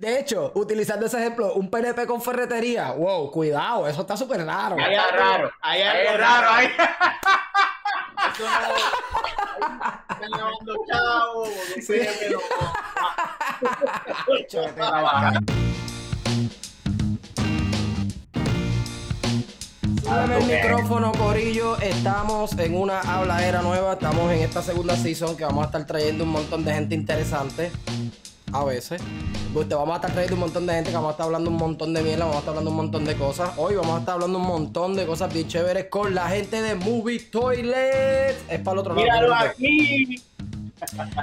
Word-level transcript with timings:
De 0.00 0.18
hecho, 0.18 0.50
utilizando 0.54 1.04
ese 1.04 1.18
ejemplo, 1.18 1.52
un 1.52 1.68
PNP 1.68 2.06
con 2.06 2.22
ferretería, 2.22 2.90
wow, 2.92 3.30
cuidado, 3.30 3.86
eso 3.86 4.00
está 4.00 4.16
súper 4.16 4.46
raro. 4.46 4.74
Hay 4.82 4.94
algo 4.94 5.14
raro. 5.14 5.52
Hay 5.60 5.82
algo 5.82 6.16
raro 6.16 6.48
ahí. 6.50 6.68
Eso 8.32 8.44
no. 8.44 8.76
Están 10.14 10.30
lavando 10.30 10.74
chavos. 10.88 11.48
Sí. 11.82 12.00
Súbeme 20.02 20.38
el 20.38 20.44
micrófono, 20.46 21.12
Corillo. 21.12 21.76
Estamos 21.76 22.58
en 22.58 22.74
una 22.74 23.00
habladera 23.00 23.60
nueva. 23.60 23.92
Estamos 23.94 24.32
en 24.32 24.40
esta 24.40 24.62
segunda 24.62 24.96
season 24.96 25.36
que 25.36 25.44
vamos 25.44 25.64
a 25.64 25.66
estar 25.66 25.84
trayendo 25.86 26.24
un 26.24 26.30
montón 26.30 26.64
de 26.64 26.72
gente 26.72 26.94
interesante. 26.94 27.70
A 28.52 28.64
veces. 28.64 29.00
Usted 29.54 29.74
vamos 29.74 29.94
a 29.94 29.96
estar 29.96 30.12
trayendo 30.12 30.34
un 30.34 30.40
montón 30.40 30.66
de 30.66 30.74
gente 30.74 30.90
que 30.90 30.96
vamos 30.96 31.08
a 31.08 31.12
estar 31.12 31.26
hablando 31.26 31.50
un 31.50 31.56
montón 31.56 31.92
de 31.92 32.02
mierda, 32.02 32.24
vamos 32.24 32.36
a 32.36 32.38
estar 32.38 32.50
hablando 32.50 32.70
un 32.70 32.76
montón 32.76 33.04
de 33.04 33.16
cosas. 33.16 33.50
Hoy 33.56 33.74
vamos 33.74 33.96
a 33.96 33.98
estar 34.00 34.14
hablando 34.14 34.38
un 34.38 34.46
montón 34.46 34.94
de 34.94 35.06
cosas 35.06 35.32
bien 35.32 35.48
chéveres 35.48 35.86
con 35.86 36.14
la 36.14 36.28
gente 36.28 36.62
de 36.62 36.74
Movie 36.74 37.18
Toilet. 37.18 38.36
Es 38.48 38.60
para 38.60 38.72
el 38.74 38.78
otro 38.78 38.94
lado. 38.94 39.04
Míralo 39.04 39.34
aquí. 39.34 40.22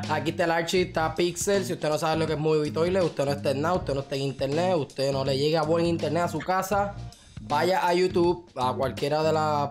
Aquí 0.10 0.30
está 0.32 0.44
el 0.44 0.52
Archie, 0.52 0.82
está 0.82 1.16
Pixel. 1.16 1.66
Si 1.66 1.74
usted 1.74 1.90
no 1.90 1.98
sabe 1.98 2.18
lo 2.18 2.28
que 2.28 2.34
es 2.34 2.40
Movie 2.40 2.72
Toilet, 2.72 3.04
usted 3.04 3.26
no 3.26 3.32
está 3.32 3.52
en 3.52 3.62
nada, 3.62 3.76
usted 3.76 3.94
no 3.94 4.02
está 4.02 4.16
en 4.16 4.22
internet, 4.22 4.76
usted 4.76 5.12
no 5.12 5.26
le 5.26 5.38
llega 5.38 5.62
buen 5.64 5.86
internet 5.86 6.24
a 6.24 6.28
su 6.28 6.40
casa, 6.40 6.96
vaya 7.42 7.88
a 7.88 7.94
YouTube, 7.94 8.46
a 8.56 8.74
cualquiera 8.74 9.24
de 9.24 9.34
las 9.34 9.70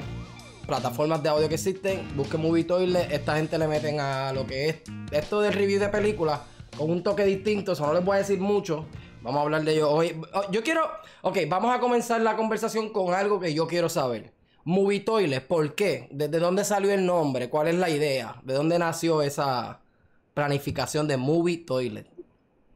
plataformas 0.67 1.23
de 1.23 1.29
audio 1.29 1.49
que 1.49 1.55
existen, 1.55 2.09
busque 2.17 2.37
Movie 2.37 2.65
Toilet. 2.65 3.13
Esta 3.13 3.37
gente 3.37 3.59
le 3.59 3.69
meten 3.69 4.01
a 4.01 4.33
lo 4.33 4.47
que 4.47 4.69
es 4.69 4.77
esto 5.13 5.41
del 5.41 5.53
review 5.53 5.79
de 5.79 5.89
películas 5.89 6.41
con 6.77 6.91
un 6.91 7.03
toque 7.03 7.25
distinto. 7.25 7.73
Eso 7.73 7.87
no 7.87 7.95
les 7.95 8.05
voy 8.05 8.17
a 8.17 8.19
decir 8.19 8.39
mucho. 8.41 8.87
Vamos 9.23 9.41
a 9.41 9.43
hablar 9.43 9.63
de 9.63 9.73
ello 9.73 9.91
hoy. 9.91 10.21
Oh, 10.35 10.51
Yo 10.51 10.63
quiero. 10.63 10.89
Ok, 11.23 11.39
vamos 11.49 11.75
a 11.75 11.81
comenzar 11.81 12.21
la 12.21 12.37
conversación 12.37 12.91
con 12.91 13.15
algo 13.15 13.41
que 13.41 13.53
yo 13.55 13.67
quiero 13.67 13.89
saber. 13.89 14.33
Movie 14.65 15.01
Toilet, 15.01 15.47
¿por 15.47 15.75
qué? 15.75 16.09
¿Desde 16.11 16.39
dónde 16.39 16.65
salió 16.65 16.93
el 16.93 17.07
nombre? 17.07 17.49
¿Cuál 17.49 17.69
es 17.69 17.77
la 17.77 17.89
idea? 17.89 18.37
¿De 18.43 18.55
dónde 18.55 18.79
nació 18.79 19.23
esa 19.23 19.81
planificación 20.35 21.07
de 21.07 21.17
Movie 21.17 21.59
Toilet? 21.59 22.07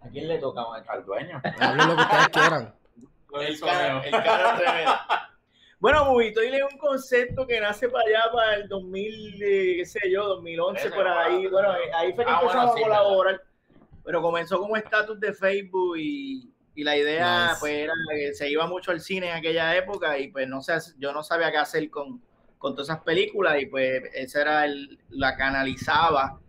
¿A 0.00 0.08
quién 0.08 0.28
le 0.28 0.38
toca 0.38 0.62
Al 0.88 1.04
dueño. 1.04 1.42
Hablen 1.60 1.88
lo 1.88 1.96
que 1.96 2.02
ustedes 2.02 2.28
quieran. 2.28 2.74
El 3.32 3.60
cara, 3.60 4.02
el 4.04 4.10
cara. 4.10 5.06
Bueno, 5.80 6.04
Movitoil 6.04 6.52
es 6.52 6.62
un 6.70 6.76
concepto 6.78 7.46
que 7.46 7.58
nace 7.58 7.88
para 7.88 8.04
allá, 8.06 8.30
para 8.30 8.54
el 8.56 8.68
2000, 8.68 9.42
eh, 9.42 9.74
qué 9.78 9.86
sé 9.86 10.10
yo, 10.12 10.24
2011, 10.24 10.78
Ese, 10.78 10.90
por 10.94 11.08
ahí. 11.08 11.46
bueno, 11.46 11.68
Bueno, 11.68 11.96
ahí 11.96 12.12
fue 12.12 12.26
que 12.26 12.30
Ah, 12.30 12.40
bueno, 12.42 12.50
empezamos 12.50 12.74
sí, 12.76 12.80
a 12.82 12.84
colaborar. 12.84 13.42
Pero 14.04 14.22
comenzó 14.22 14.58
como 14.58 14.76
estatus 14.76 15.18
de 15.20 15.32
Facebook 15.32 15.96
y, 15.98 16.52
y 16.74 16.84
la 16.84 16.96
idea 16.96 17.48
Nice. 17.48 17.60
pues 17.60 17.72
era 17.72 17.92
que 18.10 18.34
se 18.34 18.50
iba 18.50 18.66
mucho 18.66 18.90
al 18.90 19.00
cine 19.00 19.30
en 19.30 19.36
aquella 19.36 19.76
época 19.76 20.18
y 20.18 20.28
pues 20.28 20.48
no 20.48 20.62
sé, 20.62 20.74
yo 20.98 21.12
no 21.12 21.22
sabía 21.22 21.50
qué 21.50 21.58
hacer 21.58 21.90
con, 21.90 22.22
con 22.58 22.74
todas 22.74 22.88
esas 22.88 23.02
películas 23.02 23.60
y 23.60 23.66
pues 23.66 24.02
esa 24.14 24.40
era 24.42 24.64
el, 24.64 24.98
la 25.10 25.36
canalizaba 25.36 26.40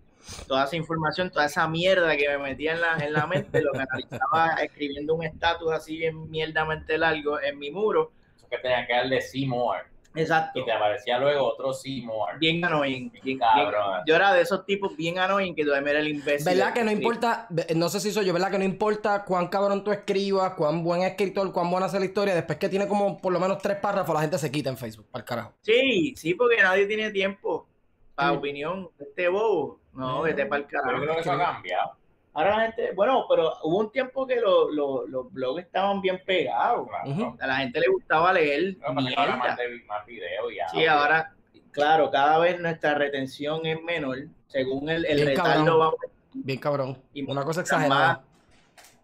toda 0.47 0.65
esa 0.65 0.75
información, 0.75 1.31
toda 1.31 1.45
esa 1.45 1.67
mierda 1.67 2.15
que 2.15 2.27
me 2.29 2.37
metía 2.37 2.73
en 2.73 2.81
la, 2.81 2.97
en 2.97 3.13
la 3.13 3.27
mente, 3.27 3.61
lo 3.61 3.71
canalizaba 3.71 4.55
escribiendo 4.63 5.15
un 5.15 5.23
estatus 5.23 5.71
así 5.71 5.97
bien 5.97 6.29
mierdamente 6.29 6.97
largo 6.97 7.41
en 7.41 7.57
mi 7.57 7.71
muro. 7.71 8.11
Eso 8.35 8.47
que 8.49 8.57
tenía 8.57 8.85
que 8.85 8.93
darle 8.93 9.21
Seymour. 9.21 9.90
Exacto. 10.13 10.59
Y 10.59 10.65
te 10.65 10.71
aparecía 10.71 11.17
luego 11.19 11.45
otro 11.53 11.71
Seymour. 11.73 12.37
Bien 12.39 12.63
annoying. 12.65 13.09
Bien, 13.11 13.23
bien- 13.23 13.39
Cabrón. 13.39 14.01
yo 14.05 14.15
era 14.15 14.33
de 14.33 14.41
esos 14.41 14.65
tipos 14.65 14.95
bien 14.97 15.17
annoying 15.19 15.55
que 15.55 15.63
todavía 15.63 15.91
era 15.91 15.99
el 16.01 16.09
imbécil. 16.09 16.45
¿Verdad 16.45 16.73
que 16.73 16.83
no 16.83 16.91
importa? 16.91 17.47
No 17.75 17.87
sé 17.89 17.99
si 18.01 18.11
soy 18.11 18.25
yo, 18.25 18.33
¿verdad 18.33 18.51
que 18.51 18.57
no 18.59 18.65
importa 18.65 19.23
cuán 19.23 19.47
cabrón 19.47 19.83
tú 19.83 19.91
escribas, 19.91 20.53
cuán 20.55 20.83
buen 20.83 21.03
escritor, 21.03 21.51
cuán 21.53 21.71
buena 21.71 21.87
sea 21.87 21.99
la 21.99 22.05
historia? 22.07 22.35
Después 22.35 22.57
que 22.57 22.67
tiene 22.69 22.87
como 22.87 23.21
por 23.21 23.31
lo 23.31 23.39
menos 23.39 23.57
tres 23.59 23.77
párrafos, 23.77 24.13
la 24.13 24.21
gente 24.21 24.37
se 24.37 24.51
quita 24.51 24.69
en 24.69 24.77
Facebook, 24.77 25.07
para 25.09 25.21
el 25.21 25.25
carajo. 25.27 25.53
Sí, 25.61 26.13
sí, 26.17 26.33
porque 26.33 26.57
nadie 26.61 26.85
tiene 26.87 27.11
tiempo 27.11 27.67
para 28.15 28.31
Sí. 28.31 28.35
opinión. 28.37 28.89
Este 28.99 29.29
bobo. 29.29 29.79
No, 29.93 30.21
vete 30.21 30.45
para 30.45 30.61
el 30.61 30.67
Pero 30.67 30.79
yo 30.79 30.83
carajo. 30.85 31.03
creo 31.03 31.15
que 31.15 31.21
eso 31.21 31.31
ha 31.31 31.37
cambiado. 31.53 31.91
Ahora 32.33 32.55
la 32.57 32.61
gente, 32.63 32.91
bueno, 32.95 33.25
pero 33.29 33.51
hubo 33.63 33.79
un 33.79 33.91
tiempo 33.91 34.25
que 34.25 34.37
lo- 34.39 34.71
lo- 34.71 35.05
los 35.07 35.31
blogs 35.33 35.63
estaban 35.63 35.99
bien 36.01 36.21
pegados. 36.25 36.87
Claro. 36.87 37.37
A 37.41 37.47
la 37.47 37.55
gente 37.57 37.79
le 37.81 37.87
gustaba 37.89 38.31
leer 38.31 38.77
que 38.77 38.85
ahora 39.17 39.35
más, 39.35 39.57
de- 39.57 39.83
más 39.85 40.05
video 40.05 40.49
y 40.49 40.53
Sí, 40.55 40.61
audio. 40.85 40.91
ahora, 40.91 41.33
claro, 41.71 42.09
cada 42.09 42.37
vez 42.39 42.57
nuestra 42.59 42.93
retención 42.95 43.65
es 43.65 43.81
menor. 43.83 44.17
Según 44.47 44.89
el, 44.89 45.05
el 45.05 45.15
Bien 45.17 45.27
retardo 45.27 45.65
cabrón. 45.65 45.79
va 45.81 45.91
Bien 46.33 46.59
cabrón. 46.59 46.97
Y 47.13 47.29
Una 47.29 47.43
cosa 47.43 47.61
exagerada. 47.61 48.07
más- 48.13 48.19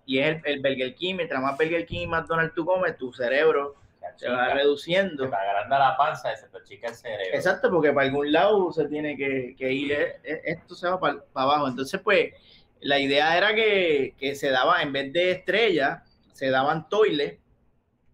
y 0.05 0.19
es 0.19 0.27
el, 0.27 0.41
el 0.45 0.59
Burger 0.61 0.95
King, 0.95 1.15
mientras 1.15 1.41
más 1.41 1.57
Burger 1.57 1.85
King 1.85 2.01
y 2.03 2.07
McDonald's 2.07 2.55
tú 2.55 2.65
comes, 2.65 2.97
tu 2.97 3.11
cerebro 3.11 3.75
Se 4.15 4.29
va 4.29 4.47
reduciendo. 4.53 5.25
Se 5.25 5.29
te 5.29 5.35
agranda 5.35 5.77
la 5.77 5.97
panza 5.97 6.33
se 6.33 6.47
te 6.47 6.63
chica 6.63 6.87
el 6.87 6.95
cerebro. 6.95 7.35
Exacto, 7.35 7.69
porque 7.69 7.91
para 7.91 8.07
algún 8.07 8.31
lado 8.31 8.71
se 8.71 8.87
tiene 8.87 9.17
que, 9.17 9.53
que 9.57 9.71
ir, 9.73 9.91
eh, 9.91 10.19
eh, 10.23 10.41
esto 10.45 10.75
se 10.75 10.87
va 10.89 10.97
para, 10.97 11.17
abajo. 11.35 11.67
Entonces, 11.67 11.99
pues, 12.01 12.31
la 12.87 12.99
idea 12.99 13.37
era 13.37 13.53
que, 13.53 14.15
que 14.17 14.33
se 14.35 14.49
daba, 14.49 14.81
en 14.81 14.93
vez 14.93 15.11
de 15.11 15.31
estrellas, 15.31 16.01
se 16.31 16.49
daban 16.49 16.87
toiles, 16.87 17.37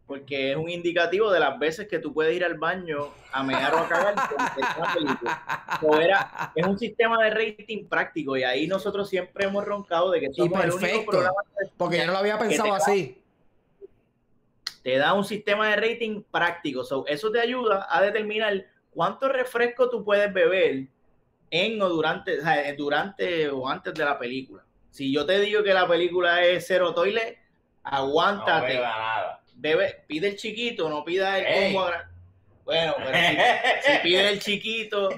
porque 0.07 0.51
es 0.51 0.57
un 0.57 0.67
indicativo 0.69 1.31
de 1.31 1.39
las 1.39 1.59
veces 1.59 1.87
que 1.87 1.99
tú 1.99 2.11
puedes 2.11 2.35
ir 2.35 2.43
al 2.43 2.55
baño 2.55 3.09
a 3.31 3.43
mear 3.43 3.71
o 3.73 3.77
a 3.77 3.87
cagar. 3.87 4.15
O 5.81 5.97
era, 5.97 6.51
es 6.55 6.65
un 6.65 6.77
sistema 6.79 7.23
de 7.23 7.29
rating 7.29 7.85
práctico 7.87 8.35
y 8.35 8.43
ahí 8.43 8.67
nosotros 8.67 9.07
siempre 9.09 9.45
hemos 9.45 9.63
roncado 9.63 10.09
de 10.11 10.21
que 10.21 10.25
Y 10.31 10.33
somos 10.33 10.63
el 10.63 10.71
único 10.71 10.79
perfecto. 10.79 11.11
programa 11.11 11.37
Porque 11.77 11.97
yo 11.99 12.05
no 12.07 12.11
lo 12.13 12.17
había 12.17 12.37
pensado 12.39 12.69
da- 12.69 12.77
así. 12.77 13.21
te 14.81 14.97
da 14.97 15.13
un 15.13 15.23
sistema 15.23 15.69
de 15.69 15.75
rating 15.75 16.23
práctico. 16.31 16.83
So, 16.83 17.05
eso 17.07 17.31
te 17.31 17.39
ayuda 17.39 17.87
a 17.89 18.01
determinar 18.01 18.65
cuánto 18.91 19.29
refresco 19.29 19.89
tú 19.89 20.03
puedes 20.03 20.33
beber 20.33 20.87
en 21.55 21.79
o 21.81 21.87
durante, 21.87 22.39
o 22.39 22.43
sea, 22.43 22.73
durante 22.75 23.47
o 23.49 23.67
antes 23.69 23.93
de 23.93 24.03
la 24.03 24.17
película. 24.17 24.63
Si 24.89 25.13
yo 25.13 25.23
te 25.25 25.39
digo 25.39 25.61
que 25.63 25.71
la 25.73 25.87
película 25.87 26.43
es 26.43 26.65
cero 26.67 26.93
toilet, 26.95 27.37
No 27.83 27.89
aguántate. 27.91 28.73
beba 28.73 28.89
nada. 28.89 29.43
Bebe, 29.55 30.03
pide 30.07 30.29
el 30.29 30.35
chiquito, 30.35 30.89
no 30.89 31.03
pida 31.05 31.37
el 31.37 31.45
Ey. 31.45 31.73
combo. 31.73 31.89
Bueno, 32.65 32.95
pero 32.97 33.17
si, 33.17 33.35
si 33.91 33.97
pides 34.01 34.31
el 34.31 34.39
chiquito 34.39 35.09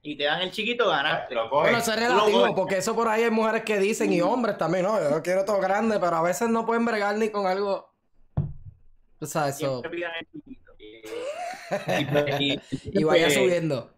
y 0.00 0.16
te 0.16 0.24
dan 0.24 0.40
el 0.40 0.50
chiquito, 0.50 0.88
ganaste. 0.88 1.34
Lo. 1.34 1.50
Bueno, 1.50 1.76
eso 1.78 1.92
es 1.92 1.98
relativo, 2.00 2.54
porque 2.54 2.78
eso 2.78 2.94
por 2.94 3.08
ahí 3.08 3.24
hay 3.24 3.30
mujeres 3.30 3.62
que 3.64 3.78
dicen, 3.78 4.10
y 4.12 4.20
hombres 4.22 4.56
también, 4.56 4.84
no, 4.84 4.98
yo 5.10 5.22
quiero 5.22 5.44
todo 5.44 5.60
grande, 5.60 5.98
pero 6.00 6.16
a 6.16 6.22
veces 6.22 6.48
no 6.48 6.64
pueden 6.64 6.84
bregar 6.86 7.16
ni 7.16 7.28
con 7.28 7.46
algo. 7.46 7.92
O 9.20 9.26
sea, 9.26 9.48
eso. 9.48 9.80
Siempre 9.80 9.90
pidan 9.90 10.12
el 10.20 10.26
chiquito. 10.32 10.72
Y- 10.78 11.02
Y, 12.00 12.04
pues, 12.06 12.40
y- 12.40 12.60
Y 13.00 13.04
vaya 13.04 13.24
pues, 13.26 13.34
subiendo. 13.34 13.90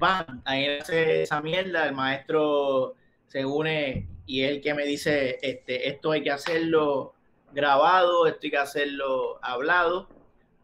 Van, 0.00 0.42
ahí 0.44 0.66
hace 0.78 1.22
esa 1.22 1.40
mierda, 1.40 1.86
el 1.86 1.94
maestro 1.94 2.96
se 3.28 3.44
une 3.44 4.08
y 4.26 4.42
es 4.42 4.50
el 4.50 4.60
que 4.60 4.74
me 4.74 4.84
dice, 4.84 5.38
este, 5.42 5.88
esto 5.88 6.10
hay 6.10 6.22
que 6.22 6.30
hacerlo 6.30 7.14
grabado, 7.52 8.26
esto 8.26 8.40
hay 8.42 8.50
que 8.50 8.56
hacerlo 8.58 9.38
hablado. 9.42 10.08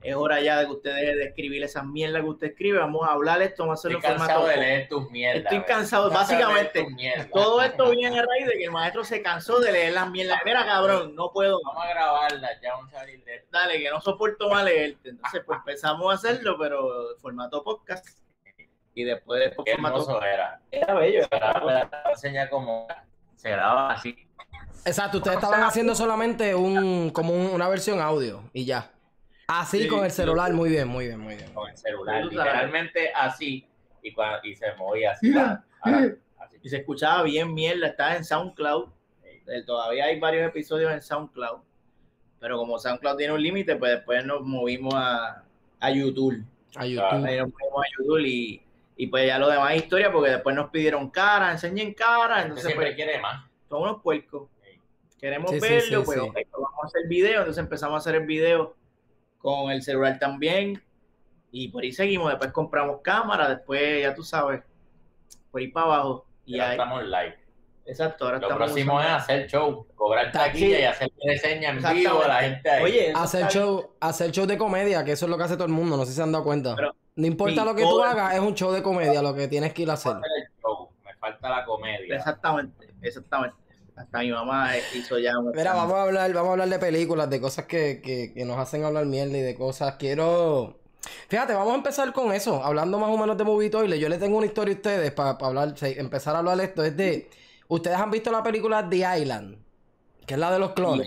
Es 0.03 0.15
hora 0.15 0.41
ya 0.41 0.61
de 0.61 0.67
que 0.67 0.73
usted 0.73 0.95
deje 0.95 1.17
de 1.17 1.25
escribir 1.25 1.65
esas 1.65 1.85
mierdas 1.85 2.23
que 2.23 2.29
usted 2.29 2.47
escribe. 2.49 2.79
Vamos 2.79 3.09
a 3.09 3.13
hablar 3.13 3.43
esto, 3.43 3.65
vamos 3.65 3.79
a 3.79 3.81
hacerlo 3.81 3.99
Estoy 3.99 4.13
en 4.13 4.19
cansado 4.19 4.41
formato. 4.43 4.61
de 4.61 4.67
leer 4.67 4.89
tus 4.89 5.11
mierdas. 5.11 5.43
Estoy 5.53 5.63
cansado, 5.63 6.11
básicamente. 6.11 6.87
Todo 7.33 7.63
esto 7.63 7.91
viene 7.91 8.19
a 8.19 8.23
raíz 8.23 8.47
de 8.47 8.53
que 8.53 8.65
el 8.65 8.71
maestro 8.71 9.05
se 9.05 9.21
cansó 9.21 9.59
de 9.59 9.73
leer 9.73 9.95
las 9.95 10.09
mierdas. 10.11 10.39
Mira, 10.45 10.65
cabrón, 10.65 11.15
no 11.17 11.33
puedo. 11.33 11.61
Vamos 11.65 11.85
a 11.85 11.89
grabarla, 11.89 12.49
ya 12.63 12.75
vamos 12.75 12.95
a 12.95 12.99
salir 12.99 13.25
de 13.25 13.37
esto. 13.37 13.49
Dale, 13.51 13.81
que 13.81 13.91
no 13.91 14.01
soporto 14.01 14.49
más 14.49 14.65
leerte. 14.65 15.09
Entonces, 15.09 15.43
pues 15.45 15.59
empezamos 15.59 16.13
a 16.13 16.15
hacerlo, 16.15 16.57
pero 16.57 17.17
formato 17.21 17.65
podcast. 17.65 18.07
Y 18.97 19.05
después 19.05 19.39
de 19.41 19.55
Qué 19.65 19.73
hermoso 19.73 20.21
era. 20.23 20.59
Era 20.71 20.95
bello. 20.95 21.21
Era 21.31 21.61
la 21.63 21.91
enseña 22.11 22.49
como 22.49 22.89
se 23.37 23.51
grababa 23.51 23.93
así. 23.93 24.17
Exacto, 24.87 25.19
ustedes 25.19 25.37
estaban 25.37 25.63
haciendo 25.63 25.95
solamente 25.95 26.55
un, 26.55 27.11
como 27.11 27.35
un- 27.35 27.51
una 27.53 27.69
versión 27.69 28.01
audio 28.01 28.43
y 28.55 28.65
ya. 28.65 28.91
Así 29.49 29.83
Sí, 29.83 29.89
con 29.89 30.05
el 30.05 30.11
celular, 30.11 30.53
muy 30.55 30.71
bien, 30.71 30.89
muy 30.89 31.07
bien, 31.07 31.21
muy 31.21 31.37
bien. 31.37 31.53
con 31.53 31.69
el 31.69 31.77
celular, 31.77 32.25
literalmente 32.25 33.13
así, 33.15 33.69
y, 34.03 34.15
cua- 34.15 34.41
y 34.43 34.55
se 34.57 34.73
movía 34.79 35.11
así. 35.13 35.31
la- 35.31 35.63
ahora, 35.83 36.15
así. 36.41 36.57
Y 36.63 36.69
se 36.71 36.79
escuchaba 36.79 37.23
bien 37.23 37.53
mierda, 37.53 37.89
estaba 37.89 38.17
en 38.17 38.25
SoundCloud. 38.25 38.89
Eh, 39.47 39.63
Todavía 39.67 40.07
hay 40.07 40.19
varios 40.19 40.49
episodios 40.49 40.91
en 40.91 41.03
SoundCloud. 41.03 41.61
Pero 42.41 42.57
como 42.57 42.79
SoundCloud 42.79 43.17
tiene 43.19 43.35
un 43.35 43.43
límite, 43.43 43.77
pues 43.77 43.93
después 43.93 44.25
nos 44.25 44.41
movimos 44.41 44.95
a, 44.97 45.45
a 45.81 45.91
YouTube. 45.91 46.43
A 46.77 46.87
YouTube. 46.87 47.25
Ahí 47.27 47.39
nos 47.39 47.49
movimos 47.51 47.85
a 47.85 47.89
YouTube 47.99 48.21
y, 48.27 48.63
y 48.97 49.07
pues 49.09 49.27
ya 49.27 49.39
lo 49.39 49.49
demás 49.49 49.73
es 49.75 49.83
historia, 49.83 50.11
porque 50.11 50.31
después 50.31 50.57
nos 50.57 50.71
pidieron 50.71 51.11
cara, 51.11 51.53
enseñen 51.53 51.93
cara. 51.95 52.37
Usted 52.37 52.43
Entonces, 52.43 52.65
siempre 52.67 52.87
pues, 52.87 52.97
quiere 52.97 53.21
más. 53.21 53.45
son 53.69 53.83
unos 53.83 54.03
puercos. 54.03 54.49
Queremos 55.21 55.51
Sí, 55.51 55.61
verlo, 55.61 56.01
sí, 56.01 56.05
pues 56.05 56.19
pues 56.33 56.47
vamos 56.53 56.79
a 56.83 56.87
hacer 56.87 57.09
video. 57.09 57.39
Entonces 57.41 57.63
empezamos 57.63 57.95
a 57.95 57.99
hacer 57.99 58.21
el 58.21 58.27
video 58.27 58.75
con 59.39 59.71
el 59.71 59.83
celular 59.83 60.19
también. 60.19 60.83
Y 61.51 61.69
por 61.69 61.83
ahí 61.83 61.93
seguimos. 61.93 62.29
Después 62.31 62.53
compramos 62.53 63.01
cámara, 63.03 63.49
después 63.49 64.03
ya 64.03 64.15
tú 64.15 64.23
sabes, 64.23 64.63
por 65.51 65.61
ahí 65.61 65.69
para 65.69 65.87
abajo. 65.87 66.27
Y 66.45 66.57
Ya 66.57 66.67
ahí, 66.67 66.71
estamos 66.73 67.05
live. 67.05 67.37
Exacto, 67.87 68.25
ahora 68.25 68.39
Lo 68.39 68.47
estamos 68.49 68.65
próximo 68.73 69.01
es 69.01 69.07
usando- 69.07 69.23
hacer 69.23 69.47
show, 69.49 69.87
cobrar 69.95 70.33
taquilla 70.33 70.81
y 70.81 70.85
hacer 70.85 71.09
reseña 71.25 71.71
en 71.71 71.95
vivo 71.95 72.23
a 72.23 72.29
la 72.29 72.43
gente 72.43 72.69
ahí. 72.69 72.83
Oye, 72.83 73.13
Hacer 73.15 73.43
está 73.43 73.53
show, 73.53 73.91
hacer 74.01 74.31
show 74.33 74.45
de 74.47 74.59
comedia, 74.59 75.05
que 75.05 75.13
eso 75.13 75.27
es 75.27 75.31
lo 75.31 75.39
que 75.39 75.45
hace 75.45 75.55
todo 75.55 75.67
el 75.67 75.73
mundo, 75.73 75.97
no 75.97 76.05
sé 76.05 76.11
si 76.11 76.17
se 76.17 76.23
han 76.23 76.33
dado 76.33 76.43
cuenta. 76.45 76.75
Pero, 76.75 76.95
no 77.17 77.27
importa 77.27 77.65
lo 77.65 77.75
que 77.75 77.83
tú 77.83 78.03
hagas, 78.03 78.35
es 78.35 78.41
un 78.41 78.55
show 78.55 78.71
de 78.71 78.83
comedia 78.83 79.23
lo 79.23 79.35
que 79.35 79.49
tienes 79.49 79.73
que 79.73 79.83
ir 79.83 79.91
a 79.91 79.95
hacer. 79.95 80.13
hacer 80.13 80.31
el 80.37 80.61
show, 80.63 80.91
me 81.05 81.15
falta 81.15 81.49
la 81.49 81.65
comedia. 81.65 82.17
Exactamente, 82.17 82.95
exactamente. 83.03 83.57
Hasta 83.97 84.19
mi 84.19 84.31
mamá 84.31 84.73
hizo 84.95 85.19
ya 85.19 85.39
un 85.39 85.53
Mira, 85.53 85.73
vamos 85.73 85.95
a 85.95 86.03
hablar, 86.03 86.31
vamos 86.35 86.51
a 86.51 86.53
hablar 86.53 86.69
de 86.69 86.79
películas, 86.79 87.31
de 87.31 87.41
cosas 87.41 87.65
que, 87.65 88.03
que, 88.03 88.35
que 88.35 88.45
nos 88.45 88.59
hacen 88.59 88.85
hablar 88.85 89.07
mierda 89.07 89.39
y 89.39 89.41
de 89.41 89.55
cosas. 89.55 89.97
Quiero. 89.97 90.79
Fíjate, 91.29 91.55
vamos 91.55 91.73
a 91.73 91.77
empezar 91.77 92.13
con 92.13 92.33
eso, 92.33 92.63
hablando 92.63 92.99
más 92.99 93.09
o 93.09 93.17
menos 93.17 93.39
de 93.39 93.45
Movie 93.45 93.71
Toilet. 93.71 93.99
Yo 93.99 94.11
le 94.11 94.19
tengo 94.19 94.37
una 94.37 94.47
historia 94.47 94.75
a 94.75 94.77
ustedes 94.77 95.13
para 95.13 95.31
hablar, 95.31 95.75
empezar 95.81 96.37
a 96.37 96.41
hablar 96.41 96.59
de 96.59 96.65
esto. 96.65 96.85
Es 96.85 96.95
de. 96.95 97.31
Ustedes 97.69 97.97
han 97.97 98.11
visto 98.11 98.31
la 98.31 98.43
película 98.43 98.87
The 98.87 99.21
Island, 99.21 99.57
que 100.27 100.35
es 100.35 100.41
la 100.41 100.53
de 100.53 100.59
los 100.59 100.73
clones. 100.73 101.07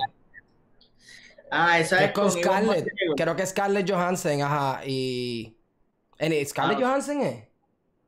Ah, 1.51 1.79
esa 1.79 1.97
es 1.97 2.07
es 2.07 2.12
con 2.13 2.31
Scarlett. 2.31 2.88
Creo 3.15 3.35
que 3.35 3.45
Scarlett 3.45 3.89
Johansson, 3.89 4.41
ajá. 4.41 4.81
Y. 4.85 5.58
en- 6.19 6.45
¿Scarlett 6.45 6.77
Ah. 6.77 6.81
Johansson 6.81 7.21
es? 7.21 7.44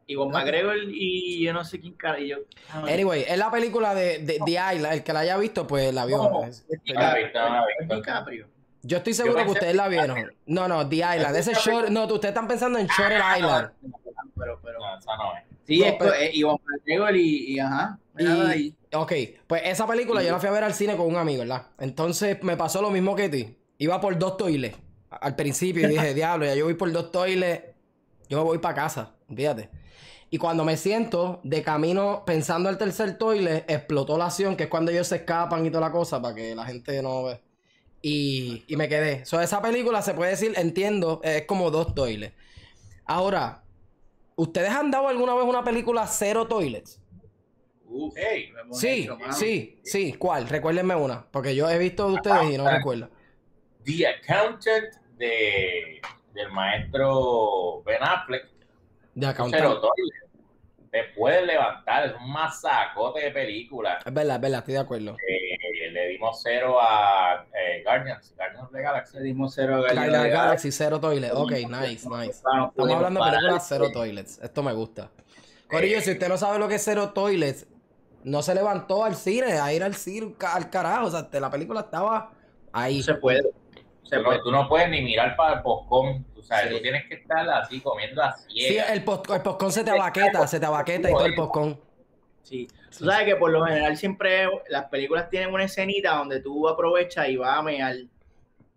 Iwan 0.08 0.30
McGregor 0.30 0.76
y 0.90 1.42
yo 1.42 1.54
no 1.54 1.64
sé 1.64 1.80
quién 1.80 1.94
cara. 1.94 2.20
y 2.20 2.28
yo- 2.30 2.38
ah, 2.72 2.84
Anyway, 2.88 3.24
es 3.28 3.38
la 3.38 3.50
película 3.50 3.96
de, 3.96 4.20
de 4.20 4.40
The 4.46 4.52
Island. 4.76 4.94
El 4.94 5.04
que 5.04 5.14
la 5.14 5.22
haya 5.22 5.38
visto, 5.38 5.66
pues 5.66 5.94
la 5.94 6.06
vio. 6.06 6.18
no, 6.18 6.44
Es- 6.44 6.66
No 6.94 7.50
no. 7.90 7.96
DiCaprio. 7.96 8.48
Yo 8.84 8.98
estoy 8.98 9.14
seguro 9.14 9.44
que 9.46 9.52
ustedes 9.52 9.76
la 9.76 9.88
vieron. 9.88 10.18
No, 10.48 10.68
no, 10.68 10.88
The 10.90 10.96
Island. 10.98 11.36
Ese 11.36 11.54
short. 11.54 11.90
No, 11.90 12.04
ustedes 12.06 12.26
están 12.34 12.48
pensando 12.48 12.80
en 12.80 12.88
Short 12.88 13.14
Island. 13.38 13.70
Pero, 14.38 14.60
pero. 14.64 14.80
No, 14.80 14.98
esa 14.98 15.16
no 15.18 15.36
es. 15.38 15.44
Sí, 15.66 15.80
No, 15.80 15.86
es 15.86 15.94
pero- 16.00 16.14
eh, 16.16 16.32
McGregor 16.66 17.16
y, 17.16 17.54
y 17.54 17.60
ajá. 17.60 17.98
Y, 18.18 18.76
ok, 18.94 19.14
pues 19.48 19.62
esa 19.66 19.88
película 19.88 20.22
yo 20.22 20.32
la 20.32 20.40
fui 20.40 20.50
a 20.50 20.52
ver 20.52 20.64
al 20.66 20.74
cine 20.74 20.98
con 20.98 21.06
un 21.08 21.16
amigo, 21.16 21.40
¿verdad? 21.42 21.68
Entonces 21.80 22.44
me 22.44 22.58
pasó 22.58 22.82
lo 22.82 22.90
mismo 22.90 23.16
que 23.16 23.30
ti. 23.30 23.56
Iba 23.78 24.02
por 24.02 24.18
dos 24.20 24.36
toiles 24.38 24.76
al 25.10 25.36
principio 25.36 25.88
y 25.88 25.92
dije, 25.92 26.14
diablo, 26.14 26.46
ya 26.46 26.56
yo 26.56 26.66
voy 26.66 26.74
por 26.74 26.92
dos 26.92 27.12
toiles, 27.12 27.62
yo 28.32 28.38
me 28.38 28.44
voy 28.46 28.60
para 28.60 28.76
casa, 28.76 29.12
fíjate. 29.28 29.70
Y 30.30 30.38
cuando 30.38 30.64
me 30.64 30.78
siento 30.78 31.42
de 31.44 31.62
camino 31.62 32.24
pensando 32.26 32.70
al 32.70 32.78
tercer 32.78 33.18
toilet, 33.18 33.70
explotó 33.70 34.18
la 34.18 34.28
acción, 34.28 34.56
que 34.56 34.64
es 34.64 34.70
cuando 34.70 34.90
ellos 34.90 35.08
se 35.08 35.18
escapan 35.18 35.66
y 35.66 35.70
toda 35.70 35.82
la 35.82 35.92
cosa, 35.92 36.22
para 36.22 36.34
que 36.34 36.56
la 36.56 36.66
gente 36.66 37.04
no 37.04 37.24
ve. 37.24 37.42
Y, 38.02 38.64
y 38.68 38.78
me 38.78 38.88
quedé. 38.88 39.26
So, 39.26 39.42
esa 39.42 39.62
película 39.62 40.02
se 40.02 40.14
puede 40.14 40.32
decir, 40.32 40.54
entiendo, 40.56 41.20
es 41.26 41.46
como 41.46 41.72
dos 41.72 41.94
toilets. 41.94 42.34
Ahora, 43.04 43.64
¿ustedes 44.38 44.70
han 44.70 44.92
dado 44.92 45.10
alguna 45.10 45.36
vez 45.36 45.44
una 45.44 45.66
película 45.66 46.08
cero 46.08 46.48
toilets? 46.48 47.02
Uf, 47.88 48.14
Sí, 48.72 48.88
hecho, 48.88 49.18
sí, 49.34 49.82
sí. 49.84 50.14
¿Cuál? 50.14 50.48
Recuérdenme 50.48 50.96
una. 50.96 51.30
Porque 51.30 51.54
yo 51.54 51.70
he 51.70 51.78
visto 51.78 52.08
de 52.08 52.14
ustedes 52.14 52.54
y 52.54 52.58
no 52.58 52.72
recuerdo. 52.72 53.10
The 53.84 54.08
Accountant 54.08 54.94
de, 55.18 56.02
del 56.34 56.52
maestro 56.52 57.82
Ben 57.84 58.02
Affleck. 58.02 58.46
De 59.14 59.22
Cero 59.22 59.30
Accountant. 59.30 59.64
toilet. 59.64 60.32
Te 60.92 61.04
puedes 61.16 61.48
levantar, 61.48 62.08
es 62.08 62.14
un 62.20 62.32
masacote 62.32 63.22
de 63.22 63.32
película. 63.32 64.00
Es 64.06 64.14
verdad, 64.14 64.36
es 64.36 64.42
verdad, 64.42 64.60
estoy 64.60 64.74
de 64.74 64.80
acuerdo. 64.80 65.16
Eh, 65.26 65.90
le 65.92 66.08
dimos 66.10 66.42
cero 66.44 66.78
a 66.82 67.46
eh, 67.54 67.82
Guardians, 67.84 68.34
Guardians 68.36 68.64
of 68.66 68.72
the 68.74 68.82
Galaxy. 68.82 69.18
Le 69.18 69.24
dimos 69.24 69.54
cero 69.54 69.76
a 69.76 69.80
Guardians 69.80 70.08
of 70.08 70.22
the 70.22 70.24
the 70.24 70.30
Galaxy, 70.30 70.72
cero 70.72 71.00
toilets. 71.00 71.34
Ok, 71.34 71.52
nice, 71.52 72.10
nice. 72.10 72.32
Estamos 72.32 72.74
hablando 72.78 73.24
de 73.24 73.32
películas 73.32 73.66
cero 73.70 73.88
toilets. 73.94 74.40
Esto 74.42 74.64
me 74.64 74.74
gusta. 74.74 75.10
Corillo, 75.70 76.02
si 76.02 76.12
usted 76.12 76.28
no 76.28 76.38
sabe 76.38 76.60
lo 76.60 76.68
que 76.68 76.76
es 76.76 76.84
cero 76.84 77.12
toilets, 77.14 77.68
no 78.26 78.42
se 78.42 78.54
levantó 78.54 79.06
al 79.06 79.16
cine, 79.16 79.60
a 79.60 79.72
ir 79.72 79.84
al 79.84 79.96
cine 79.96 80.36
al 80.54 80.70
carajo. 80.70 81.06
O 81.06 81.12
sea, 81.12 81.30
la 81.40 81.50
película 81.50 81.82
estaba 81.82 82.32
ahí. 82.74 83.02
Se 83.02 83.14
puede. 83.14 83.50
Se 84.04 84.18
Tú 84.18 84.24
puede. 84.24 84.38
no, 84.40 84.44
tú 84.44 84.52
no 84.52 84.68
puedes 84.68 84.90
ni 84.90 85.02
mirar 85.02 85.36
para 85.36 85.56
el 85.58 85.62
postcón, 85.62 86.26
tú 86.36 86.42
sabes, 86.44 86.70
Sí. 86.70 86.76
tú 86.76 86.82
tienes 86.82 87.06
que 87.08 87.14
estar 87.16 87.50
así 87.50 87.80
comiendo 87.82 88.22
a 88.22 88.36
Sí, 88.36 88.78
el, 88.78 89.04
post, 89.04 89.30
el 89.30 89.42
postcón 89.42 89.72
se 89.72 89.84
te 89.84 89.92
abaqueta, 89.92 90.46
se 90.48 90.60
te 90.60 90.66
abaqueta 90.66 91.10
y 91.10 91.14
todo 91.14 91.26
el 91.26 91.36
postcón. 91.36 91.80
Sí. 92.44 92.68
Tú 92.98 93.06
sabes 93.06 93.26
que 93.26 93.36
por 93.38 93.52
lo 93.52 93.64
general 93.66 93.96
siempre 93.96 94.48
las 94.70 94.86
películas 94.86 95.30
tienen 95.30 95.54
una 95.54 95.64
escenita 95.64 96.16
donde 96.16 96.42
tú 96.42 96.68
aprovechas 96.68 97.30
y 97.30 97.38
vas 97.38 97.58
a 97.60 97.62
mear. 97.62 97.96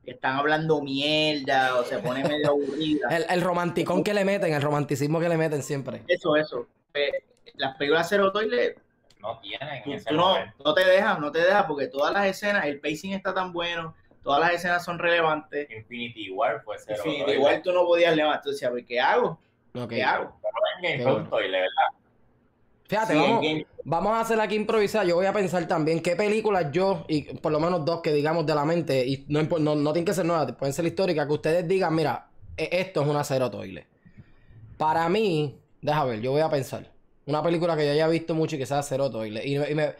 Que 0.04 0.10
están 0.10 0.36
hablando 0.36 0.82
mierda 0.82 1.76
o 1.76 1.82
se 1.82 1.96
pone 1.98 2.22
medio 2.22 2.48
aburrida. 2.50 3.08
El, 3.10 3.24
el 3.28 3.40
romanticón 3.40 4.04
que 4.04 4.12
le 4.12 4.22
meten, 4.26 4.52
el 4.52 4.60
romanticismo 4.60 5.18
que 5.18 5.30
le 5.30 5.38
meten 5.38 5.62
siempre. 5.62 6.02
Eso, 6.06 6.36
eso. 6.36 6.66
Eh, 6.92 7.10
Las 7.54 7.74
películas 7.76 8.06
Zero 8.10 8.30
Toilet, 8.30 8.78
No 9.20 9.38
tienen 9.40 9.82
tú, 9.82 9.90
en 9.92 9.96
ese 9.96 10.10
tú 10.10 10.14
no, 10.16 10.34
no 10.62 10.74
te 10.74 10.84
dejas, 10.84 11.18
no 11.18 11.32
te 11.32 11.38
dejas 11.38 11.64
porque 11.64 11.86
todas 11.86 12.12
las 12.12 12.26
escenas, 12.26 12.66
el 12.66 12.80
pacing 12.80 13.14
está 13.14 13.32
tan 13.32 13.50
bueno, 13.54 13.94
todas 14.24 14.40
las 14.40 14.54
escenas 14.54 14.84
son 14.84 14.98
relevantes. 14.98 15.70
Infinity 15.70 16.30
War 16.30 16.62
fue 16.64 16.76
cero. 16.84 17.02
Toilet. 17.04 17.34
igual 17.36 17.62
tú 17.62 17.72
no 17.72 17.84
podías 17.84 18.16
levantar. 18.16 18.42
Tú 18.42 18.50
decías, 18.50 18.72
¿qué 18.88 18.98
hago? 19.00 19.38
Ok. 19.74 19.90
¿Qué 19.90 20.02
hago? 20.02 20.36
Pero 20.42 20.92
en 20.92 20.98
Game 20.98 21.12
bueno. 21.12 21.30
¿verdad? 21.30 21.68
Fíjate, 22.86 23.14
Sí, 23.14 23.18
vamos, 23.18 23.44
vamos 23.84 24.12
a 24.12 24.20
hacer 24.20 24.40
aquí 24.40 24.56
improvisar. 24.56 25.06
Yo 25.06 25.14
voy 25.16 25.26
a 25.26 25.32
pensar 25.32 25.66
también 25.66 26.00
qué 26.00 26.16
películas 26.16 26.70
yo, 26.70 27.04
y 27.08 27.22
por 27.34 27.50
lo 27.52 27.58
menos 27.60 27.84
dos 27.84 28.00
que 28.02 28.12
digamos 28.12 28.44
de 28.46 28.54
la 28.54 28.64
mente, 28.64 29.06
y 29.06 29.24
no, 29.28 29.42
no, 29.42 29.74
no 29.74 29.92
tienen 29.92 30.04
que 30.04 30.12
ser 30.14 30.26
nuevas, 30.26 30.52
pueden 30.52 30.74
ser 30.74 30.84
históricas, 30.84 31.26
que 31.26 31.32
ustedes 31.32 31.66
digan, 31.66 31.94
mira, 31.94 32.28
e- 32.56 32.68
esto 32.72 33.02
es 33.02 33.08
una 33.08 33.24
cero 33.24 33.50
toilet. 33.50 33.86
Para 34.76 35.08
mí, 35.08 35.58
deja 35.80 36.04
ver, 36.04 36.20
yo 36.20 36.32
voy 36.32 36.42
a 36.42 36.50
pensar. 36.50 36.90
Una 37.26 37.42
película 37.42 37.74
que 37.74 37.86
yo 37.86 37.92
haya 37.92 38.06
visto 38.08 38.34
mucho 38.34 38.56
y 38.56 38.58
que 38.58 38.66
sea 38.66 38.82
cero 38.82 39.10
toilet. 39.10 39.44
Y, 39.46 39.56
y 39.56 39.74
me... 39.74 39.94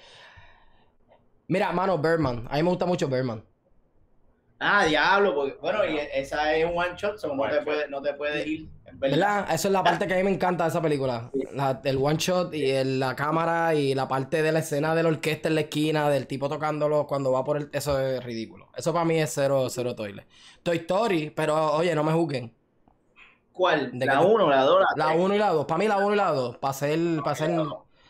Mira, 1.49 1.73
mano, 1.73 1.97
Birdman. 1.99 2.47
A 2.50 2.56
mí 2.56 2.62
me 2.62 2.69
gusta 2.69 2.85
mucho 2.87 3.09
Birdman. 3.09 3.43
Ah, 4.67 4.85
diablo, 4.87 5.35
porque, 5.35 5.57
bueno, 5.61 5.85
y 5.85 5.99
esa 6.15 6.55
es 6.55 6.65
un 6.65 6.77
one 6.79 6.91
shot, 6.97 7.19
so 7.19 7.35
no, 7.35 7.43
te 7.45 7.57
shot. 7.57 7.65
puedes, 7.65 7.91
no 7.91 8.01
te 8.03 8.15
puedes 8.15 8.47
ir. 8.47 8.69
verdad. 8.95 9.47
Eso 9.53 9.69
es 9.69 9.73
la 9.73 9.83
parte 9.83 10.07
que 10.07 10.15
a 10.15 10.17
mí 10.19 10.23
me 10.23 10.31
encanta 10.31 10.65
de 10.65 10.71
esa 10.71 10.81
película. 10.81 11.31
La- 11.53 11.81
el 11.85 11.97
one 11.99 12.17
shot 12.17 12.55
y 12.55 12.71
el- 12.71 13.01
la 13.01 13.15
cámara 13.17 13.75
y 13.75 13.93
la 13.95 14.07
parte 14.09 14.41
de 14.43 14.53
la 14.53 14.61
escena 14.61 14.95
de 14.95 15.03
la 15.03 15.09
orquesta 15.11 15.49
en 15.49 15.57
la 15.57 15.63
esquina, 15.63 16.09
del 16.09 16.27
tipo 16.27 16.49
tocándolo 16.49 17.07
cuando 17.07 17.33
va 17.33 17.43
por 17.45 17.57
el... 17.57 17.69
Eso 17.73 17.99
es 18.01 18.23
ridículo. 18.25 18.69
Eso 18.77 18.93
para 18.93 19.05
mí 19.05 19.21
es 19.21 19.33
cero, 19.35 19.67
cero 19.69 19.95
toilet. 19.95 20.27
Toy 20.63 20.77
Story, 20.79 21.31
pero 21.31 21.73
oye, 21.75 21.95
no 21.95 22.05
me 22.05 22.13
juzguen. 22.13 22.55
¿Cuál? 23.53 23.91
¿De 23.99 24.07
¿La 24.07 24.19
qué? 24.21 24.25
1, 24.25 24.49
la 24.51 24.63
2, 24.63 24.81
la 24.97 25.05
La 25.07 25.13
3? 25.13 25.25
1 25.25 25.35
y 25.35 25.39
la 25.39 25.51
2. 25.51 25.67
Para 25.67 25.79
mí 25.79 25.89
la 25.89 25.99
1 25.99 26.13
y 26.15 26.17
la 26.17 26.31
2. 26.33 26.57
Para 26.59 26.73
ser... 26.75 26.99
Para 27.23 27.37
ser... 27.37 27.51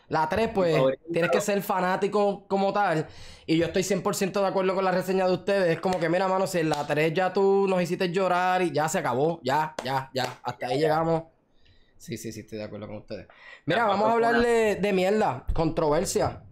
La 0.08 0.28
3, 0.28 0.50
pues, 0.54 0.82
tienes 1.12 1.30
que 1.30 1.40
ser 1.40 1.62
fanático 1.62 2.46
como 2.46 2.72
tal. 2.72 3.06
Y 3.46 3.56
yo 3.56 3.66
estoy 3.66 3.82
100% 3.82 4.40
de 4.40 4.46
acuerdo 4.46 4.74
con 4.74 4.84
la 4.84 4.90
reseña 4.90 5.26
de 5.26 5.32
ustedes. 5.32 5.72
Es 5.74 5.80
como 5.80 5.98
que, 5.98 6.08
mira, 6.08 6.28
mano, 6.28 6.46
si 6.46 6.58
en 6.58 6.68
la 6.68 6.86
3 6.86 7.14
ya 7.14 7.32
tú 7.32 7.66
nos 7.68 7.80
hiciste 7.82 8.10
llorar 8.10 8.62
y 8.62 8.70
ya 8.70 8.88
se 8.88 8.98
acabó. 8.98 9.40
Ya, 9.42 9.74
ya, 9.82 10.10
ya. 10.12 10.38
Hasta 10.42 10.66
ahí 10.66 10.78
llegamos. 10.78 11.24
Sí, 11.96 12.18
sí, 12.18 12.32
sí, 12.32 12.40
estoy 12.40 12.58
de 12.58 12.64
acuerdo 12.64 12.86
con 12.86 12.96
ustedes. 12.96 13.26
Mira, 13.64 13.80
Ya, 13.80 13.86
vamos 13.86 14.08
a 14.08 14.12
hablarle 14.12 14.76
de 14.76 14.92
mierda, 14.92 15.46
controversia. 15.54 16.42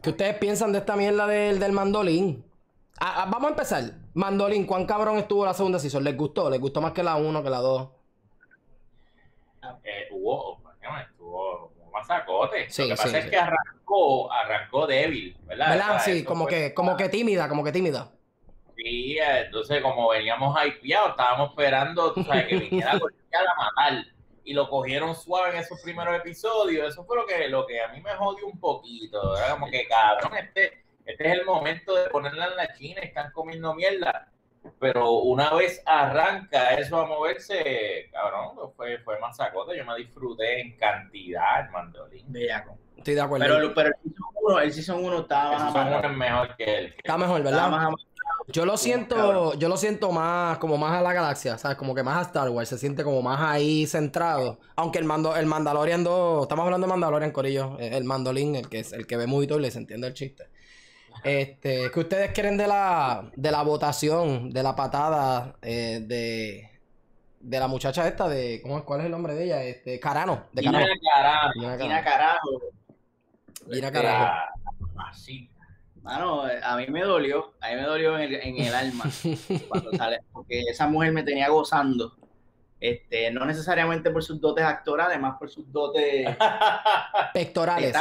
¿Qué 0.00 0.10
ustedes 0.10 0.36
piensan 0.36 0.70
de 0.70 0.78
esta 0.78 0.94
mierda 0.96 1.26
del, 1.26 1.58
del 1.58 1.72
mandolín? 1.72 2.44
Ah, 3.00 3.22
ah, 3.22 3.28
vamos 3.30 3.46
a 3.46 3.50
empezar. 3.50 3.82
Mandolín, 4.14 4.66
¿cuán 4.66 4.86
cabrón 4.86 5.18
estuvo 5.18 5.44
la 5.44 5.54
segunda 5.54 5.80
season? 5.80 6.04
¿Les 6.04 6.16
gustó? 6.16 6.48
¿Les 6.48 6.60
gustó 6.60 6.80
más 6.80 6.92
que 6.92 7.02
la 7.02 7.16
1, 7.16 7.42
que 7.42 7.50
la 7.50 7.58
2? 7.58 7.88
Eh, 9.82 10.08
hubo, 10.12 10.58
bueno, 10.58 10.60
estuvo 10.60 10.60
un 10.60 10.63
masacote. 12.08 12.70
Sí, 12.70 12.82
Lo 12.82 12.88
que 12.88 12.96
pasa 12.96 13.08
sí, 13.08 13.16
es 13.16 13.24
sí. 13.24 13.30
que 13.30 13.36
arrancó, 13.36 14.32
arrancó 14.32 14.86
débil, 14.86 15.36
¿verdad? 15.44 15.70
¿Verdad? 15.70 16.02
Sí, 16.04 16.18
eso 16.18 16.24
como 16.26 16.44
fue- 16.44 16.52
que, 16.68 16.74
como 16.74 16.96
que 16.96 17.08
tímida, 17.08 17.48
como 17.48 17.64
que 17.64 17.72
tímida. 17.72 18.10
Sí, 18.76 19.16
entonces 19.18 19.80
como 19.82 20.08
veníamos 20.08 20.56
hypeados, 20.64 21.10
estábamos 21.10 21.50
esperando, 21.50 22.12
tú 22.12 22.22
sabes, 22.24 22.46
que 22.46 22.56
viniera 22.56 22.92
a 22.92 22.98
matar. 22.98 24.04
Y 24.46 24.52
lo 24.52 24.68
cogieron 24.68 25.14
suave 25.16 25.50
en 25.50 25.56
esos 25.56 25.80
primeros 25.80 26.14
episodios. 26.16 26.88
Eso 26.92 27.04
fue 27.04 27.16
lo 27.16 27.24
que, 27.26 27.48
lo 27.48 27.66
que 27.66 27.80
a 27.80 27.88
mí 27.88 28.00
me 28.02 28.12
jodió 28.14 28.46
un 28.46 28.60
poquito. 28.60 29.36
Era 29.38 29.52
como 29.52 29.70
que, 29.70 29.86
cabrón, 29.88 30.36
este, 30.36 30.84
este 31.06 31.28
es 31.28 31.32
el 31.38 31.46
momento 31.46 31.94
de 31.94 32.10
ponerla 32.10 32.46
en 32.48 32.56
la 32.56 32.74
china 32.74 33.00
y 33.02 33.06
están 33.06 33.32
comiendo 33.32 33.74
mierda. 33.74 34.28
Pero 34.78 35.12
una 35.20 35.52
vez 35.54 35.82
arranca 35.86 36.74
eso 36.74 36.98
a 36.98 37.06
moverse, 37.06 38.08
cabrón, 38.12 38.72
fue, 38.76 38.98
fue 38.98 39.18
masacote. 39.20 39.76
Yo 39.76 39.84
me 39.84 39.96
disfruté 39.96 40.60
en 40.60 40.76
cantidad 40.76 41.64
el 41.64 41.70
mandolín. 41.70 42.24
Bellaco. 42.28 42.76
Estoy 42.96 43.14
de 43.14 43.20
acuerdo. 43.20 43.46
Pero, 43.46 43.74
pero 43.74 43.88
el 43.88 43.94
Season 44.02 44.26
1, 44.42 44.60
el 44.60 44.72
Season 44.72 45.04
1 45.04 45.18
estaba 45.20 45.52
más 45.52 45.60
Esos 45.60 45.72
son 45.72 45.80
amarrado. 45.80 46.06
unos 46.06 46.16
mejor 46.18 46.56
que 46.56 46.78
el. 46.78 46.86
Está 46.96 47.18
mejor, 47.18 47.42
¿verdad? 47.42 47.70
más. 47.70 47.94
Yo 48.48 48.66
lo 48.66 48.76
siento, 48.76 49.54
yo 49.54 49.68
lo 49.68 49.76
siento 49.78 50.12
más, 50.12 50.58
como 50.58 50.76
más 50.76 50.98
a 50.98 51.02
la 51.02 51.14
galaxia, 51.14 51.56
¿sabes? 51.56 51.78
Como 51.78 51.94
que 51.94 52.02
más 52.02 52.18
a 52.18 52.22
Star 52.22 52.50
Wars, 52.50 52.68
se 52.68 52.76
siente 52.76 53.02
como 53.02 53.22
más 53.22 53.40
ahí 53.40 53.86
centrado. 53.86 54.58
Aunque 54.76 54.98
el 54.98 55.04
mando, 55.04 55.34
el 55.34 55.46
Mandalorian 55.46 56.04
2, 56.04 56.42
estamos 56.42 56.64
hablando 56.64 56.86
de 56.86 56.90
Mandalorian, 56.90 57.30
Corillo, 57.30 57.78
el 57.78 58.04
mandolín, 58.04 58.54
el 58.56 58.68
que 58.68 58.80
es 58.80 58.92
el 58.92 59.06
que 59.06 59.16
ve 59.16 59.26
muy 59.26 59.46
y 59.46 59.58
les 59.58 59.76
entiende 59.76 60.08
el 60.08 60.14
chiste. 60.14 60.48
Este, 61.24 61.90
¿qué 61.90 62.00
ustedes 62.00 62.32
creen 62.34 62.56
de 62.56 62.66
la, 62.66 63.30
de 63.34 63.50
la 63.50 63.62
votación, 63.62 64.50
de 64.50 64.62
la 64.62 64.76
patada 64.76 65.56
eh, 65.62 66.00
de, 66.06 66.70
de 67.40 67.58
la 67.58 67.66
muchacha 67.66 68.06
esta 68.06 68.28
de, 68.28 68.60
¿cómo, 68.62 68.84
¿cuál 68.84 69.00
es 69.00 69.06
el 69.06 69.12
nombre 69.12 69.34
de 69.34 69.44
ella? 69.44 69.62
Este, 69.62 69.98
Carano, 69.98 70.44
de 70.52 70.62
Gina 70.62 70.78
Carano. 70.78 71.00
Carano. 71.14 71.52
Gina 71.54 71.78
Gina 71.78 72.04
Carano. 72.04 72.04
carajo. 72.04 72.60
Mira, 73.66 73.86
Este, 73.88 74.00
carajo. 74.02 74.50
Así. 75.10 75.50
Mano, 76.02 76.46
eh, 76.46 76.60
a 76.62 76.76
mí 76.76 76.86
me 76.88 77.02
dolió, 77.02 77.54
a 77.62 77.70
mí 77.70 77.76
me 77.76 77.82
dolió 77.82 78.18
en 78.18 78.24
el, 78.24 78.34
en 78.34 78.58
el 78.60 78.74
alma 78.74 79.04
cuando 79.68 79.90
sale, 79.92 80.20
porque 80.32 80.60
esa 80.70 80.86
mujer 80.86 81.12
me 81.12 81.22
tenía 81.22 81.48
gozando. 81.48 82.14
Este, 82.78 83.30
no 83.30 83.46
necesariamente 83.46 84.10
por 84.10 84.22
sus 84.22 84.38
dotes 84.38 84.62
actorales, 84.62 85.18
más 85.18 85.38
por 85.38 85.48
sus 85.48 85.72
dotes 85.72 86.28
Pectorales. 87.32 87.94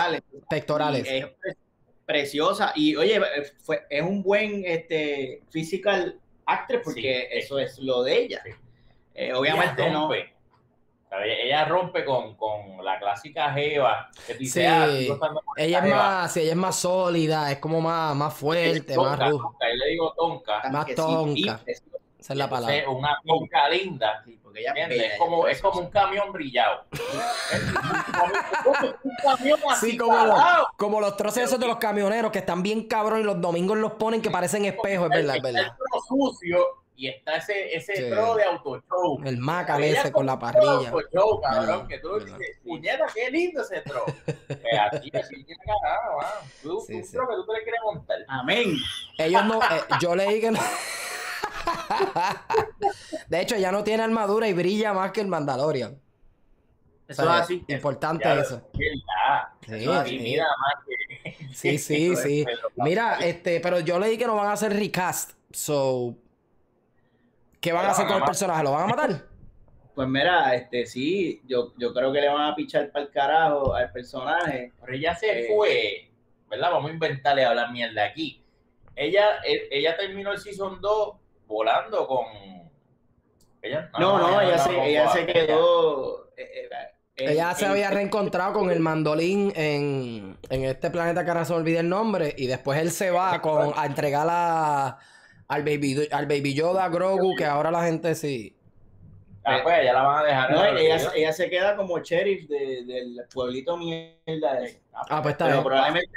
Pectorales. 0.50 1.08
Y 1.10 1.24
preciosa 2.06 2.74
y 2.76 2.96
oye, 2.96 3.16
eh, 3.18 3.52
fue, 3.64 3.86
es 3.90 4.02
un 4.02 4.22
buen 4.24 4.64
este 4.66 5.42
physical 5.50 6.20
actress 6.46 6.82
porque 6.84 7.30
Sí. 7.32 7.38
eso 7.40 7.60
es 7.60 7.80
lo 7.80 8.04
de 8.04 8.18
ella. 8.24 8.42
Sí. 8.46 8.52
Eh, 9.16 9.34
obviamente 9.34 9.82
ella 9.84 9.92
no. 9.94 10.02
rompe. 10.10 10.34
Ella 11.26 11.66
rompe 11.66 12.04
con, 12.04 12.36
con 12.36 12.84
la 12.84 12.98
clásica 12.98 13.54
Jeva 13.54 14.10
que 14.26 14.34
dice, 14.34 14.62
Sí. 14.62 14.66
ah, 14.68 14.88
Ella 15.58 15.80
es 15.80 15.90
más, 15.92 16.34
sí, 16.34 16.40
ella 16.42 16.50
es 16.52 16.58
más 16.58 16.76
sólida, 16.80 17.52
es 17.52 17.60
como 17.60 17.80
más, 17.82 18.16
más 18.16 18.34
fuerte, 18.34 18.96
Tonka, 18.96 19.10
más 19.18 19.30
ruda. 19.30 19.44
yo 19.62 19.76
le 19.76 19.88
digo 19.92 20.14
tonka. 20.18 20.70
Más 20.72 20.88
tonca. 20.96 21.62
Esa 21.68 22.34
es 22.34 22.38
la 22.40 22.46
Entonces, 22.46 22.50
palabra. 22.84 22.90
una 22.90 23.18
tonka 23.26 23.70
linda. 23.70 24.24
Porque 24.54 24.60
ella 24.62 24.70
¿entiendes? 24.70 24.98
bella, 25.00 25.14
Es 25.14 25.20
como, 25.20 25.48
ella 25.48 25.56
es 25.56 25.62
como 25.62 25.80
un 25.80 25.90
camión 25.90 26.32
brillado. 26.32 26.86
un 29.04 29.12
camión 29.22 29.60
así 29.70 29.92
Sí, 29.92 29.98
como 29.98 30.26
los, 30.26 30.40
como 30.78 31.02
los 31.02 31.18
troces 31.18 31.44
esos 31.46 31.60
de 31.60 31.68
los 31.68 31.78
camioneros 31.78 32.32
que 32.32 32.40
están 32.40 32.64
bien 32.64 32.88
cabros 32.88 33.20
y 33.20 33.24
los 33.24 33.40
domingos 33.42 33.78
los 33.78 33.94
ponen 33.94 34.22
que 34.22 34.30
parecen 34.30 34.66
espejos, 34.66 35.10
es 35.12 35.18
verdad, 35.18 35.36
es 35.36 35.44
Está 35.44 35.48
verdad. 35.52 35.64
el 35.64 35.72
tro 35.78 36.00
sucio 36.08 36.66
y 36.96 37.08
está 37.08 37.38
ese, 37.38 37.76
ese 37.76 37.96
Sí. 37.96 38.10
tro 38.12 38.36
de 38.36 38.44
autoshow. 38.44 39.20
El 39.26 39.38
maca 39.40 39.78
ese 39.80 40.08
es 40.08 40.12
con 40.12 40.28
la 40.28 40.34
como 40.40 40.52
parrilla. 40.52 40.90
autoshow, 40.90 41.42
cabrón, 41.42 41.66
Verdad, 41.66 41.88
que 41.88 42.00
tú 42.00 42.20
dices, 42.20 42.60
puñeta, 42.64 43.06
qué 43.14 43.32
lindo 43.32 43.62
ese 43.64 43.82
tro. 43.82 44.06
Pues 44.48 44.80
así, 44.92 45.12
así 45.14 45.44
tiene 45.44 45.62
carajo. 45.66 46.20
Tú, 46.62 46.84
Sí, 46.88 46.94
un 46.96 47.04
sí. 47.04 47.12
tro 47.14 47.28
que 47.28 47.36
tú 47.36 47.46
te 47.48 47.54
le 47.54 47.64
quieres 47.64 47.82
montar. 47.84 48.18
Amén. 48.28 48.76
Ellos 49.18 49.46
no, 49.46 49.60
eh, 49.60 49.82
yo 50.00 50.16
leí 50.16 50.40
que 50.40 50.52
no. 50.52 50.60
De 53.28 53.42
hecho, 53.42 53.56
ya 53.56 53.72
no 53.72 53.84
tiene 53.84 54.04
armadura 54.04 54.48
y 54.48 54.54
brilla 54.54 54.94
más 54.94 55.12
que 55.12 55.22
el 55.22 55.28
Mandalorian. 55.28 56.00
Eso 57.08 57.22
O 57.24 57.26
sea, 57.26 57.36
es 57.38 57.42
así. 57.42 57.66
Importante 57.68 58.24
Ya, 58.26 58.36
eso. 58.40 58.70
Sí, 58.74 59.74
Eso 59.76 59.94
así, 59.94 60.18
sí. 60.18 60.24
mira 60.24 60.46
más 60.46 60.86
que... 60.86 60.94
Sí, 61.54 62.46
Mira, 62.78 63.20
este, 63.20 63.60
pero 63.60 63.80
yo 63.80 64.00
leí 64.00 64.18
que 64.18 64.26
no 64.26 64.36
van 64.36 64.48
a 64.48 64.54
hacer 64.54 64.74
recast. 64.74 65.34
So, 65.52 66.16
¿qué 67.62 67.72
van 67.72 67.86
a 67.86 67.92
hacer 67.92 68.06
van 68.06 68.14
con 68.14 68.22
a 68.22 68.26
el 68.26 68.28
personaje? 68.28 68.64
¿Lo 68.64 68.72
van 68.72 68.84
a 68.84 68.88
matar? 68.88 69.26
Pues 69.94 70.08
mira, 70.08 70.56
este 70.56 70.88
sí, 70.88 71.44
yo, 71.46 71.72
yo 71.78 71.94
creo 71.94 72.12
que 72.12 72.20
le 72.20 72.28
van 72.28 72.50
a 72.52 72.56
pichar 72.56 72.92
para 72.92 73.06
el 73.06 73.12
carajo 73.12 73.76
al 73.76 73.92
personaje. 73.92 74.74
Pero 74.82 74.92
ella 74.94 75.14
se 75.16 75.42
Eh. 75.42 75.48
fue, 75.56 76.10
¿verdad? 76.50 76.72
Vamos 76.72 76.90
a 76.90 76.94
inventarle 76.96 77.46
hablar 77.46 77.72
mierda 77.72 78.04
aquí. 78.06 78.44
Ella, 78.96 79.24
ella 79.46 79.96
terminó 79.96 80.32
el 80.32 80.40
Season 80.40 80.82
2 80.82 81.16
volando 81.54 82.08
con... 82.08 82.26
Ella, 83.62 83.90
No, 84.00 84.18
no, 84.18 84.42
ella, 84.42 84.58
no, 84.58 84.64
se, 84.64 84.86
ella 84.90 85.10
se 85.10 85.26
quedó. 85.26 86.30
en- 86.36 87.30
Ella 87.30 87.54
se 87.54 87.66
en- 87.66 87.72
había 87.72 87.90
reencontrado 87.92 88.54
con 88.54 88.70
el 88.72 88.80
mandolín 88.82 89.54
en, 89.56 90.38
en 90.50 90.64
este 90.66 90.90
planeta 90.90 91.24
que 91.24 91.30
ahora 91.32 91.46
se 91.46 91.54
olvida 91.54 91.80
el 91.80 91.88
nombre. 91.88 92.34
Y 92.38 92.48
después 92.48 92.80
él 92.82 92.92
se 92.92 93.12
va 93.12 93.40
con, 93.42 93.72
a 93.78 93.86
entregar 93.86 94.28
a- 94.30 94.98
al, 95.48 95.64
baby, 95.64 96.10
al 96.12 96.26
Baby 96.26 96.54
Yoda, 96.56 96.90
Grogu, 96.90 97.36
que 97.38 97.46
ahora 97.46 97.72
la 97.72 97.84
gente 97.84 98.16
sí. 98.16 98.56
Ah, 99.46 99.60
pues 99.62 99.78
ella 99.80 99.94
la 99.94 100.02
van 100.04 100.20
a 100.20 100.24
dejar. 100.28 100.52
No, 100.52 100.66
ella, 100.66 100.98
ella 101.16 101.34
se 101.34 101.50
queda 101.50 101.76
como 101.76 102.00
sheriff 102.00 102.50
de- 102.50 102.84
del 102.86 103.18
pueblito 103.34 103.78
mierda 103.78 104.60
ese. 104.64 104.82
Ah, 104.94 105.22
pues 105.22 105.34
está 105.34 105.46
Pero 105.46 105.58
bien. 105.58 105.64
probablemente, 105.66 106.10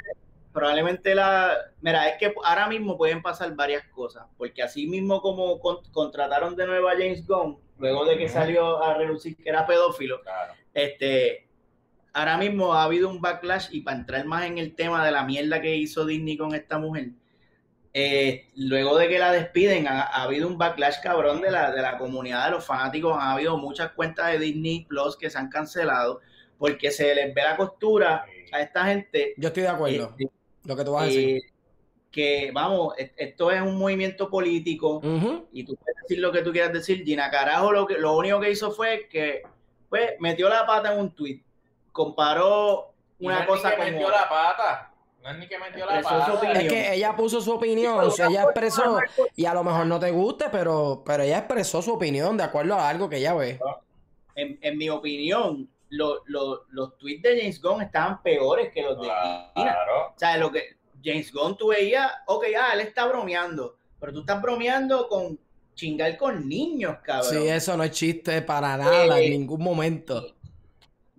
probablemente 0.57 1.13
la. 1.15 1.55
Mira, 1.81 2.09
es 2.09 2.17
que 2.17 2.33
ahora 2.43 2.67
mismo 2.67 2.97
pueden 2.97 3.21
pasar 3.21 3.53
varias 3.55 3.83
cosas. 3.89 4.25
Porque 4.37 4.61
así 4.63 4.87
mismo 4.87 5.21
como 5.21 5.59
con- 5.59 5.83
contrataron 5.91 6.55
de 6.55 6.65
nuevo 6.65 6.89
a 6.89 6.93
James 6.93 7.25
Gunn, 7.25 7.59
luego 7.77 8.05
de 8.05 8.17
que 8.17 8.27
salió 8.27 8.83
a 8.83 8.95
relucir 8.95 9.37
que 9.37 9.47
era 9.49 9.65
pedófilo, 9.65 10.21
Claro. 10.21 10.53
este. 10.73 11.47
Ahora 12.13 12.37
mismo 12.37 12.73
ha 12.73 12.83
habido 12.85 13.09
un 13.09 13.21
backlash 13.21 13.67
y 13.71 13.81
para 13.81 13.97
entrar 13.97 14.25
más 14.25 14.45
en 14.45 14.57
el 14.57 14.73
tema 14.75 15.05
de 15.05 15.11
la 15.11 15.23
mierda 15.23 15.61
que 15.61 15.75
hizo 15.75 16.03
Disney 16.03 16.35
con 16.35 16.55
esta 16.55 16.79
mujer, 16.79 17.09
eh, 17.93 18.47
luego 18.55 18.97
de 18.97 19.07
que 19.07 19.19
la 19.19 19.31
despiden, 19.31 19.87
ha, 19.87 20.01
ha 20.01 20.23
habido 20.23 20.47
un 20.47 20.57
backlash 20.57 20.95
cabrón 21.03 21.41
de 21.41 21.51
la, 21.51 21.71
de 21.71 21.81
la 21.81 21.97
comunidad 21.99 22.45
de 22.45 22.51
los 22.51 22.65
fanáticos. 22.65 23.15
Han 23.19 23.29
habido 23.33 23.57
muchas 23.57 23.91
cuentas 23.91 24.31
de 24.31 24.39
Disney 24.39 24.85
Plus 24.85 25.15
que 25.15 25.29
se 25.29 25.37
han 25.37 25.49
cancelado 25.49 26.21
porque 26.57 26.89
se 26.89 27.13
les 27.13 27.33
ve 27.35 27.43
la 27.43 27.55
costura 27.55 28.25
a 28.51 28.61
esta 28.61 28.85
gente. 28.85 29.33
Yo 29.37 29.49
estoy 29.49 29.63
de 29.63 29.69
acuerdo. 29.69 30.15
eh, 30.19 30.27
Lo 30.67 30.75
que 30.75 30.83
tú 30.85 30.91
vas 30.91 31.03
a 31.03 31.05
decir. 31.07 31.37
eh, 31.37 31.41
que 32.11 32.51
vamos, 32.53 32.93
e- 32.97 33.13
esto 33.17 33.51
es 33.51 33.61
un 33.61 33.77
movimiento 33.77 34.29
político 34.29 35.01
y 35.51 35.63
tú 35.63 35.75
puedes 35.75 35.95
decir 36.03 36.19
lo 36.19 36.31
que 36.31 36.41
tú 36.41 36.51
quieras 36.51 36.73
decir. 36.73 37.03
Gina 37.03 37.29
Carajo 37.31 37.71
lo, 37.71 37.87
que, 37.87 37.95
lo 37.97 38.15
único 38.17 38.39
que 38.39 38.51
hizo 38.51 38.71
fue 38.71 39.07
que 39.09 39.43
pues, 39.89 40.11
metió 40.19 40.49
la 40.49 40.65
pata 40.65 40.93
en 40.93 40.99
un 40.99 41.11
tweet, 41.11 41.41
comparó 41.91 42.93
no 43.19 43.27
una 43.27 43.39
es 43.41 43.47
cosa 43.47 43.71
como... 43.75 43.83
metió 43.89 44.09
la 44.09 44.29
pata. 44.29 44.93
No 45.23 45.31
es 45.31 45.37
ni 45.39 45.47
que 45.47 45.57
metió 45.59 45.85
la 45.85 46.01
pata. 46.01 46.51
Es 46.53 46.69
que 46.69 46.93
ella 46.93 47.15
puso 47.15 47.41
su 47.41 47.51
opinión, 47.53 48.09
ella 48.29 48.43
expresó, 48.43 48.99
y 49.35 49.45
a 49.45 49.53
lo 49.53 49.63
mejor 49.63 49.85
no 49.85 49.99
te 49.99 50.11
guste, 50.11 50.45
pero, 50.51 51.03
pero 51.05 51.23
ella 51.23 51.39
expresó 51.39 51.81
su 51.81 51.93
opinión 51.93 52.37
de 52.37 52.43
acuerdo 52.43 52.75
a 52.75 52.87
algo 52.89 53.09
que 53.09 53.17
ella 53.17 53.33
ve. 53.33 53.59
en, 54.35 54.57
en 54.61 54.77
mi 54.77 54.89
opinión, 54.89 55.67
lo- 55.89 56.23
lo- 56.25 56.65
los 56.69 56.97
tweets 56.97 57.21
de 57.23 57.39
James 57.39 57.61
Gunn 57.61 57.81
estaban 57.81 58.21
peores 58.21 58.71
que 58.73 58.81
los 58.83 58.97
de 58.97 59.03
Gina. 59.03 59.51
Claro. 59.55 60.07
O 60.15 60.19
sea, 60.19 60.37
lo 60.37 60.51
que 60.51 60.77
James 61.03 61.31
Gunn 61.31 61.57
tú 61.57 61.67
veías, 61.67 62.11
ok, 62.27 62.45
ah, 62.59 62.71
él 62.73 62.81
está 62.81 63.05
bromeando, 63.07 63.77
pero 63.99 64.11
tú 64.13 64.19
estás 64.21 64.41
bromeando 64.41 65.07
con 65.07 65.39
chingar 65.75 66.17
con 66.17 66.47
niños, 66.49 66.97
cabrón. 67.03 67.29
Sí, 67.31 67.47
eso 67.47 67.77
no 67.77 67.83
es 67.83 67.91
chiste 67.91 68.41
para 68.41 68.75
nada, 68.77 69.19
Eh, 69.19 69.25
en 69.25 69.31
ningún 69.31 69.61
momento. 69.63 70.33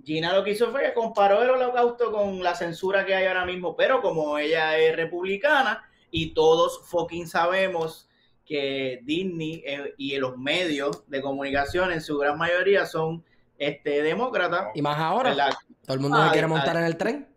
Gina 0.04 0.32
lo 0.32 0.42
que 0.42 0.52
hizo 0.52 0.70
fue 0.70 0.82
que 0.82 0.94
comparó 0.94 1.42
el 1.42 1.50
holocausto 1.50 2.10
con 2.10 2.42
la 2.42 2.54
censura 2.54 3.04
que 3.04 3.14
hay 3.14 3.26
ahora 3.26 3.44
mismo, 3.44 3.76
pero 3.76 4.00
como 4.00 4.38
ella 4.38 4.78
es 4.78 4.96
republicana 4.96 5.84
y 6.10 6.32
todos 6.32 6.80
fucking 6.88 7.26
sabemos 7.28 8.08
que 8.46 9.00
Disney 9.02 9.62
eh, 9.66 9.94
y 9.98 10.16
los 10.16 10.38
medios 10.38 11.08
de 11.10 11.20
comunicación 11.20 11.92
en 11.92 12.00
su 12.00 12.16
gran 12.16 12.38
mayoría 12.38 12.86
son 12.86 13.22
este, 13.58 14.02
demócratas, 14.02 14.68
Y 14.74 14.82
más 14.82 14.98
ahora, 14.98 15.30
¿verdad? 15.30 15.52
todo 15.84 15.94
el 15.94 16.00
mundo 16.00 16.16
se 16.18 16.22
Ay, 16.24 16.30
quiere 16.30 16.46
montar 16.46 16.76
ay. 16.76 16.82
en 16.82 16.86
el 16.86 16.96
tren. 16.96 17.28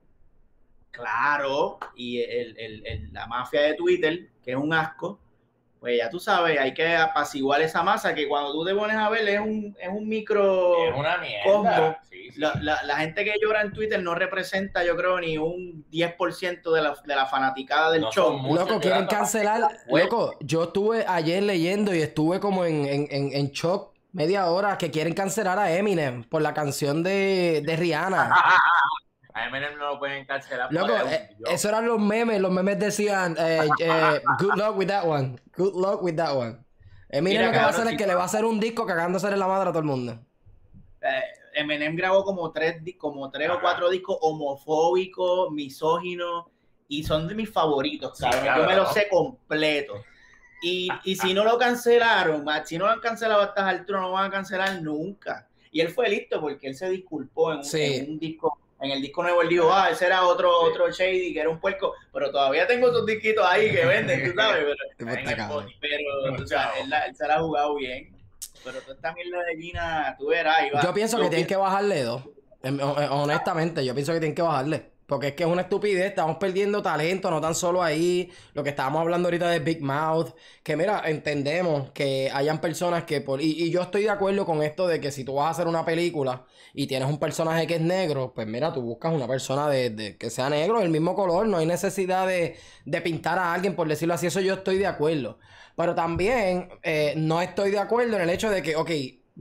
Claro, 0.92 1.80
y 1.96 2.22
el- 2.22 2.58
el- 2.60 2.86
el- 2.86 3.14
la 3.14 3.26
mafia 3.28 3.62
de 3.62 3.74
Twitter, 3.76 4.28
que 4.44 4.52
es 4.52 4.58
un 4.58 4.74
asco, 4.74 5.20
pues 5.80 5.98
ya 5.98 6.10
tú 6.12 6.20
sabes, 6.20 6.60
hay 6.60 6.74
que 6.76 6.96
apaciguar 6.96 7.60
esa 7.62 7.82
masa 7.82 8.14
que 8.14 8.28
cuando 8.28 8.52
tú 8.52 8.64
te 8.66 8.76
pones 8.76 8.96
a 8.98 9.10
ver 9.10 9.28
es 9.28 9.40
un, 9.40 9.76
es 9.80 9.90
un 9.90 10.08
micro... 10.08 10.86
Es 10.86 10.94
una 10.96 11.18
mierda. 11.18 11.44
Combo. 11.52 11.96
Sí, 12.08 12.30
sí. 12.30 12.40
La, 12.40 12.54
la- 12.62 12.84
la 12.84 12.98
gente 12.98 13.24
que 13.24 13.34
llora 13.42 13.62
en 13.62 13.72
Twitter 13.74 14.00
no 14.04 14.14
representa, 14.14 14.84
yo 14.84 14.96
creo, 14.96 15.20
ni 15.20 15.40
un 15.40 15.84
10% 15.90 16.72
de 16.72 16.82
la, 16.84 16.96
de 17.04 17.16
la 17.16 17.26
fanaticada 17.26 17.90
del 17.92 18.02
No 18.02 18.12
show. 18.12 18.38
muchos 18.38 18.68
Loco, 18.68 18.80
quieren 18.82 19.08
cancelar. 19.08 19.62
Bueno. 19.90 20.06
Loco, 20.06 20.38
yo 20.42 20.66
estuve 20.66 21.04
ayer 21.08 21.42
leyendo 21.42 21.96
y 21.96 22.02
estuve 22.02 22.40
como 22.40 22.64
en, 22.66 22.86
en, 22.86 23.08
en, 23.10 23.34
en 23.34 23.48
shock 23.50 23.91
media 24.14 24.46
hora 24.48 24.78
que 24.78 24.92
quieren 24.92 25.14
cancelar 25.14 25.58
a 25.60 25.72
Eminem 25.76 26.24
por 26.24 26.42
la 26.42 26.54
canción 26.54 27.04
de, 27.04 27.64
de 27.66 27.76
Rihanna. 27.76 28.34
A 29.34 29.48
Eminem 29.48 29.78
no 29.78 29.94
lo 29.94 30.00
pueden 30.00 30.26
cancelar. 30.26 30.74
Loco, 30.74 30.92
eh, 31.10 31.30
eso 31.50 31.70
eran 31.70 31.88
los 31.88 31.98
memes. 32.00 32.42
Los 32.42 32.52
memes 32.52 32.78
decían, 32.80 33.34
eh, 33.40 33.66
eh, 33.80 34.22
good 34.40 34.56
luck 34.58 34.76
with 34.78 34.88
that 34.88 35.06
one. 35.06 35.38
Good 35.56 35.74
luck 35.74 36.04
with 36.04 36.18
that 36.18 36.36
one. 36.36 36.58
Eminem 37.08 37.40
Mira, 37.40 37.46
lo 37.48 37.52
que 37.54 37.58
va 37.60 37.66
a 37.66 37.70
hacer 37.70 37.88
es 37.88 37.98
que 37.98 38.08
le 38.08 38.14
va 38.16 38.24
a 38.24 38.26
hacer 38.26 38.44
un 38.44 38.60
disco 38.60 38.86
cagándose 38.86 39.28
en 39.30 39.40
la 39.40 39.48
madre 39.48 39.70
a 39.70 39.72
todo 39.72 39.80
el 39.80 39.86
mundo. 39.86 40.20
Eh, 41.02 41.22
Eminem 41.54 41.96
grabó 41.96 42.26
como 42.26 42.52
tres, 42.52 42.82
como 42.98 43.32
tres 43.32 43.50
o 43.52 43.62
cuatro 43.62 43.90
discos 43.90 44.18
homofóbicos, 44.20 45.50
misóginos, 45.52 46.46
y 46.90 47.04
son 47.04 47.26
de 47.30 47.36
mis 47.36 47.50
favoritos, 47.50 48.18
Sí, 48.18 48.24
cabrón. 48.26 48.42
claro, 48.44 48.62
Yo 48.64 48.68
me 48.70 48.76
los 48.76 48.94
sé 48.94 49.08
completo. 49.10 49.94
Y, 50.62 50.90
y 51.04 51.16
si 51.16 51.34
no 51.34 51.44
lo 51.44 51.58
cancelaron, 51.58 52.46
si 52.66 52.78
no 52.78 52.86
lo 52.86 52.92
han 52.92 53.00
cancelado 53.00 53.42
a 53.42 53.46
estas 53.46 53.66
alturas, 53.66 54.02
no 54.02 54.08
lo 54.10 54.14
van 54.14 54.28
a 54.28 54.32
cancelar 54.32 54.82
nunca. 54.82 55.48
Y 55.72 55.82
él 55.82 55.90
fue 55.90 56.10
listo 56.10 56.40
porque 56.40 56.68
él 56.68 56.76
se 56.76 56.90
disculpó 56.90 57.52
en 57.52 57.60
un, 57.60 57.64
Sí. 57.66 57.82
en 57.96 58.12
un 58.12 58.20
disco, 58.20 58.60
en 58.82 58.92
el 58.92 59.02
disco 59.02 59.24
nuevo, 59.24 59.42
él 59.42 59.50
dijo, 59.50 59.72
ah, 59.72 59.90
ese 59.90 60.06
era 60.08 60.24
otro, 60.26 60.52
otro 60.62 60.92
Shady, 60.92 61.34
que 61.34 61.40
era 61.40 61.50
un 61.50 61.60
puerco, 61.60 61.94
pero 62.12 62.32
todavía 62.32 62.68
tengo 62.68 62.90
esos 62.90 63.06
disquitos 63.06 63.46
ahí 63.48 63.72
que 63.72 63.86
venden, 63.86 64.30
tú 64.30 64.36
sabes, 64.36 64.66
pero, 64.98 65.12
En 65.12 65.18
el 65.28 65.48
body. 65.48 65.76
pero 65.80 66.44
o 66.44 66.48
sea, 66.48 66.72
él, 66.80 67.16
se 67.16 67.28
la 67.28 67.36
ha 67.36 67.40
jugado 67.40 67.76
bien. 67.76 68.16
Pero 68.64 68.80
toda 68.82 68.94
esta 68.96 69.14
mierda 69.14 69.40
de 69.44 69.58
Gina, 69.58 70.16
tú 70.20 70.28
verás. 70.28 70.64
Yo 70.84 70.94
pienso 70.94 71.18
que 71.20 71.30
tienen 71.30 71.48
que 71.48 71.56
bajarle 71.56 72.04
dos. 72.04 72.24
Em, 72.64 72.80
eh, 72.80 72.84
Honestamente, 73.10 73.84
yo 73.84 73.94
pienso 73.96 74.14
que 74.14 74.20
tienen 74.20 74.36
que 74.36 74.42
bajarle. 74.44 74.91
Porque 75.12 75.28
es 75.28 75.34
que 75.34 75.44
es 75.44 75.50
una 75.50 75.64
estupidez, 75.64 76.06
estamos 76.06 76.38
perdiendo 76.38 76.82
talento, 76.82 77.30
no 77.30 77.42
tan 77.42 77.54
solo 77.54 77.84
ahí, 77.84 78.32
lo 78.54 78.64
que 78.64 78.70
estábamos 78.70 79.02
hablando 79.02 79.28
ahorita 79.28 79.50
de 79.50 79.60
Big 79.60 79.82
Mouth, 79.82 80.30
que 80.64 80.78
mira, 80.78 81.02
entendemos 81.06 81.92
que 81.92 82.32
hayan 82.34 82.62
personas 82.62 83.04
que 83.04 83.20
por... 83.20 83.42
Y, 83.42 83.70
yo 83.72 83.82
estoy 83.82 84.04
de 84.04 84.10
acuerdo 84.10 84.46
con 84.46 84.64
esto 84.64 84.88
de 84.88 85.02
que 85.02 85.12
si 85.12 85.26
tú 85.26 85.34
vas 85.34 85.48
a 85.48 85.50
hacer 85.50 85.68
una 85.68 85.84
película 85.84 86.46
y 86.74 86.88
tienes 86.88 87.10
un 87.10 87.20
personaje 87.20 87.68
que 87.68 87.76
es 87.76 87.82
negro, 87.82 88.32
pues 88.34 88.48
mira, 88.48 88.72
tú 88.72 88.82
buscas 88.84 89.14
una 89.14 89.28
persona 89.28 89.68
de, 89.68 90.16
que 90.18 90.30
sea 90.30 90.50
negro, 90.50 90.80
del 90.80 90.88
mismo 90.88 91.14
color, 91.14 91.46
no 91.46 91.58
hay 91.58 91.66
necesidad 91.66 92.26
de, 92.26 92.56
de 92.86 93.02
pintar 93.02 93.38
a 93.38 93.54
alguien, 93.54 93.76
por 93.76 93.90
decirlo 93.90 94.14
así, 94.14 94.28
eso 94.28 94.40
yo 94.40 94.54
estoy 94.54 94.78
de 94.78 94.88
acuerdo. 94.88 95.40
Pero 95.76 95.94
también 95.94 96.70
eh, 96.84 97.16
no 97.18 97.42
estoy 97.42 97.72
de 97.72 97.80
acuerdo 97.80 98.16
en 98.16 98.22
el 98.22 98.30
hecho 98.30 98.50
de 98.50 98.62
que, 98.62 98.78
ok, 98.78 98.90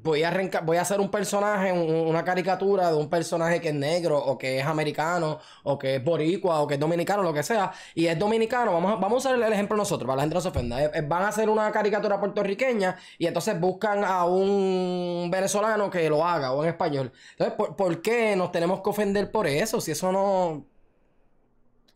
voy 0.03 0.23
a, 0.25 0.31
voy 0.63 0.77
a 0.77 0.83
hacer 0.83 1.01
un 1.01 1.11
personaje, 1.11 1.73
un- 1.73 2.07
una 2.09 2.25
caricatura 2.25 2.91
de 2.91 2.97
un 2.97 3.09
personaje 3.11 3.61
que 3.61 3.69
es 3.69 3.75
negro 3.75 4.19
o 4.19 4.37
que 4.39 4.59
es 4.61 4.67
americano 4.67 5.39
o 5.65 5.79
que 5.79 5.97
es 5.97 6.05
boricua 6.05 6.61
o 6.61 6.67
que 6.67 6.75
es 6.75 6.81
dominicano, 6.81 7.23
lo 7.23 7.33
que 7.33 7.43
sea, 7.43 7.73
y 7.95 8.07
es 8.07 8.19
dominicano, 8.19 8.73
vamos 8.73 8.93
a, 8.93 8.97
vamos 8.97 9.25
a 9.27 9.31
usar 9.31 9.43
el 9.43 9.53
ejemplo 9.53 9.77
nosotros, 9.77 10.07
para 10.07 10.17
la 10.17 10.23
gente 10.23 10.35
no 10.35 10.41
se 10.41 10.49
ofenda, 10.49 10.83
Eh, 10.85 10.91
eh, 10.95 11.03
van 11.03 11.23
a 11.23 11.29
hacer 11.29 11.49
una 11.49 11.71
caricatura 11.73 12.19
puertorriqueña 12.21 12.97
y 13.19 13.27
entonces 13.27 13.59
buscan 13.61 14.05
a 14.05 14.25
un 14.25 15.29
venezolano 15.31 15.91
que 15.91 16.09
lo 16.09 16.25
haga 16.25 16.53
o 16.53 16.63
en 16.65 16.71
español. 16.71 17.13
Entonces, 17.33 17.55
¿por, 17.57 17.77
por 17.77 18.01
qué 18.03 18.37
nos 18.37 18.53
tenemos 18.53 18.81
que 18.83 18.91
ofender 18.91 19.31
por 19.31 19.47
eso? 19.47 19.81
Si 19.81 19.91
eso 19.93 20.11
no... 20.13 20.67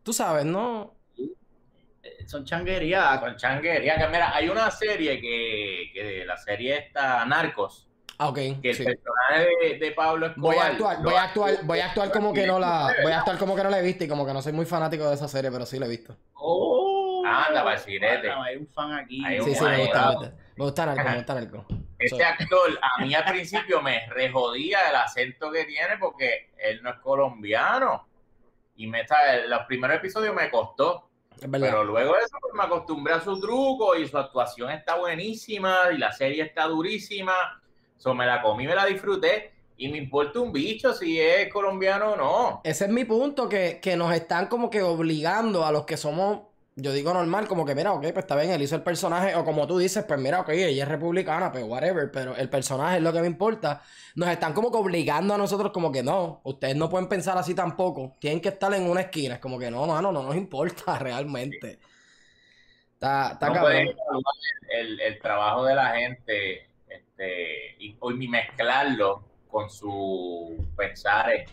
Tú 0.02 0.12
sabes, 0.12 0.44
¿no? 0.44 0.94
Eh, 2.02 2.26
Son 2.26 2.44
changuerías. 2.44 3.18
Con 3.20 3.36
changuería. 3.36 3.96
Que 3.96 4.06
mira, 4.08 4.34
hay 4.36 4.48
una 4.48 4.70
serie 4.70 5.20
que, 5.20 5.90
que 5.94 6.24
la 6.26 6.36
serie 6.36 6.78
está 6.78 7.24
Narcos, 7.24 7.88
Ah, 8.18 8.28
ok. 8.28 8.34
que 8.34 8.70
el 8.70 8.74
sí. 8.74 8.84
personaje 8.84 9.48
de, 9.62 9.78
de 9.78 9.90
Pablo 9.92 10.26
Escobar. 10.26 10.54
Voy 10.54 10.62
a 10.62 10.66
actuar, 10.66 11.02
voy 11.02 11.14
a 11.14 11.22
actuar, 11.24 11.54
voy 11.64 11.78
a 11.80 11.86
actuar 11.86 12.10
como 12.12 12.32
que 12.32 12.46
no 12.46 12.58
la, 12.58 12.94
voy 13.02 13.12
a 13.12 13.18
actuar 13.18 13.38
como 13.38 13.56
que 13.56 13.62
no 13.64 13.70
la 13.70 13.80
he 13.80 13.82
visto 13.82 14.04
y 14.04 14.08
como 14.08 14.24
que 14.26 14.32
no 14.32 14.42
soy 14.42 14.52
muy 14.52 14.66
fanático 14.66 15.08
de 15.08 15.14
esa 15.14 15.28
serie, 15.28 15.50
pero 15.50 15.66
sí 15.66 15.78
la 15.78 15.86
he 15.86 15.88
visto. 15.88 16.16
Oh, 16.34 17.22
Anda. 17.26 17.60
Anda, 17.60 18.44
Hay 18.44 18.56
un 18.56 18.66
fan 18.68 18.92
aquí. 18.92 19.22
Sí, 19.26 19.40
un 19.40 19.54
sí, 19.54 19.64
me 19.64 19.78
gusta, 19.78 20.08
me 20.08 20.14
gusta. 20.14 20.32
Me 20.56 20.64
gusta 20.64 20.86
Narco, 20.86 21.08
me 21.08 21.16
gusta 21.16 21.34
Narco. 21.34 21.66
So- 22.08 22.16
actor, 22.16 22.78
a 22.82 23.02
mí 23.02 23.14
al 23.14 23.24
principio 23.24 23.80
me 23.80 24.06
rejodía 24.08 24.90
el 24.90 24.96
acento 24.96 25.50
que 25.50 25.64
tiene 25.64 25.96
porque 25.98 26.50
él 26.58 26.82
no 26.82 26.90
es 26.90 26.96
colombiano. 26.96 28.06
Y 28.76 28.86
me 28.86 29.02
está, 29.02 29.16
los 29.46 29.62
primeros 29.66 29.96
episodios 29.96 30.34
me 30.34 30.50
costó. 30.50 31.08
Es 31.40 31.50
verdad. 31.50 31.68
Pero 31.68 31.84
luego 31.84 32.12
de 32.14 32.20
eso 32.20 32.36
pues, 32.40 32.54
me 32.54 32.64
acostumbré 32.64 33.14
a 33.14 33.20
su 33.20 33.40
truco 33.40 33.96
y 33.96 34.06
su 34.06 34.18
actuación 34.18 34.70
está 34.70 34.96
buenísima 34.96 35.90
y 35.92 35.98
la 35.98 36.12
serie 36.12 36.42
está 36.42 36.66
durísima. 36.66 37.62
So, 38.04 38.14
me 38.14 38.26
la 38.26 38.42
comí, 38.42 38.66
me 38.66 38.74
la 38.74 38.84
disfruté 38.84 39.50
y 39.78 39.88
me 39.88 39.96
importa 39.96 40.38
un 40.38 40.52
bicho 40.52 40.92
si 40.92 41.18
es 41.18 41.50
colombiano 41.50 42.12
o 42.12 42.16
no. 42.16 42.60
Ese 42.62 42.84
es 42.84 42.90
mi 42.90 43.06
punto, 43.06 43.48
que, 43.48 43.80
que 43.80 43.96
nos 43.96 44.12
están 44.14 44.48
como 44.48 44.68
que 44.68 44.82
obligando 44.82 45.64
a 45.64 45.72
los 45.72 45.86
que 45.86 45.96
somos, 45.96 46.42
yo 46.76 46.92
digo 46.92 47.14
normal, 47.14 47.48
como 47.48 47.64
que 47.64 47.74
mira, 47.74 47.94
ok, 47.94 48.02
pues 48.02 48.16
está 48.18 48.36
bien, 48.36 48.50
él 48.50 48.60
hizo 48.60 48.76
el 48.76 48.82
personaje, 48.82 49.34
o 49.36 49.42
como 49.42 49.66
tú 49.66 49.78
dices, 49.78 50.04
pues 50.06 50.20
mira, 50.20 50.40
ok, 50.40 50.50
ella 50.50 50.82
es 50.82 50.88
republicana, 50.90 51.50
pues 51.50 51.64
whatever, 51.64 52.10
pero 52.12 52.36
el 52.36 52.50
personaje 52.50 52.98
es 52.98 53.02
lo 53.02 53.10
que 53.10 53.22
me 53.22 53.26
importa. 53.26 53.80
Nos 54.16 54.28
están 54.28 54.52
como 54.52 54.70
que 54.70 54.76
obligando 54.76 55.32
a 55.32 55.38
nosotros 55.38 55.72
como 55.72 55.90
que 55.90 56.02
no, 56.02 56.42
ustedes 56.44 56.76
no 56.76 56.90
pueden 56.90 57.08
pensar 57.08 57.38
así 57.38 57.54
tampoco, 57.54 58.12
tienen 58.18 58.42
que 58.42 58.50
estar 58.50 58.74
en 58.74 58.86
una 58.90 59.00
esquina, 59.00 59.36
es 59.36 59.40
como 59.40 59.58
que 59.58 59.70
no, 59.70 59.86
mano, 59.86 60.12
no 60.12 60.22
nos 60.24 60.36
importa 60.36 60.98
realmente. 60.98 61.78
Está, 62.94 63.32
está 63.32 63.48
no 63.48 63.54
cabrón. 63.54 63.88
el- 64.68 65.00
el 65.00 65.18
trabajo 65.20 65.64
de 65.64 65.74
la 65.74 65.96
gente 65.96 66.66
este, 67.16 67.76
y, 67.78 67.96
ni 68.16 68.28
mezclarlo 68.28 69.22
con 69.48 69.70
su 69.70 70.56
pensares, 70.76 71.48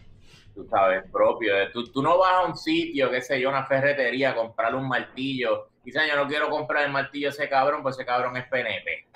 tú 0.55 0.65
sabes, 0.69 1.03
propio. 1.11 1.53
Tú, 1.71 1.83
tú 1.91 2.01
no 2.01 2.17
vas 2.17 2.33
a 2.33 2.41
un 2.47 2.55
sitio, 2.57 3.11
qué 3.11 3.21
sé 3.21 3.39
yo, 3.39 3.49
una 3.49 3.65
ferretería, 3.65 4.31
a 4.31 4.35
comprarle 4.35 4.79
un 4.79 4.87
martillo. 4.87 5.67
Quizás 5.83 6.07
yo 6.07 6.15
no 6.15 6.27
quiero 6.27 6.49
comprar 6.49 6.85
el 6.85 6.91
martillo 6.91 7.27
a 7.27 7.31
ese 7.31 7.47
cabrón, 7.49 7.83
pues 7.83 7.95
ese 7.95 8.05
cabrón 8.05 8.37
es 8.37 8.45
PNP. 8.47 9.07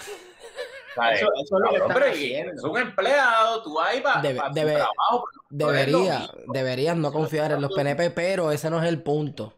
¿Sabes? 0.95 1.21
Eso, 1.21 1.29
eso 1.43 1.57
es 1.57 1.79
lo 1.81 1.87
que 1.87 1.93
pero 1.93 2.05
haciendo. 2.05 2.53
es 2.53 2.63
un 2.63 2.77
empleado, 2.77 3.63
tú 3.63 3.79
ahí 3.81 3.99
para 4.01 4.21
Debe- 4.21 4.75
trabajo. 4.75 5.25
Debería, 5.49 6.21
deberías 6.53 6.95
no 6.95 7.11
confiar 7.11 7.51
en 7.51 7.61
los 7.61 7.73
PNP, 7.73 8.11
pero 8.11 8.51
ese 8.51 8.69
no 8.69 8.81
es 8.81 8.87
el 8.87 9.01
punto. 9.01 9.53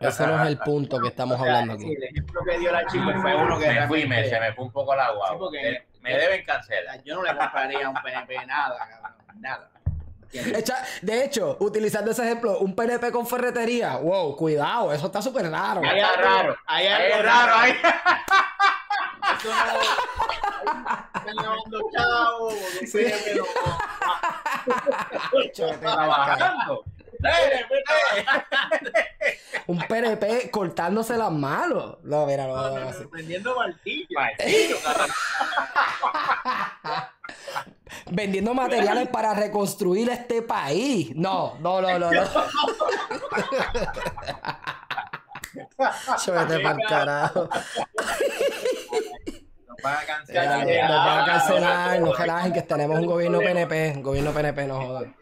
Ese 0.00 0.26
no 0.26 0.40
es 0.42 0.48
el 0.48 0.58
punto 0.58 0.98
que 0.98 1.08
estamos 1.08 1.36
O 1.40 1.44
sea, 1.44 1.58
hablando 1.58 1.78
sí, 1.78 1.84
aquí. 1.84 1.94
el 1.94 2.04
ejemplo 2.04 2.40
que 2.48 2.58
dio 2.58 2.72
la 2.72 2.86
chica 2.86 3.20
fue 3.20 3.34
uno 3.36 3.58
que 3.58 3.68
me 3.68 3.86
fui, 3.86 4.06
me, 4.08 4.24
se 4.28 4.40
me 4.40 4.52
fue 4.54 4.64
un 4.64 4.72
poco 4.72 4.94
la 4.96 5.10
guagua. 5.10 5.28
Sí, 5.30 5.36
porque- 5.38 5.87
me, 6.00 6.10
me 6.12 6.18
deben 6.18 6.44
cancelar. 6.44 7.02
Yo 7.04 7.14
no 7.16 7.22
le 7.22 7.36
compraría 7.36 7.86
a 7.86 7.90
un 7.90 7.96
PNP 8.02 8.46
nada, 8.46 8.78
cabrón. 8.78 9.12
Nada. 9.40 9.70
Echa- 10.30 10.84
De 11.00 11.24
hecho, 11.24 11.56
utilizando 11.60 12.10
ese 12.10 12.22
ejemplo, 12.22 12.58
un 12.58 12.74
PNP 12.76 13.10
con 13.12 13.26
ferretería, 13.26 13.96
wow, 13.96 14.36
cuidado, 14.36 14.92
eso 14.92 15.06
está 15.06 15.22
súper 15.22 15.50
raro. 15.50 15.80
Ahí 15.82 15.98
está 16.00 16.16
raro. 16.16 16.56
Hay 16.66 16.86
Es 16.86 17.22
raro 17.24 17.54
ahí. 17.56 17.72
Eso 19.38 19.48
no. 19.48 19.80
Están 21.14 21.36
porque 21.70 21.96
un 22.80 22.86
Sí. 22.86 22.98
PNP 22.98 23.34
no- 23.36 23.46
Trabajando. 25.80 26.84
Eh, 27.24 27.64
eh. 27.70 29.38
Un 29.66 29.78
PNP 29.78 30.50
cortándose 30.50 31.16
las 31.16 31.32
manos. 31.32 31.96
No, 32.04 32.26
mira, 32.26 32.46
no, 32.46 32.56
no, 32.56 32.78
no. 32.78 32.84
Martillo, 32.84 33.02
cabrón. 33.48 33.76
Vendiendo 38.10 38.54
materiales 38.54 39.08
para 39.08 39.34
reconstruir 39.34 40.08
este 40.10 40.42
país. 40.42 41.12
No, 41.14 41.56
no, 41.60 41.80
no, 41.80 41.98
no, 41.98 42.10
no. 42.10 42.22
Chete 46.16 46.60
pa'l 46.60 46.78
carajo. 46.88 47.48
Nos 49.66 49.76
van 49.82 49.96
a 49.96 50.06
cancelar. 50.06 50.66
Nos 50.66 51.04
van 51.04 51.20
a 51.20 51.24
cancelar, 51.24 52.00
no 52.00 52.12
relajen 52.12 52.52
que 52.52 52.62
tenemos 52.62 52.98
un 52.98 53.06
gobierno 53.06 53.38
PNP, 53.38 53.92
un 53.96 54.02
gobierno 54.02 54.32
PNP, 54.32 54.66
no 54.66 54.80
jodan. 54.80 55.14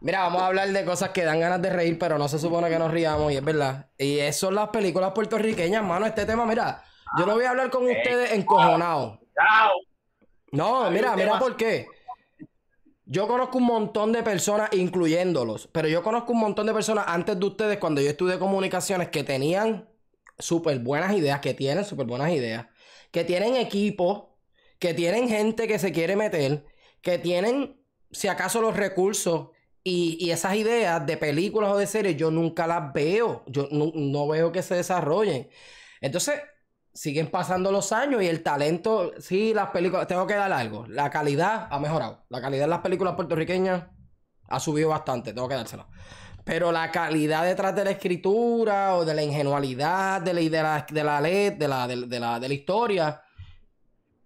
Mira, 0.00 0.24
vamos 0.24 0.42
a 0.42 0.46
hablar 0.46 0.68
de 0.68 0.84
cosas 0.84 1.10
que 1.10 1.24
dan 1.24 1.38
ganas 1.38 1.62
de 1.62 1.70
reír, 1.70 1.96
pero 1.96 2.18
no 2.18 2.26
se 2.26 2.40
supone 2.40 2.68
que 2.68 2.78
nos 2.78 2.90
riamos, 2.90 3.30
y 3.30 3.36
es 3.36 3.44
verdad. 3.44 3.86
Y 3.96 4.18
eso 4.18 4.46
son 4.46 4.56
las 4.56 4.70
películas 4.70 5.12
puertorriqueñas, 5.12 5.84
mano. 5.84 6.06
Este 6.06 6.26
tema, 6.26 6.44
mira, 6.44 6.82
yo 7.18 7.26
no 7.26 7.34
voy 7.34 7.44
a 7.44 7.50
hablar 7.50 7.70
con 7.70 7.84
ustedes 7.84 8.32
encojonados. 8.32 9.18
Chao. 9.34 9.70
No, 10.52 10.90
mira, 10.90 11.16
mira 11.16 11.38
por 11.38 11.56
qué. 11.56 11.86
Yo 13.06 13.26
conozco 13.26 13.58
un 13.58 13.64
montón 13.64 14.12
de 14.12 14.22
personas, 14.22 14.70
incluyéndolos, 14.72 15.68
pero 15.72 15.88
yo 15.88 16.02
conozco 16.02 16.32
un 16.32 16.40
montón 16.40 16.66
de 16.66 16.72
personas 16.72 17.04
antes 17.08 17.38
de 17.38 17.44
ustedes, 17.44 17.78
cuando 17.78 18.00
yo 18.00 18.08
estudié 18.08 18.38
comunicaciones, 18.38 19.08
que 19.08 19.24
tenían 19.24 19.88
súper 20.38 20.78
buenas 20.78 21.14
ideas, 21.14 21.40
que 21.40 21.52
tienen 21.52 21.84
súper 21.84 22.06
buenas 22.06 22.30
ideas, 22.32 22.66
que 23.10 23.24
tienen 23.24 23.56
equipo, 23.56 24.38
que 24.78 24.94
tienen 24.94 25.28
gente 25.28 25.68
que 25.68 25.78
se 25.78 25.92
quiere 25.92 26.16
meter, 26.16 26.64
que 27.02 27.18
tienen, 27.18 27.80
si 28.10 28.28
acaso, 28.28 28.60
los 28.60 28.76
recursos 28.76 29.48
y, 29.84 30.16
y 30.20 30.30
esas 30.30 30.54
ideas 30.54 31.04
de 31.04 31.16
películas 31.16 31.72
o 31.72 31.76
de 31.76 31.86
series, 31.86 32.16
yo 32.16 32.30
nunca 32.30 32.66
las 32.66 32.92
veo. 32.92 33.42
Yo 33.46 33.68
no, 33.72 33.92
no 33.94 34.28
veo 34.28 34.52
que 34.52 34.62
se 34.62 34.76
desarrollen. 34.76 35.50
Entonces, 36.00 36.40
siguen 36.94 37.30
pasando 37.30 37.72
los 37.72 37.92
años 37.92 38.22
y 38.22 38.26
el 38.28 38.42
talento, 38.42 39.12
sí, 39.18 39.54
las 39.54 39.70
películas, 39.70 40.06
tengo 40.06 40.26
que 40.26 40.34
dar 40.34 40.52
algo. 40.52 40.86
La 40.88 41.10
calidad 41.10 41.68
ha 41.70 41.78
mejorado. 41.78 42.24
La 42.28 42.40
calidad 42.40 42.64
de 42.64 42.68
las 42.70 42.80
películas 42.80 43.14
puertorriqueñas 43.14 43.84
ha 44.48 44.60
subido 44.60 44.90
bastante, 44.90 45.32
tengo 45.32 45.48
que 45.48 45.54
dársela. 45.54 45.86
Pero 46.44 46.72
la 46.72 46.90
calidad 46.90 47.44
detrás 47.44 47.74
de 47.74 47.84
la 47.84 47.90
escritura 47.92 48.96
o 48.96 49.04
de 49.04 49.14
la 49.14 49.22
ingenualidad 49.22 50.20
de 50.20 50.34
la, 50.34 50.40
de 50.40 50.50
la, 50.62 50.86
de 50.90 51.04
la, 51.04 51.20
let- 51.20 51.56
de 51.56 51.68
la, 51.68 51.86
de, 51.86 51.96
de 52.06 52.20
la, 52.20 52.40
de 52.40 52.48
la 52.48 52.54
historia. 52.54 53.22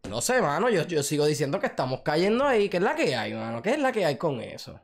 No 0.09 0.21
sé, 0.21 0.41
mano, 0.41 0.69
yo, 0.71 0.85
yo 0.85 1.03
sigo 1.03 1.27
diciendo 1.27 1.61
que 1.61 1.67
estamos 1.67 2.01
cayendo 2.01 2.45
ahí. 2.45 2.69
¿Qué 2.69 2.79
es 2.79 2.83
la 2.83 2.95
que 2.95 3.15
hay, 3.15 3.35
mano? 3.35 3.61
¿Qué 3.61 3.73
es 3.73 3.79
la 3.79 3.93
que 3.93 4.05
hay 4.07 4.17
con 4.17 4.41
eso? 4.41 4.81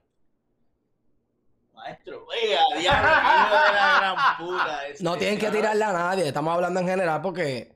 Maestro, 1.75 2.27
vea, 2.27 2.61
diablo, 2.79 3.09
de 3.09 3.73
la 3.73 3.99
gran 3.99 4.17
puta. 4.39 4.87
este, 4.87 5.03
No 5.03 5.17
tienen 5.17 5.39
que 5.39 5.51
tirarle 5.51 5.83
a 5.85 5.93
nadie, 5.93 6.29
estamos 6.29 6.55
hablando 6.55 6.79
en 6.81 6.87
general 6.87 7.21
porque, 7.23 7.72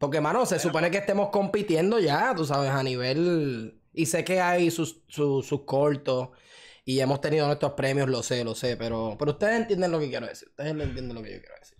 porque, 0.00 0.18
mano, 0.22 0.46
se 0.46 0.58
supone 0.58 0.90
que 0.90 0.96
estemos 0.96 1.28
compitiendo 1.28 1.98
ya, 1.98 2.34
tú 2.34 2.46
sabes, 2.46 2.70
a 2.70 2.82
nivel... 2.82 3.78
Y 3.92 4.06
sé 4.06 4.24
que 4.24 4.40
hay 4.40 4.70
sus, 4.70 5.02
sus, 5.08 5.46
sus 5.46 5.64
cortos 5.64 6.30
y 6.86 7.00
hemos 7.00 7.20
tenido 7.20 7.46
nuestros 7.46 7.72
premios, 7.72 8.08
lo 8.08 8.22
sé, 8.22 8.42
lo 8.42 8.54
sé, 8.54 8.78
pero, 8.78 9.16
pero 9.18 9.32
ustedes 9.32 9.60
entienden 9.60 9.92
lo 9.92 10.00
que 10.00 10.08
quiero 10.08 10.26
decir, 10.26 10.48
ustedes 10.48 10.74
no 10.74 10.84
entienden 10.84 11.14
lo 11.14 11.22
que 11.22 11.34
yo 11.34 11.40
quiero 11.40 11.54
decir. 11.60 11.76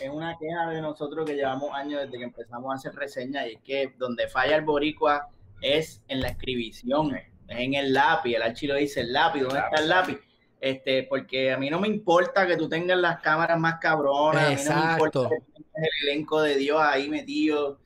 Es 0.00 0.08
una 0.08 0.36
queja 0.38 0.70
de 0.70 0.82
nosotros 0.82 1.26
que 1.26 1.34
llevamos 1.34 1.70
años 1.72 2.02
desde 2.02 2.18
que 2.18 2.24
empezamos 2.24 2.70
a 2.70 2.76
hacer 2.76 2.94
reseñas 2.94 3.48
y 3.48 3.54
es 3.54 3.60
que 3.62 3.92
donde 3.98 4.28
falla 4.28 4.54
el 4.54 4.62
boricua 4.62 5.30
es 5.60 6.00
en 6.06 6.20
la 6.20 6.28
escribición, 6.28 7.16
es 7.16 7.26
en 7.48 7.74
el 7.74 7.92
lápiz, 7.92 8.36
el 8.36 8.42
archi 8.42 8.68
lo 8.68 8.76
dice, 8.76 9.00
el 9.00 9.12
lápiz, 9.12 9.40
¿dónde 9.40 9.58
está 9.58 9.82
el 9.82 9.88
lápiz? 9.88 10.20
Este, 10.64 11.02
porque 11.02 11.52
a 11.52 11.58
mí 11.58 11.68
no 11.68 11.78
me 11.78 11.88
importa 11.88 12.46
que 12.46 12.56
tú 12.56 12.68
tengas 12.68 12.96
las 12.96 13.20
cámaras 13.20 13.58
más 13.58 13.78
cabronas, 13.80 14.46
a 14.46 14.48
mí 14.48 14.56
no 14.64 14.86
me 14.86 14.92
importa 14.92 15.18
Exacto. 15.18 15.28
que 15.28 15.62
tengas 15.62 15.90
el 16.02 16.08
elenco 16.08 16.40
de 16.40 16.56
Dios 16.56 16.80
ahí 16.80 17.10
metido. 17.10 17.78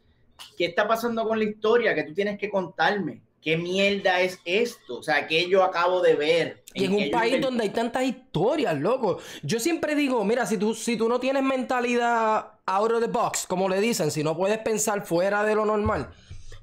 ¿Qué 0.57 0.67
está 0.67 0.87
pasando 0.87 1.27
con 1.27 1.39
la 1.39 1.45
historia 1.45 1.95
que 1.95 2.05
tú 2.05 2.15
tienes 2.15 2.39
que 2.39 2.49
contarme? 2.49 3.23
¿qué 3.43 3.57
mierda 3.57 4.21
es 4.21 4.39
esto? 4.45 4.99
O 4.99 5.03
sea, 5.03 5.27
¿qué 5.27 5.49
yo 5.49 5.63
acabo 5.63 6.01
de 6.01 6.15
ver? 6.15 6.65
Y 6.75 6.85
en 6.85 6.95
un 6.95 7.11
país 7.11 7.41
donde 7.41 7.65
hay 7.65 7.71
tantas 7.71 8.05
historias, 8.05 8.79
loco. 8.79 9.19
Yo 9.43 9.59
siempre 9.59 9.95
digo, 9.95 10.25
mira, 10.25 10.47
si 10.47 10.59
tú, 10.59 10.75
si 10.75 10.97
tú 10.97 11.09
no 11.09 11.19
tienes 11.19 11.43
mentalidad 11.43 12.53
out 12.67 12.93
of 12.93 13.01
the 13.01 13.09
box, 13.09 13.47
como 13.47 13.69
le 13.69 13.81
dicen, 13.81 14.11
si 14.11 14.23
no 14.23 14.37
puedes 14.37 14.59
pensar 14.59 15.05
fuera 15.07 15.45
de 15.45 15.55
lo 15.55 15.65
normal, 15.65 16.11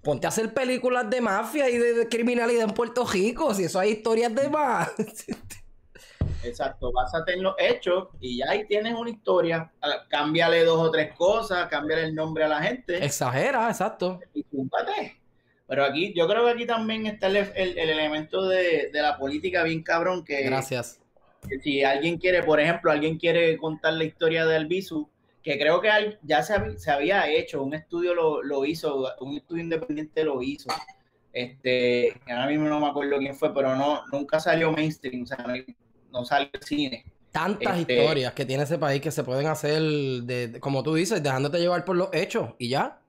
ponte 0.04 0.28
a 0.28 0.30
hacer 0.30 0.54
películas 0.54 1.10
de 1.10 1.22
mafia 1.22 1.70
y 1.70 1.78
de, 1.78 2.08
criminalidad 2.08 2.70
en 2.70 2.74
Puerto 2.74 3.06
Rico, 3.06 3.54
si 3.54 3.64
eso 3.64 3.80
hay 3.80 3.92
historias 3.92 4.34
de 4.34 4.50
más. 4.50 4.92
Exacto, 6.48 6.92
básate 6.92 7.34
en 7.34 7.44
los 7.44 7.56
hechos 7.58 8.10
y 8.20 8.38
ya 8.38 8.52
ahí 8.52 8.66
tienes 8.66 8.94
una 8.94 9.10
historia. 9.10 9.72
Ah, 9.82 10.06
cámbiale 10.10 10.64
dos 10.64 10.80
o 10.80 10.92
tres 10.92 11.14
cosas, 11.14 11.68
cámbiale 11.68 12.04
el 12.04 12.16
nombre 12.16 12.44
a 12.44 12.48
la 12.48 12.62
gente. 12.62 13.04
Exagera, 13.04 13.70
exacto. 13.70 14.20
Y 14.34 14.44
cúmpate. 14.44 15.20
Pero 15.68 15.84
aquí, 15.84 16.14
yo 16.16 16.28
creo 16.28 16.46
que 16.46 16.52
aquí 16.52 16.66
también 16.66 17.08
está 17.08 17.28
el, 17.28 17.78
elemento 17.78 18.48
de, 18.48 18.90
la 18.94 19.18
política 19.18 19.64
bien 19.64 19.82
cabrón 19.82 20.24
que... 20.24 20.44
Gracias. 20.44 21.02
si 21.64 21.84
alguien 21.84 22.18
quiere, 22.18 22.44
por 22.44 22.60
ejemplo, 22.60 22.92
alguien 22.92 23.18
quiere 23.18 23.58
contar 23.58 23.94
la 23.94 24.04
historia 24.04 24.46
de 24.46 24.56
Albizu, 24.58 25.10
que 25.42 25.58
creo 25.58 25.82
que 25.82 26.18
ya 26.22 26.44
se, 26.44 26.92
había 26.92 27.30
hecho, 27.30 27.64
un 27.64 27.74
estudio 27.74 28.14
lo, 28.14 28.66
hizo, 28.66 29.12
un 29.22 29.38
estudio 29.38 29.64
independiente 29.64 30.24
lo 30.24 30.42
hizo. 30.42 30.70
Este, 31.34 32.14
ahora 32.28 32.48
mismo 32.48 32.68
no 32.70 32.80
me 32.80 32.88
acuerdo 32.88 33.18
quién 33.18 33.36
fue, 33.36 33.54
pero 33.54 33.76
no, 33.76 34.04
nunca 34.12 34.40
salió 34.40 34.72
mainstream, 34.72 35.24
o 35.24 35.26
sea, 35.26 35.46
no, 36.16 36.26
salió 36.26 36.50
cine. 36.62 37.06
Tantas 37.32 37.80
este, 37.80 37.94
historias 37.94 38.34
que 38.34 38.46
tiene 38.46 38.64
ese 38.64 38.78
país 38.78 39.02
que 39.02 39.12
se 39.12 39.24
pueden 39.24 39.48
hacer, 39.48 39.82
de, 39.82 40.58
como 40.60 40.84
tú 40.84 40.96
dices, 40.96 41.22
dejándote 41.22 41.60
llevar 41.60 41.84
por 41.84 41.98
los 41.98 42.10
hechos 42.14 42.52
y 42.58 42.70
ya. 42.70 43.00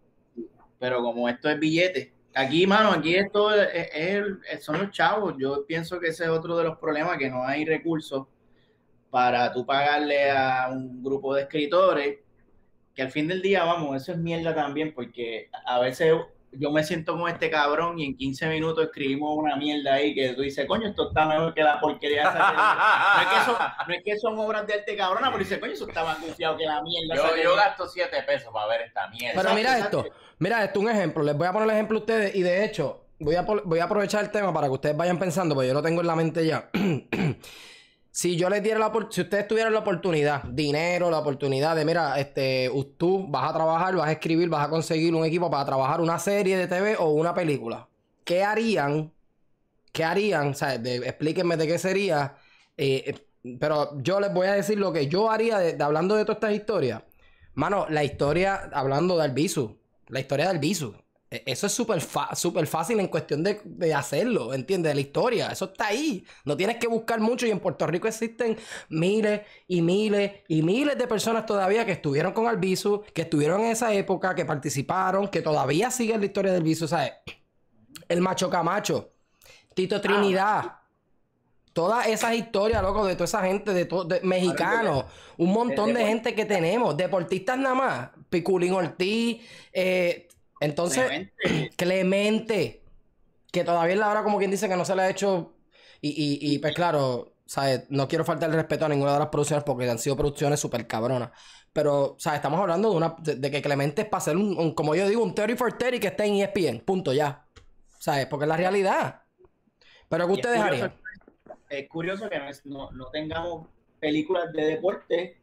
Pero 0.78 1.00
como 1.02 1.28
esto 1.28 1.48
es 1.48 1.58
billete, 1.58 2.16
Aquí, 2.38 2.66
mano, 2.66 2.90
aquí 2.90 3.14
esto 3.14 3.50
es, 3.54 4.62
son 4.62 4.78
los 4.78 4.90
chavos. 4.90 5.36
Yo 5.38 5.64
pienso 5.64 5.98
que 5.98 6.08
ese 6.08 6.24
es 6.24 6.28
otro 6.28 6.54
de 6.58 6.64
los 6.64 6.76
problemas, 6.76 7.16
que 7.16 7.30
no 7.30 7.42
hay 7.42 7.64
recursos 7.64 8.26
para 9.08 9.50
tú 9.54 9.64
pagarle 9.64 10.30
a 10.30 10.68
un 10.70 11.02
grupo 11.02 11.34
de 11.34 11.44
escritores, 11.44 12.18
que 12.94 13.00
al 13.00 13.10
fin 13.10 13.26
del 13.26 13.40
día, 13.40 13.64
vamos, 13.64 13.96
eso 13.96 14.12
es 14.12 14.18
mierda 14.18 14.54
también, 14.54 14.92
porque 14.92 15.48
a 15.64 15.80
veces 15.80 16.12
yo 16.58 16.70
me 16.70 16.84
siento 16.84 17.12
como 17.12 17.28
este 17.28 17.50
cabrón 17.50 17.98
y 17.98 18.04
en 18.04 18.16
15 18.16 18.48
minutos 18.48 18.84
escribimos 18.84 19.36
una 19.36 19.56
mierda 19.56 19.94
ahí 19.94 20.14
que 20.14 20.30
tú 20.30 20.42
dices, 20.42 20.66
coño, 20.66 20.88
esto 20.88 21.08
está 21.08 21.26
mejor 21.26 21.54
que 21.54 21.62
la 21.62 21.80
porquería 21.80 22.22
esa. 22.22 22.52
no, 23.16 23.22
es 23.22 23.28
que 23.28 23.44
son, 23.44 23.56
no 23.88 23.94
es 23.94 24.04
que 24.04 24.18
son 24.18 24.38
obras 24.38 24.66
de 24.66 24.74
arte 24.74 24.96
cabrona, 24.96 25.28
pero 25.28 25.38
dice, 25.38 25.60
coño, 25.60 25.72
eso 25.72 25.88
está 25.88 26.04
más 26.04 26.18
confiado 26.18 26.56
que 26.56 26.64
la 26.64 26.82
mierda. 26.82 27.14
Yo, 27.16 27.42
yo 27.42 27.56
gasto 27.56 27.86
7 27.86 28.22
pesos 28.26 28.52
para 28.52 28.66
ver 28.66 28.82
esta 28.82 29.08
mierda. 29.08 29.42
Pero 29.42 29.54
mira 29.54 29.78
esto. 29.78 30.06
Mira, 30.38 30.64
esto 30.64 30.80
es 30.80 30.84
un 30.84 30.90
ejemplo. 30.90 31.22
Les 31.22 31.36
voy 31.36 31.46
a 31.46 31.52
poner 31.52 31.68
el 31.68 31.74
ejemplo 31.74 31.98
a 31.98 32.00
ustedes 32.00 32.34
y 32.34 32.42
de 32.42 32.64
hecho, 32.64 33.06
voy 33.18 33.34
a, 33.34 33.42
voy 33.42 33.78
a 33.78 33.84
aprovechar 33.84 34.24
el 34.24 34.30
tema 34.30 34.52
para 34.52 34.66
que 34.66 34.74
ustedes 34.74 34.96
vayan 34.96 35.18
pensando, 35.18 35.54
porque 35.54 35.68
yo 35.68 35.74
lo 35.74 35.82
tengo 35.82 36.00
en 36.00 36.06
la 36.06 36.16
mente 36.16 36.46
ya. 36.46 36.68
si 38.16 38.34
yo 38.34 38.48
les 38.48 38.62
diera 38.62 38.78
la 38.78 38.90
si 39.10 39.20
ustedes 39.20 39.46
tuvieran 39.46 39.74
la 39.74 39.80
oportunidad, 39.80 40.42
dinero, 40.44 41.10
la 41.10 41.18
oportunidad 41.18 41.76
de, 41.76 41.84
mira, 41.84 42.18
este, 42.18 42.70
tú 42.96 43.26
vas 43.28 43.50
a 43.50 43.52
trabajar, 43.52 43.94
vas 43.94 44.08
a 44.08 44.12
escribir, 44.12 44.48
vas 44.48 44.66
a 44.66 44.70
conseguir 44.70 45.14
un 45.14 45.26
equipo 45.26 45.50
para 45.50 45.66
trabajar 45.66 46.00
una 46.00 46.18
serie 46.18 46.56
de 46.56 46.66
TV 46.66 46.96
o 46.98 47.10
una 47.10 47.34
película, 47.34 47.86
¿qué 48.24 48.42
harían? 48.42 49.12
¿Qué 49.92 50.02
harían? 50.02 50.48
O 50.48 50.54
sea, 50.54 50.76
explíquenme 50.76 51.58
de 51.58 51.66
qué 51.66 51.78
sería. 51.78 52.36
Eh, 52.78 53.14
pero 53.60 54.00
yo 54.00 54.18
les 54.18 54.32
voy 54.32 54.46
a 54.46 54.54
decir 54.54 54.78
lo 54.78 54.94
que 54.94 55.08
yo 55.08 55.30
haría 55.30 55.58
de, 55.58 55.84
hablando 55.84 56.16
de 56.16 56.24
todas 56.24 56.38
estas 56.38 56.54
historias. 56.54 57.02
Mano, 57.52 57.84
la 57.90 58.02
historia, 58.02 58.70
hablando 58.72 59.18
de 59.18 59.24
Albizu, 59.24 59.76
la 60.08 60.20
historia 60.20 60.48
del 60.48 60.58
Bisu. 60.58 60.94
E, 61.30 61.42
eso 61.46 61.66
es 61.66 61.72
súper 61.72 62.00
super 62.34 62.66
fácil 62.66 63.00
en 63.00 63.08
cuestión 63.08 63.42
de, 63.42 63.94
hacerlo, 63.94 64.54
¿entiendes? 64.54 64.90
De 64.90 64.94
la 64.94 65.00
historia. 65.00 65.48
Eso 65.48 65.66
está 65.66 65.88
ahí. 65.88 66.24
No 66.44 66.56
tienes 66.56 66.76
que 66.76 66.86
buscar 66.86 67.20
mucho 67.20 67.46
y 67.46 67.50
en 67.50 67.60
Puerto 67.60 67.86
Rico 67.86 68.08
existen 68.08 68.56
miles 68.88 69.42
y 69.66 69.82
miles 69.82 70.32
y 70.48 70.62
miles 70.62 70.96
de 70.96 71.06
personas 71.06 71.46
todavía 71.46 71.84
que 71.84 71.92
estuvieron 71.92 72.32
con 72.32 72.46
Albizu, 72.46 73.02
que 73.12 73.22
estuvieron 73.22 73.60
en 73.62 73.72
esa 73.72 73.92
época, 73.92 74.34
que 74.34 74.44
participaron, 74.44 75.28
que 75.28 75.42
todavía 75.42 75.90
siguen 75.90 76.20
la 76.20 76.26
historia 76.26 76.52
del 76.52 76.62
Bisu. 76.62 76.86
¿Sabes? 76.86 77.12
El 78.08 78.20
Macho 78.20 78.48
Camacho, 78.48 79.12
Tito 79.74 80.00
Trinidad. 80.00 80.78
Todas 81.72 82.06
esas 82.06 82.34
historias, 82.34 82.80
loco, 82.80 83.04
de 83.04 83.16
toda 83.16 83.26
esa 83.26 83.42
gente, 83.42 83.74
de, 83.74 83.84
de 83.84 84.20
mexicanos, 84.22 85.04
un 85.36 85.52
montón 85.52 85.92
de 85.92 86.06
gente 86.06 86.34
que 86.34 86.46
tenemos, 86.46 86.96
deportistas 86.96 87.58
nada 87.58 87.74
más, 87.74 88.10
Piculín 88.30 88.72
Ortiz, 88.72 89.42
eh, 89.74 90.26
entonces, 90.60 91.30
Clemente. 91.76 92.82
que 93.52 93.64
todavía 93.64 93.94
es 93.94 94.00
la 94.00 94.10
hora 94.10 94.22
como 94.22 94.38
quien 94.38 94.50
dice 94.50 94.68
que 94.68 94.76
no 94.76 94.84
se 94.84 94.94
le 94.94 95.02
ha 95.02 95.10
hecho, 95.10 95.54
y, 96.00 96.38
y, 96.40 96.58
pues 96.58 96.74
claro, 96.74 97.32
¿sabes? 97.46 97.84
no 97.88 98.06
quiero 98.06 98.24
faltar 98.24 98.50
el 98.50 98.56
respeto 98.56 98.84
a 98.84 98.88
ninguna 98.88 99.14
de 99.14 99.18
las 99.18 99.28
producciones 99.28 99.64
porque 99.64 99.88
han 99.88 99.98
sido 99.98 100.16
producciones 100.16 100.60
súper 100.60 100.86
cabronas. 100.86 101.30
Pero, 101.72 102.16
¿sabes? 102.18 102.38
Estamos 102.38 102.60
hablando 102.60 102.90
de 102.90 102.96
una 102.96 103.16
de, 103.18 103.50
que 103.50 103.60
Clemente 103.62 104.02
es 104.02 104.08
para 104.08 104.18
hacer 104.18 104.36
un, 104.36 104.72
como 104.74 104.94
yo 104.94 105.08
digo, 105.08 105.22
un 105.22 105.34
30 105.34 105.56
for 105.56 105.76
30 105.76 106.00
que 106.00 106.06
esté 106.06 106.24
en 106.24 106.36
ESPN. 106.36 106.84
Punto, 106.84 107.12
ya. 107.12 107.46
¿Sabes? 107.98 108.26
Porque 108.26 108.44
es 108.44 108.48
la 108.48 108.56
realidad. 108.56 109.22
Pero 110.08 110.26
¿qué 110.26 110.32
ustedes 110.32 110.60
harían? 110.60 110.94
es 111.68 111.88
curioso 111.88 112.28
que 112.30 112.38
no, 112.64 112.90
no, 112.92 113.06
tengamos 113.10 113.68
películas 114.00 114.52
de 114.52 114.64
deporte 114.64 115.40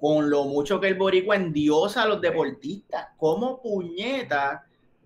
con 0.00 0.30
lo 0.30 0.44
mucho 0.44 0.80
que 0.80 0.88
el 0.88 0.94
boricua 0.94 1.36
endiosa 1.36 2.02
a 2.02 2.06
los 2.06 2.20
deportistas. 2.20 3.08
¿Cómo 3.18 3.60
puñeta 3.60 4.64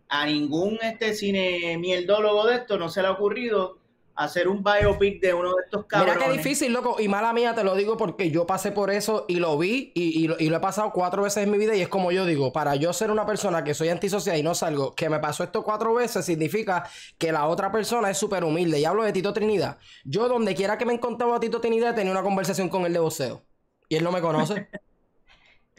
a 0.09 0.27
ningún 0.27 0.79
este 0.83 1.15
cine 1.15 1.77
mierdólogo 1.79 2.47
de 2.47 2.57
esto 2.57 2.79
no 2.79 2.89
se 2.89 3.03
le 3.03 3.09
ha 3.09 3.13
ocurrido 3.13 3.79
hacer 4.17 4.49
un 4.49 4.63
biopic 4.63 5.21
de 5.21 5.35
uno 5.35 5.55
de 5.55 5.63
estos 5.65 5.87
cabrones. 5.87 6.17
Mira 6.17 6.27
qué 6.29 6.33
difícil, 6.39 6.73
loco. 6.73 7.01
Y 7.01 7.09
mala 7.09 7.33
mía, 7.33 7.55
te 7.55 7.65
lo 7.65 7.75
digo 7.75 7.97
porque 7.97 8.31
yo 8.31 8.47
pasé 8.47 8.71
por 8.71 8.91
eso 8.91 9.25
y 9.29 9.37
lo 9.37 9.59
vi 9.59 9.93
y, 9.95 10.29
lo, 10.29 10.37
he 10.39 10.61
pasado 10.61 10.93
cuatro 10.93 11.23
veces 11.23 11.43
en 11.45 11.51
mi 11.51 11.59
vida. 11.59 11.75
Y 11.75 11.81
es 11.81 11.89
como 11.89 12.13
yo 12.13 12.25
digo, 12.25 12.53
para 12.53 12.77
yo 12.77 12.93
ser 12.93 13.11
una 13.11 13.27
persona 13.27 13.65
que 13.65 13.75
soy 13.75 13.89
antisocial 13.89 14.37
y 14.39 14.43
no 14.43 14.55
salgo, 14.55 14.95
que 14.95 15.09
me 15.09 15.19
pasó 15.19 15.43
esto 15.43 15.65
cuatro 15.65 15.95
veces, 15.95 16.25
significa 16.25 16.89
que 17.19 17.33
la 17.33 17.49
otra 17.49 17.73
persona 17.73 18.11
es 18.11 18.19
súper 18.19 18.45
humilde. 18.45 18.79
Y 18.79 18.85
hablo 18.85 19.03
de 19.03 19.13
Tito 19.13 19.33
Trinidad. 19.33 19.79
Yo, 20.05 20.29
donde 20.29 20.55
quiera 20.55 20.79
que 20.79 20.87
me 20.87 20.93
encontraba 20.93 21.37
a 21.37 21.41
Tito 21.41 21.61
Trinidad, 21.61 21.95
tenía 21.95 22.13
una 22.13 22.23
conversación 22.23 22.69
con 22.69 22.87
él 22.87 22.93
de 22.93 23.01
voceo. 23.01 23.43
Y 23.89 23.97
él 23.97 24.05
no 24.05 24.13
me 24.13 24.21
conoce. 24.21 24.69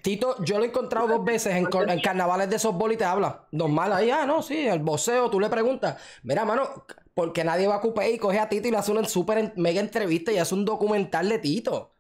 Tito, 0.06 0.36
yo 0.44 0.60
lo 0.60 0.66
he 0.66 0.68
encontrado 0.68 1.08
dos 1.08 1.26
veces 1.26 1.56
en, 1.56 1.68
en 1.90 2.00
carnavales 2.00 2.48
de 2.48 2.60
softball 2.60 2.92
y 2.92 2.96
te 2.98 3.04
habla. 3.04 3.48
Normal 3.50 3.92
ahí, 3.92 4.12
ah, 4.12 4.28
no, 4.28 4.44
sí, 4.44 4.68
el 4.68 4.78
voceo, 4.78 5.32
tú 5.32 5.40
le 5.40 5.50
preguntas, 5.50 6.00
mira, 6.22 6.46
mano, 6.46 6.86
porque 7.16 7.44
nadie 7.44 7.66
va 7.66 7.74
a 7.74 7.78
ocupar 7.80 8.08
y 8.08 8.20
coge 8.20 8.38
a 8.38 8.48
Tito 8.48 8.68
y 8.68 8.72
le 8.72 8.78
hace 8.78 8.92
una 8.92 9.04
super 9.06 9.54
mega 9.56 9.80
entrevista 9.82 10.32
y 10.32 10.38
hace 10.38 10.54
un 10.54 10.64
documental 10.64 11.28
de 11.28 11.40
Tito. 11.40 11.96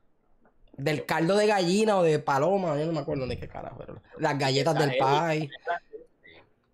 Del 0.77 1.07
caldo 1.07 1.35
de 1.35 1.47
gallina 1.47 1.97
o 1.97 2.03
de 2.03 2.19
paloma, 2.19 2.77
yo 2.77 2.85
no 2.85 2.91
me 2.91 2.99
acuerdo 2.99 3.25
ni 3.25 3.37
qué 3.37 3.47
carajo, 3.47 3.77
pero 3.79 3.99
las 4.19 4.37
galletas 4.37 4.77
del 4.77 4.97
país. 4.99 5.49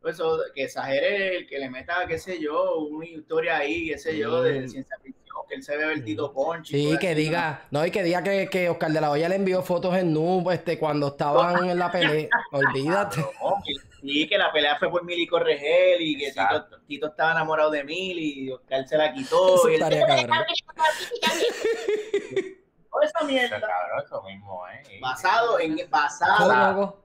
Eso, 0.04 0.38
que 0.54 0.66
exagere 0.66 1.38
el 1.38 1.48
que 1.48 1.60
le 1.60 1.70
meta, 1.70 2.06
qué 2.10 2.20
sé 2.20 2.42
yo, 2.42 2.80
una 2.80 3.06
historia 3.06 3.56
ahí, 3.56 3.88
qué 3.88 3.98
sé 3.98 4.18
yo, 4.18 4.44
de 4.44 4.68
ciencia 4.68 4.98
ficción, 5.02 5.21
que 5.52 5.58
él 5.58 5.64
se 5.64 5.76
ve 5.76 5.92
el 5.92 6.04
Tito 6.04 6.32
Ponchi. 6.32 6.74
Sí, 6.74 6.98
que 6.98 7.14
diga, 7.14 7.64
no, 7.72 7.86
y 7.86 7.92
que 7.92 8.04
diga 8.04 8.24
que, 8.24 8.48
que 8.48 8.70
Oscar 8.70 8.92
de 8.92 9.02
la 9.02 9.12
Hoya 9.12 9.28
le 9.28 9.36
envió 9.36 9.62
fotos 9.62 9.96
en 9.98 10.14
noob 10.14 10.50
este, 10.52 10.80
cuando 10.80 11.08
estaban 11.08 11.70
en 11.70 11.78
la 11.78 11.92
pelea. 11.92 12.30
Olvídate. 12.52 13.26
Sí, 14.02 14.28
que 14.28 14.38
la 14.38 14.52
pelea 14.52 14.78
fue 14.80 14.90
por 14.90 15.04
Mili 15.04 15.28
Corregel 15.28 16.02
y 16.02 16.18
que 16.18 16.34
Tito, 16.88 17.08
estaba 17.08 17.32
enamorado 17.32 17.70
de 17.70 17.84
Mili 17.84 18.46
y 18.46 18.52
Oscar 18.52 18.88
se 18.88 18.98
la 18.98 19.14
quitó. 19.14 19.56
Eso 19.56 19.70
y 19.70 19.74
estaría 19.74 20.08
cabrón. 20.08 20.46
Toda 22.90 23.06
esa 23.06 23.24
mierda. 23.26 23.62
Eso 24.04 24.24
mismo, 24.24 24.64
¿eh? 24.70 25.00
Basado 25.02 25.60
en. 25.60 25.78
Basado. 25.90 26.98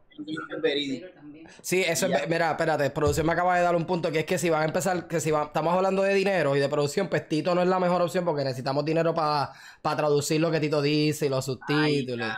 Sí, 1.62 1.82
eso 1.86 2.06
es, 2.06 2.28
mira, 2.28 2.50
espérate, 2.50 2.90
producción 2.90 3.26
me 3.26 3.32
acaba 3.32 3.56
de 3.56 3.62
dar 3.62 3.76
un 3.76 3.86
punto 3.86 4.10
que 4.10 4.20
es 4.20 4.24
que 4.24 4.38
si 4.38 4.50
van 4.50 4.62
a 4.62 4.64
empezar, 4.66 5.06
que 5.06 5.20
si 5.20 5.30
estamos 5.30 5.74
hablando 5.74 6.02
de 6.02 6.14
dinero 6.14 6.56
y 6.56 6.60
de 6.60 6.68
producción, 6.68 7.08
pues 7.08 7.28
Tito 7.28 7.54
no 7.54 7.62
es 7.62 7.68
la 7.68 7.78
mejor 7.78 8.02
opción 8.02 8.24
porque 8.24 8.44
necesitamos 8.44 8.84
dinero 8.84 9.14
para 9.14 9.52
traducir 9.82 10.40
lo 10.40 10.50
que 10.50 10.60
Tito 10.60 10.82
dice 10.82 11.26
y 11.26 11.28
los 11.28 11.44
subtítulos. 11.44 12.32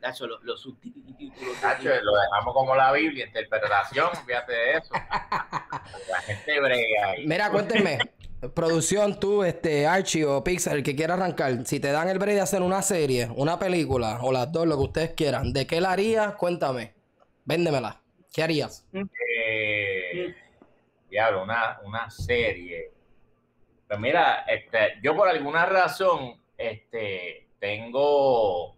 Nacho, 0.00 0.26
los, 0.26 0.60
subtítulos. 0.60 1.56
lo 2.02 2.16
dejamos 2.16 2.54
como 2.54 2.74
la 2.74 2.90
Biblia, 2.92 3.26
interpretación, 3.26 4.08
fíjate 4.26 4.52
de 4.52 4.72
eso. 4.78 4.94
La 6.10 6.20
gente 6.22 6.58
brega 6.58 7.10
ahí. 7.10 7.26
Mira, 7.26 7.50
cuéntenme. 7.50 7.98
Producción, 8.54 9.20
tú, 9.20 9.44
este, 9.44 9.86
Archie 9.86 10.24
o 10.24 10.42
Pixar, 10.42 10.76
el 10.76 10.82
que 10.82 10.96
quiera 10.96 11.14
arrancar, 11.14 11.66
si 11.66 11.80
te 11.80 11.92
dan 11.92 12.08
el 12.08 12.18
break 12.18 12.36
de 12.36 12.40
hacer 12.40 12.62
una 12.62 12.82
serie, 12.82 13.28
una 13.36 13.58
película 13.58 14.18
o 14.22 14.32
las 14.32 14.50
dos, 14.50 14.66
lo 14.66 14.76
que 14.76 14.84
ustedes 14.84 15.10
quieran, 15.12 15.52
¿de 15.52 15.66
qué 15.66 15.80
la 15.80 15.92
harías? 15.92 16.34
Cuéntame. 16.34 16.94
Véndemela. 17.44 18.00
¿Qué 18.32 18.42
harías? 18.42 18.86
Eh, 18.92 20.34
diablo, 21.10 21.42
una, 21.42 21.80
una 21.84 22.10
serie. 22.10 22.92
Pues 23.88 23.98
mira, 23.98 24.44
este, 24.46 25.00
yo 25.02 25.16
por 25.16 25.28
alguna 25.28 25.66
razón, 25.66 26.40
este, 26.56 27.48
tengo 27.58 28.76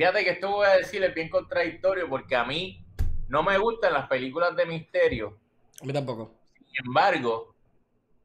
Fíjate 0.00 0.24
que 0.24 0.30
esto 0.30 0.50
voy 0.50 0.66
a 0.66 0.78
decir 0.78 1.04
es 1.04 1.14
bien 1.14 1.28
contradictorio 1.28 2.08
porque 2.08 2.34
a 2.34 2.42
mí 2.42 2.82
no 3.28 3.42
me 3.42 3.58
gustan 3.58 3.92
las 3.92 4.08
películas 4.08 4.56
de 4.56 4.64
misterio. 4.64 5.36
A 5.78 5.84
mí 5.84 5.92
tampoco. 5.92 6.32
Sin 6.56 6.86
embargo, 6.86 7.54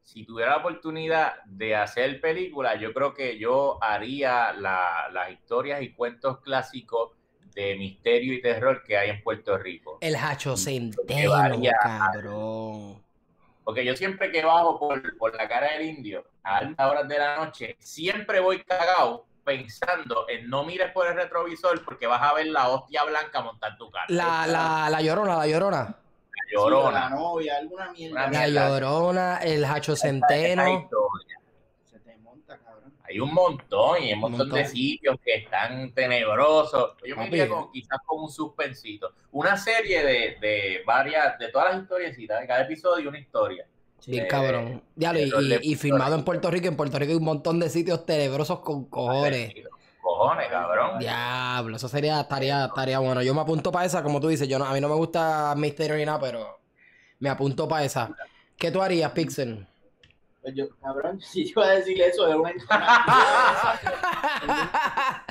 si 0.06 0.24
tuviera 0.24 0.52
la 0.52 0.56
oportunidad 0.58 1.42
de 1.46 1.74
hacer 1.74 2.20
películas, 2.20 2.80
yo 2.80 2.94
creo 2.94 3.12
que 3.12 3.38
yo 3.38 3.76
haría 3.82 4.52
las 4.52 5.30
historias 5.32 5.82
y 5.82 5.92
cuentos 5.92 6.38
clásicos 6.40 7.10
de 7.52 7.74
misterio 7.74 8.32
y 8.32 8.40
terror 8.40 8.84
que 8.84 8.96
hay 8.96 9.10
en 9.10 9.22
Puerto 9.22 9.58
Rico. 9.58 9.98
El 10.00 10.14
Hacho 10.14 10.56
Centeno, 10.56 11.32
cabrón. 11.82 13.02
Porque 13.64 13.84
yo 13.84 13.96
siempre 13.96 14.30
que 14.30 14.44
bajo 14.44 14.78
por, 14.78 15.18
por 15.18 15.34
la 15.34 15.48
cara 15.48 15.72
del 15.72 15.86
indio 15.86 16.24
a 16.44 16.58
altas 16.58 16.88
horas 16.88 17.08
de 17.08 17.18
la 17.18 17.36
noche, 17.38 17.76
siempre 17.80 18.38
voy 18.38 18.62
cagado 18.62 19.26
pensando 19.44 20.26
en 20.28 20.48
no 20.48 20.62
mires 20.62 20.92
por 20.92 21.08
el 21.08 21.14
retrovisor 21.14 21.84
porque 21.84 22.06
vas 22.06 22.22
a 22.22 22.32
ver 22.32 22.46
la 22.46 22.68
hostia 22.68 23.02
blanca 23.02 23.42
montar 23.42 23.76
tu 23.76 23.90
cara. 23.90 24.06
La, 24.08 24.46
la, 24.46 24.88
la 24.88 25.02
llorona, 25.02 25.36
la 25.36 25.48
llorona. 25.48 25.96
La 26.46 26.60
llorona. 26.60 27.00
la 27.00 27.10
novia, 27.10 27.56
alguna 27.56 27.92
mierda. 27.92 28.30
La 28.30 28.48
llorona, 28.48 29.38
el 29.38 29.64
Hacho 29.64 29.96
Centeno. 29.96 30.88
Hay 33.08 33.20
un 33.20 33.32
montón 33.32 34.02
y 34.02 34.12
un 34.12 34.18
montón, 34.18 34.50
de 34.50 34.64
sitios 34.64 35.16
que 35.24 35.36
están 35.36 35.92
tenebrosos. 35.92 36.96
Yo 37.06 37.16
me 37.16 37.26
diría 37.26 37.48
quizás 37.72 37.98
con 38.04 38.24
un 38.24 38.30
suspensito. 38.30 39.12
Una 39.30 39.56
serie 39.56 40.04
de, 40.04 40.36
de 40.40 40.82
varias, 40.84 41.38
de 41.38 41.48
todas 41.48 41.72
las 41.72 41.82
historias, 41.82 42.16
de 42.16 42.26
cada 42.26 42.62
episodio 42.62 43.08
una 43.08 43.18
historia. 43.18 43.66
Bien 44.06 44.24
eh, 44.24 44.28
cabrón. 44.28 44.82
y, 44.96 45.72
y, 45.72 45.74
filmado 45.76 46.14
en 46.14 46.24
Puerto 46.24 46.50
Rico. 46.50 46.68
En 46.68 46.76
Puerto 46.76 46.98
Rico 46.98 47.12
hay 47.12 47.18
un 47.18 47.24
montón 47.24 47.58
de 47.58 47.70
sitios 47.70 48.04
tenebrosos 48.04 48.60
con 48.60 48.84
cojones. 48.86 49.54
Cojones, 50.06 50.48
cabrón. 50.48 50.98
Diablo, 51.00 51.76
eso 51.76 51.88
sería, 51.88 52.20
estaría, 52.20 52.66
estaría 52.66 53.00
bueno. 53.00 53.22
Yo 53.22 53.34
me 53.34 53.40
apunto 53.40 53.72
para 53.72 53.86
esa, 53.86 54.04
como 54.04 54.20
tú 54.20 54.28
dices. 54.28 54.46
Yo 54.46 54.56
no, 54.56 54.64
a 54.64 54.72
mí 54.72 54.80
no 54.80 54.88
me 54.88 54.94
gusta 54.94 55.52
misterio 55.56 55.96
ni 55.96 56.04
nada, 56.04 56.20
pero 56.20 56.60
me 57.18 57.28
apunto 57.28 57.66
para 57.66 57.84
esa. 57.84 58.14
¿Qué 58.56 58.70
tú 58.70 58.80
harías, 58.80 59.10
Pixel? 59.10 59.66
Pues 60.42 60.54
yo, 60.54 60.66
cabrón, 60.80 61.20
si 61.20 61.46
yo 61.46 61.60
iba 61.60 61.64
a 61.64 61.70
decir 61.70 62.00
eso 62.00 62.24
de 62.24 62.36
una 62.36 62.52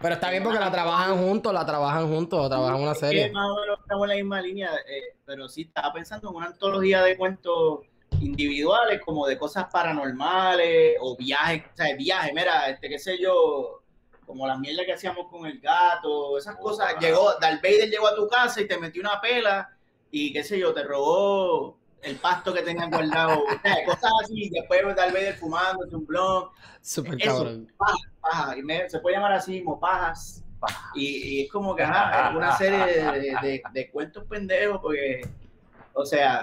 Pero 0.00 0.14
está 0.14 0.30
bien 0.30 0.42
porque 0.42 0.58
la 0.58 0.70
trabajan 0.70 1.18
juntos, 1.18 1.52
la 1.52 1.66
trabajan 1.66 2.08
juntos, 2.08 2.48
trabajan 2.48 2.80
una 2.80 2.94
serie. 2.94 3.30
más 3.30 3.50
o 3.50 3.60
menos 3.60 3.78
estamos 3.78 4.04
en 4.04 4.08
la 4.08 4.14
misma 4.14 4.40
línea, 4.40 4.70
eh, 4.88 5.18
pero 5.26 5.50
sí 5.50 5.62
estaba 5.62 5.92
pensando 5.92 6.30
en 6.30 6.36
una 6.36 6.46
antología 6.46 7.02
de 7.02 7.18
cuentos 7.18 7.80
individuales, 8.22 9.02
como 9.04 9.26
de 9.26 9.36
cosas 9.36 9.66
paranormales 9.70 10.96
o 10.98 11.14
viajes, 11.14 11.64
o 11.74 11.76
sea, 11.76 11.94
viajes, 11.94 12.32
mira, 12.34 12.70
este, 12.70 12.88
qué 12.88 12.98
sé 12.98 13.18
yo, 13.18 13.83
como 14.26 14.46
la 14.46 14.56
mierda 14.56 14.84
que 14.84 14.92
hacíamos 14.92 15.28
con 15.28 15.46
el 15.46 15.60
gato, 15.60 16.38
esas 16.38 16.56
cosas. 16.56 16.94
Llegó, 17.00 17.32
Darth 17.40 17.62
Vader 17.62 17.90
llegó 17.90 18.08
a 18.08 18.14
tu 18.14 18.28
casa 18.28 18.60
y 18.60 18.68
te 18.68 18.78
metió 18.78 19.02
una 19.02 19.20
pela 19.20 19.70
y 20.10 20.32
qué 20.32 20.44
sé 20.44 20.58
yo, 20.58 20.72
te 20.72 20.82
robó 20.84 21.78
el 22.04 22.16
pasto 22.16 22.52
que 22.52 22.62
tenían 22.62 22.90
guardado, 22.90 23.42
cosas 23.86 24.10
así, 24.22 24.50
después 24.50 24.82
Darth 24.94 25.12
Vader 25.12 25.36
fumando, 25.36 25.86
un 25.90 26.06
blog. 26.06 26.52
Super 26.80 27.18
cabrón. 27.18 27.72
Paja, 27.78 27.96
paja, 28.20 28.54
se 28.88 28.98
puede 29.00 29.16
llamar 29.16 29.32
así, 29.32 29.64
como 29.64 29.80
pajas. 29.80 30.44
Y, 30.94 31.42
es 31.42 31.52
como 31.52 31.74
que, 31.74 31.82
ajá, 31.82 32.30
es 32.30 32.36
una 32.36 32.56
serie 32.56 32.86
de, 32.86 33.62
de, 33.72 33.90
cuentos 33.90 34.24
pendejos, 34.24 34.80
porque, 34.80 35.26
o 35.92 36.06
sea, 36.06 36.42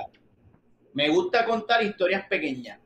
me 0.94 1.10
gusta 1.10 1.46
contar 1.46 1.84
historias 1.84 2.26
pequeñas, 2.28 2.80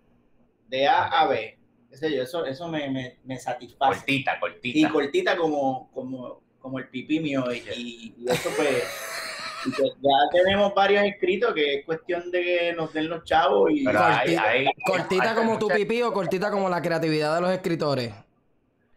de 0.68 0.88
A 0.88 1.08
a 1.08 1.28
B. 1.28 1.58
Eso, 2.02 2.46
eso 2.46 2.68
me, 2.68 2.90
me, 2.90 3.18
me 3.24 3.38
satisface. 3.38 4.00
Cortita, 4.00 4.40
cortita. 4.40 4.80
Y 4.80 4.86
cortita 4.86 5.38
como, 5.38 5.90
como, 5.94 6.42
como 6.60 6.80
el 6.80 6.88
pipí 6.90 7.20
mío. 7.20 7.46
Y, 7.54 8.16
y 8.18 8.30
eso 8.30 8.50
pues 8.56 8.84
ya 9.66 10.30
tenemos 10.32 10.74
varios 10.74 11.04
escritos 11.04 11.54
que 11.54 11.80
es 11.80 11.86
cuestión 11.86 12.30
de 12.32 12.42
que 12.42 12.74
nos 12.74 12.94
den 12.94 13.10
los 13.10 13.24
chavos 13.24 13.72
y 13.72 13.86
cortita, 14.86 15.36
como 15.36 15.58
tu 15.58 15.68
pipí 15.68 16.02
o 16.02 16.14
cortita 16.14 16.52
como 16.52 16.70
la 16.70 16.82
creatividad 16.82 17.36
de 17.36 17.42
los 17.42 17.52
escritores. 17.52 18.14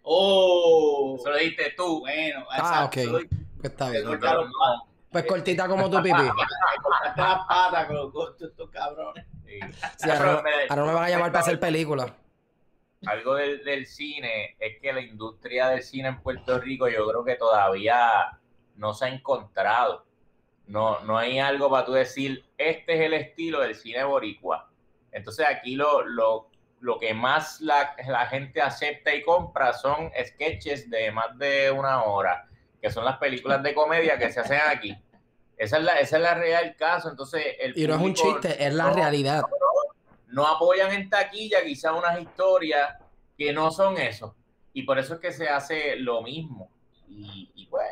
Oh, 0.03 1.17
eso 1.19 1.31
lo 1.31 1.37
diste 1.37 1.75
tú. 1.77 2.01
Bueno, 2.01 2.45
ah, 2.51 2.85
ok. 2.87 2.97
Pues 3.11 3.27
está 3.63 3.91
bien. 3.91 4.05
Pues 5.11 5.25
cortita 5.25 5.69
como 5.69 5.91
tu 5.91 6.03
pipí. 6.03 6.23
las 7.17 7.39
patas 7.47 7.87
con 7.87 7.97
los 7.97 8.41
estos 8.41 8.71
cabrones. 8.71 9.25
ahora, 10.03 10.43
no 10.77 10.87
me 10.87 10.93
van 10.95 11.05
a 11.05 11.11
llamar 11.11 11.33
para 11.33 11.41
hacer 11.41 11.59
películas. 11.59 12.13
Algo 13.07 13.35
del, 13.35 13.65
del 13.65 13.87
cine 13.87 14.57
es 14.59 14.81
que 14.81 14.93
la 14.93 15.01
industria 15.01 15.69
del 15.69 15.83
cine 15.83 16.09
en 16.09 16.21
Puerto 16.21 16.59
Rico 16.59 16.89
yo 16.89 17.07
creo 17.09 17.25
que 17.25 17.37
todavía 17.37 18.39
no 18.77 18.93
se 18.93 19.05
ha 19.05 19.09
encontrado 19.09 20.09
no, 20.69 21.01
no 21.01 21.19
hay 21.19 21.39
algo 21.39 21.71
para 21.71 21.85
tú 21.85 21.93
decir, 21.93 22.45
este 22.57 22.95
es 22.95 23.01
el 23.01 23.15
estilo 23.15 23.61
del 23.61 23.75
cine 23.75 24.05
boricua. 24.05 24.71
Entonces 25.11 25.47
aquí 25.49 25.75
lo, 25.75 26.07
lo, 26.07 26.51
lo 26.81 26.99
que 26.99 27.15
más 27.15 27.61
la, 27.61 27.97
la, 28.07 28.27
gente 28.27 28.61
acepta 28.61 29.15
y 29.15 29.23
compra 29.23 29.73
son 29.73 30.11
sketches 30.27 30.91
de 30.91 31.11
más 31.11 31.37
de 31.39 31.71
una 31.71 32.05
hora, 32.05 32.47
que 32.81 32.91
son 32.91 33.05
las 33.07 33.17
películas 33.17 33.63
de 33.63 33.75
comedia 33.75 34.19
que 34.19 34.31
se 34.31 34.41
hacen 34.41 34.61
aquí. 34.69 34.97
Esa 35.57 35.79
es 35.79 35.85
la, 35.85 35.99
esa 35.99 36.17
es 36.19 36.23
la 36.23 36.35
real 36.35 36.77
caso. 36.77 37.09
Entonces, 37.09 37.43
el 37.59 37.77
y 37.77 37.87
no 37.87 37.95
es 37.95 38.01
un 38.01 38.15
chiste, 38.15 38.65
es 38.65 38.73
la 38.75 38.91
realidad. 38.91 39.41
No, 39.41 39.49
apoyan 40.47 40.93
en 40.93 41.09
taquilla 41.09 41.65
quizás 41.65 41.93
unas 41.93 42.21
historias 42.21 42.97
que 43.37 43.53
no 43.53 43.71
son 43.71 43.99
eso. 43.99 44.35
Y 44.73 44.83
por 44.83 44.99
eso 44.99 45.15
es 45.15 45.21
que 45.21 45.33
se 45.33 45.49
hace 45.49 45.97
lo 45.97 46.23
mismo. 46.23 46.71
Y, 47.09 47.51
y 47.55 47.67
pues, 47.67 47.87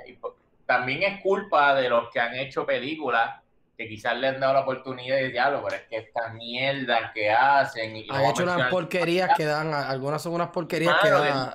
también 0.67 1.03
es 1.03 1.23
culpa 1.23 1.75
de 1.75 1.89
los 1.89 2.11
que 2.11 2.21
han 2.21 2.35
hecho 2.35 2.67
películas 2.67 3.41
que 3.77 3.89
quizás 3.89 4.17
le 4.17 4.29
han 4.29 4.41
dado 4.41 4.55
la 4.55 4.61
oportunidad 4.61 5.17
de 5.17 5.29
diálogo, 5.29 5.65
pero 5.69 5.83
es 5.83 5.89
que 5.89 5.97
estas 5.99 6.33
mierdas 6.33 7.13
que 7.13 7.31
hacen. 7.31 7.97
Y 7.97 8.07
han 8.11 8.25
hecho 8.25 8.43
unas 8.43 8.71
porquerías 8.71 9.37
que 9.37 9.45
dan, 9.45 9.73
algunas 9.75 10.23
son 10.23 10.33
unas 10.33 10.49
porquerías 10.49 10.97
que 11.03 11.11
dan. 11.11 11.53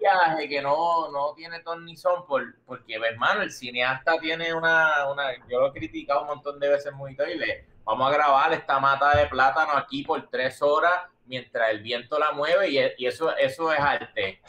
viaje 0.00 0.48
que 0.48 0.62
no, 0.62 1.10
no 1.10 1.34
tiene 1.34 1.60
ton 1.60 1.84
ni 1.84 1.96
son, 1.96 2.26
por, 2.26 2.44
porque, 2.64 2.94
hermano, 2.94 3.42
el 3.42 3.50
cineasta 3.50 4.18
tiene 4.20 4.54
una, 4.54 5.10
una. 5.10 5.32
Yo 5.48 5.58
lo 5.60 5.68
he 5.68 5.72
criticado 5.72 6.22
un 6.22 6.28
montón 6.28 6.60
de 6.60 6.68
veces 6.68 6.92
muy 6.92 7.12
y 7.12 7.34
le 7.38 7.64
vamos 7.88 8.10
a 8.10 8.14
grabar 8.14 8.52
esta 8.52 8.78
mata 8.78 9.16
de 9.16 9.26
plátano 9.28 9.72
aquí 9.72 10.02
por 10.02 10.28
tres 10.28 10.60
horas 10.60 10.92
mientras 11.24 11.70
el 11.70 11.80
viento 11.80 12.18
la 12.18 12.32
mueve 12.32 12.68
y, 12.68 12.78
y 12.98 13.06
eso, 13.06 13.34
eso 13.34 13.72
es 13.72 13.80
arte 13.80 14.42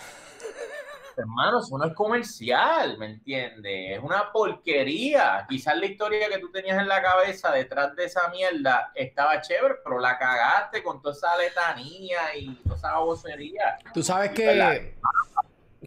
hermanos, 1.15 1.67
eso 1.67 1.78
no 1.78 1.86
es 1.86 1.93
comercial, 1.93 2.97
¿me 2.97 3.08
entiendes? 3.08 3.97
Es 3.97 3.99
una 4.02 4.32
porquería. 4.32 5.45
Quizás 5.49 5.78
la 5.78 5.86
historia 5.86 6.30
que 6.30 6.38
tú 6.39 6.49
tenías 6.49 6.78
en 6.80 6.88
la 6.88 7.02
cabeza 7.02 7.52
detrás 7.52 7.93
de 7.97 8.06
esa 8.06 8.30
mierda 8.30 8.91
estaba 8.95 9.41
chévere, 9.41 9.75
pero 9.84 9.99
la 9.99 10.17
cagaste 10.17 10.82
con 10.82 11.02
toda 11.02 11.13
esa 11.13 11.38
letanía 11.38 12.36
y 12.38 12.56
toda 12.63 12.75
esa 12.78 12.97
vocería. 12.99 13.78
Tú 13.93 14.02
sabes 14.02 14.32
que, 14.32 14.95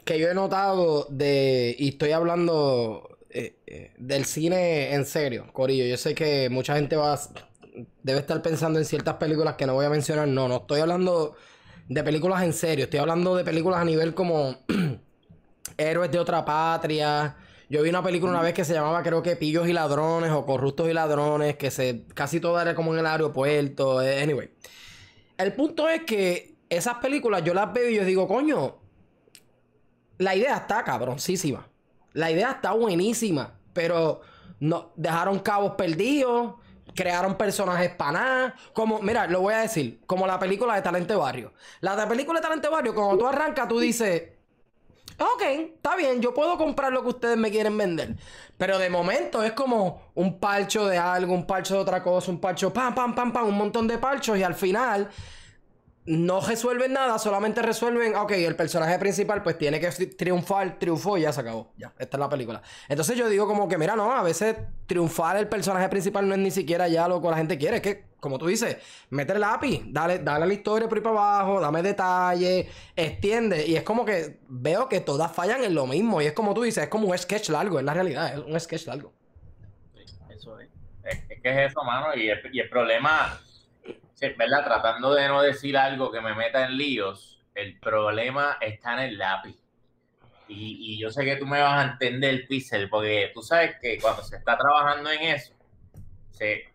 que 0.04 0.18
yo 0.18 0.28
he 0.28 0.34
notado 0.34 1.06
de, 1.08 1.74
y 1.78 1.88
estoy 1.88 2.12
hablando 2.12 3.18
eh, 3.32 3.56
eh, 3.66 3.92
del 3.98 4.24
cine 4.24 4.94
en 4.94 5.06
serio, 5.06 5.46
Corillo. 5.52 5.84
Yo 5.86 5.96
sé 5.96 6.14
que 6.14 6.50
mucha 6.50 6.74
gente 6.74 6.96
va 6.96 7.18
debe 8.02 8.18
estar 8.18 8.42
pensando 8.42 8.78
en 8.78 8.84
ciertas 8.84 9.14
películas 9.14 9.54
que 9.56 9.66
no 9.66 9.74
voy 9.74 9.86
a 9.86 9.90
mencionar. 9.90 10.28
No, 10.28 10.48
no 10.48 10.56
estoy 10.56 10.80
hablando 10.80 11.34
de 11.88 12.04
películas 12.04 12.42
en 12.42 12.52
serio. 12.52 12.84
Estoy 12.84 13.00
hablando 13.00 13.34
de 13.34 13.44
películas 13.44 13.80
a 13.80 13.84
nivel 13.84 14.14
como 14.14 14.56
héroes 15.76 16.10
de 16.10 16.18
otra 16.18 16.44
patria. 16.44 17.36
Yo 17.70 17.82
vi 17.82 17.88
una 17.88 18.02
película 18.02 18.32
una 18.32 18.42
vez 18.42 18.52
que 18.52 18.64
se 18.64 18.74
llamaba, 18.74 19.02
creo 19.02 19.22
que 19.22 19.36
Pillos 19.36 19.66
y 19.66 19.72
Ladrones 19.72 20.30
o 20.30 20.44
Corruptos 20.44 20.90
y 20.90 20.92
Ladrones, 20.92 21.56
que 21.56 21.70
se 21.70 22.04
casi 22.14 22.38
todo 22.38 22.60
era 22.60 22.74
como 22.74 22.92
en 22.92 23.00
el 23.00 23.06
aeropuerto. 23.06 24.02
Eh, 24.02 24.22
anyway. 24.22 24.50
El 25.38 25.54
punto 25.54 25.88
es 25.88 26.02
que 26.02 26.56
esas 26.68 26.96
películas 26.96 27.42
yo 27.44 27.54
las 27.54 27.72
veo 27.72 27.88
y 27.88 27.96
yo 27.96 28.04
digo, 28.04 28.28
coño, 28.28 28.76
la 30.18 30.36
idea 30.36 30.56
está 30.56 30.84
cabroncísima. 30.84 31.71
La 32.12 32.30
idea 32.30 32.52
está 32.52 32.72
buenísima, 32.72 33.52
pero 33.72 34.20
no, 34.60 34.92
dejaron 34.96 35.38
cabos 35.40 35.72
perdidos, 35.72 36.54
crearon 36.94 37.36
personajes 37.36 37.94
para 37.94 38.12
nada. 38.12 38.54
Como, 38.72 39.00
mira, 39.00 39.26
lo 39.26 39.40
voy 39.40 39.54
a 39.54 39.58
decir, 39.58 40.00
como 40.06 40.26
la 40.26 40.38
película 40.38 40.74
de 40.74 40.82
Talente 40.82 41.14
Barrio. 41.14 41.52
La 41.80 41.96
de 41.96 42.06
película 42.06 42.40
de 42.40 42.46
Talente 42.46 42.68
Barrio, 42.68 42.94
cuando 42.94 43.18
tú 43.18 43.26
arrancas, 43.26 43.68
tú 43.68 43.78
dices, 43.78 44.22
Ok, 45.18 45.42
está 45.76 45.94
bien, 45.94 46.20
yo 46.20 46.32
puedo 46.34 46.56
comprar 46.56 46.92
lo 46.92 47.02
que 47.02 47.10
ustedes 47.10 47.36
me 47.36 47.50
quieren 47.50 47.76
vender. 47.76 48.16
Pero 48.56 48.78
de 48.78 48.90
momento 48.90 49.42
es 49.42 49.52
como 49.52 50.10
un 50.14 50.38
parcho 50.38 50.86
de 50.86 50.98
algo, 50.98 51.34
un 51.34 51.46
parcho 51.46 51.74
de 51.74 51.80
otra 51.80 52.02
cosa, 52.02 52.30
un 52.30 52.40
parcho, 52.40 52.72
pam, 52.72 52.94
pam, 52.94 53.14
pam, 53.14 53.32
pam, 53.32 53.46
un 53.46 53.56
montón 53.56 53.86
de 53.86 53.98
parchos 53.98 54.38
y 54.38 54.42
al 54.42 54.54
final 54.54 55.08
no 56.04 56.40
resuelven 56.40 56.92
nada, 56.92 57.16
solamente 57.18 57.62
resuelven, 57.62 58.16
ok, 58.16 58.32
el 58.32 58.56
personaje 58.56 58.98
principal 58.98 59.42
pues 59.42 59.56
tiene 59.56 59.78
que 59.78 59.88
triunfar, 59.88 60.78
triunfó 60.78 61.16
y 61.16 61.22
ya 61.22 61.32
se 61.32 61.40
acabó. 61.40 61.72
Ya, 61.76 61.92
esta 61.96 62.16
es 62.16 62.20
la 62.20 62.28
película. 62.28 62.60
Entonces 62.88 63.16
yo 63.16 63.28
digo 63.28 63.46
como 63.46 63.68
que, 63.68 63.78
mira, 63.78 63.94
no, 63.94 64.10
a 64.10 64.22
veces 64.22 64.56
triunfar 64.86 65.36
el 65.36 65.48
personaje 65.48 65.88
principal 65.88 66.26
no 66.26 66.34
es 66.34 66.40
ni 66.40 66.50
siquiera 66.50 66.88
ya 66.88 67.06
lo 67.06 67.22
que 67.22 67.28
la 67.28 67.36
gente 67.36 67.56
quiere, 67.56 67.76
es 67.76 67.82
que, 67.82 68.04
como 68.18 68.38
tú 68.38 68.46
dices, 68.46 68.78
mete 69.10 69.32
el 69.32 69.40
lápiz, 69.40 69.82
dale, 69.86 70.18
dale 70.18 70.46
la 70.46 70.52
historia 70.52 70.88
por 70.88 70.98
ahí 70.98 71.04
para 71.04 71.16
abajo, 71.16 71.60
dame 71.60 71.82
detalles, 71.82 72.66
extiende. 72.96 73.66
Y 73.66 73.76
es 73.76 73.84
como 73.84 74.04
que 74.04 74.38
veo 74.48 74.88
que 74.88 75.00
todas 75.00 75.30
fallan 75.30 75.62
en 75.62 75.74
lo 75.74 75.86
mismo. 75.86 76.20
Y 76.20 76.26
es 76.26 76.32
como 76.32 76.52
tú 76.52 76.62
dices, 76.62 76.84
es 76.84 76.88
como 76.88 77.08
un 77.08 77.18
sketch 77.18 77.50
largo, 77.50 77.78
es 77.78 77.84
la 77.84 77.94
realidad, 77.94 78.34
es 78.34 78.38
un 78.38 78.58
sketch 78.58 78.86
largo. 78.86 79.12
Eso 80.28 80.58
es. 80.58 80.68
Es, 81.04 81.40
que 81.42 81.64
es 81.64 81.70
eso, 81.70 81.82
mano, 81.82 82.14
y 82.14 82.30
y 82.52 82.60
el 82.60 82.68
problema 82.68 83.40
¿verdad? 84.30 84.64
Tratando 84.64 85.14
de 85.14 85.28
no 85.28 85.42
decir 85.42 85.76
algo 85.76 86.10
que 86.10 86.20
me 86.20 86.34
meta 86.34 86.64
en 86.64 86.76
líos, 86.76 87.40
el 87.54 87.78
problema 87.78 88.58
está 88.60 88.94
en 88.94 89.10
el 89.10 89.18
lápiz. 89.18 89.56
Y, 90.48 90.94
y 90.94 90.98
yo 90.98 91.10
sé 91.10 91.24
que 91.24 91.36
tú 91.36 91.46
me 91.46 91.60
vas 91.60 91.78
a 91.80 91.92
entender, 91.92 92.46
Pixel, 92.46 92.88
porque 92.88 93.30
tú 93.32 93.42
sabes 93.42 93.76
que 93.80 93.98
cuando 93.98 94.22
se 94.22 94.36
está 94.36 94.56
trabajando 94.56 95.10
en 95.10 95.22
eso, 95.22 95.54
se, 96.30 96.72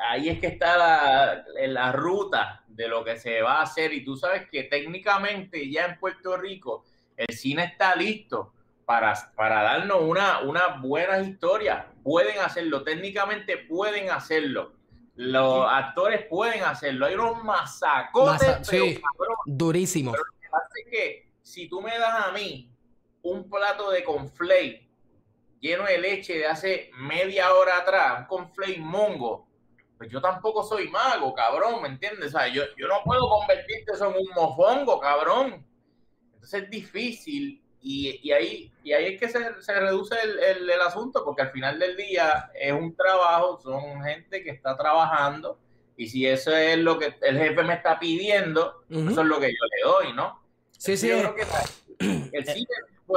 ahí 0.00 0.28
es 0.28 0.38
que 0.38 0.48
está 0.48 0.76
la, 0.76 1.44
la 1.68 1.92
ruta 1.92 2.62
de 2.68 2.88
lo 2.88 3.04
que 3.04 3.16
se 3.16 3.42
va 3.42 3.58
a 3.58 3.62
hacer. 3.62 3.92
Y 3.92 4.04
tú 4.04 4.16
sabes 4.16 4.48
que 4.50 4.64
técnicamente 4.64 5.70
ya 5.70 5.86
en 5.86 5.98
Puerto 5.98 6.36
Rico 6.36 6.84
el 7.16 7.34
cine 7.34 7.64
está 7.64 7.94
listo 7.96 8.52
para, 8.84 9.14
para 9.34 9.62
darnos 9.62 10.02
una, 10.02 10.40
una 10.40 10.68
buena 10.80 11.18
historia. 11.20 11.86
Pueden 12.02 12.38
hacerlo, 12.38 12.82
técnicamente 12.82 13.56
pueden 13.56 14.10
hacerlo. 14.10 14.72
Los 15.16 15.66
actores 15.68 16.26
pueden 16.26 16.62
hacerlo. 16.62 17.06
Hay 17.06 17.14
unos 17.14 17.42
masacotes, 17.42 18.46
Masa- 18.48 18.62
pero, 18.70 18.84
sí. 18.84 19.00
cabrón, 19.00 19.36
Durísimo. 19.46 20.12
pero 20.12 20.24
lo 20.24 20.40
que 20.40 20.48
pasa 20.50 20.68
es 20.84 20.90
que 20.90 21.32
si 21.42 21.68
tú 21.68 21.80
me 21.80 21.98
das 21.98 22.26
a 22.26 22.32
mí 22.32 22.70
un 23.22 23.48
plato 23.48 23.90
de 23.90 24.04
conflay 24.04 24.88
lleno 25.58 25.84
de 25.84 25.98
leche 25.98 26.38
de 26.38 26.46
hace 26.46 26.90
media 26.98 27.52
hora 27.54 27.78
atrás, 27.78 28.20
un 28.20 28.26
conflay 28.26 28.78
mongo, 28.78 29.48
pues 29.96 30.10
yo 30.10 30.20
tampoco 30.20 30.62
soy 30.62 30.88
mago, 30.90 31.32
cabrón, 31.34 31.80
¿me 31.80 31.88
entiendes? 31.88 32.34
O 32.34 32.38
sea, 32.38 32.48
yo, 32.48 32.62
yo 32.76 32.86
no 32.86 32.96
puedo 33.04 33.26
convertirte 33.28 33.92
eso 33.92 34.10
en 34.10 34.16
un 34.20 34.28
mofongo, 34.34 35.00
cabrón. 35.00 35.66
Entonces 36.34 36.64
es 36.64 36.70
difícil 36.70 37.64
y, 37.82 38.20
y 38.22 38.32
ahí, 38.32 38.72
y 38.82 38.92
ahí 38.92 39.14
es 39.14 39.20
que 39.20 39.28
se, 39.28 39.62
se 39.62 39.80
reduce 39.80 40.14
el, 40.22 40.38
el- 40.38 40.70
el 40.70 40.80
asunto, 40.80 41.24
porque 41.24 41.42
al 41.42 41.50
final 41.50 41.78
del 41.78 41.96
día 41.96 42.50
es 42.54 42.72
un 42.72 42.94
trabajo, 42.96 43.58
son 43.62 44.02
gente 44.02 44.42
que 44.42 44.50
está 44.50 44.76
trabajando 44.76 45.58
y 45.96 46.08
si 46.08 46.26
eso 46.26 46.54
es 46.54 46.76
lo 46.78 46.98
que 46.98 47.14
el 47.22 47.38
jefe 47.38 47.62
me 47.62 47.74
está 47.74 47.98
pidiendo, 47.98 48.84
eso 48.90 49.20
es 49.22 49.26
lo 49.26 49.40
que 49.40 49.48
yo 49.48 49.64
le 49.76 49.90
doy, 49.90 50.12
¿no? 50.14 50.42
Sí, 50.72 50.96
sí. 50.96 51.08
Yo 51.08 51.18
creo 51.32 51.34
que 51.34 51.44
el 52.32 52.44
cine 52.46 52.66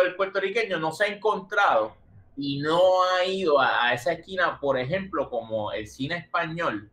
el 0.04 0.16
puertorriqueño 0.16 0.78
no 0.80 0.92
se 0.92 1.06
ha 1.06 1.08
encontrado 1.08 1.96
y 2.38 2.60
no 2.60 3.04
ha 3.04 3.26
ido 3.26 3.60
a, 3.60 3.88
a 3.88 3.94
esa 3.94 4.14
esquina, 4.14 4.60
por 4.62 4.78
ejemplo, 4.78 5.30
como 5.30 5.72
el 5.74 5.88
cine 5.88 6.16
español, 6.18 6.90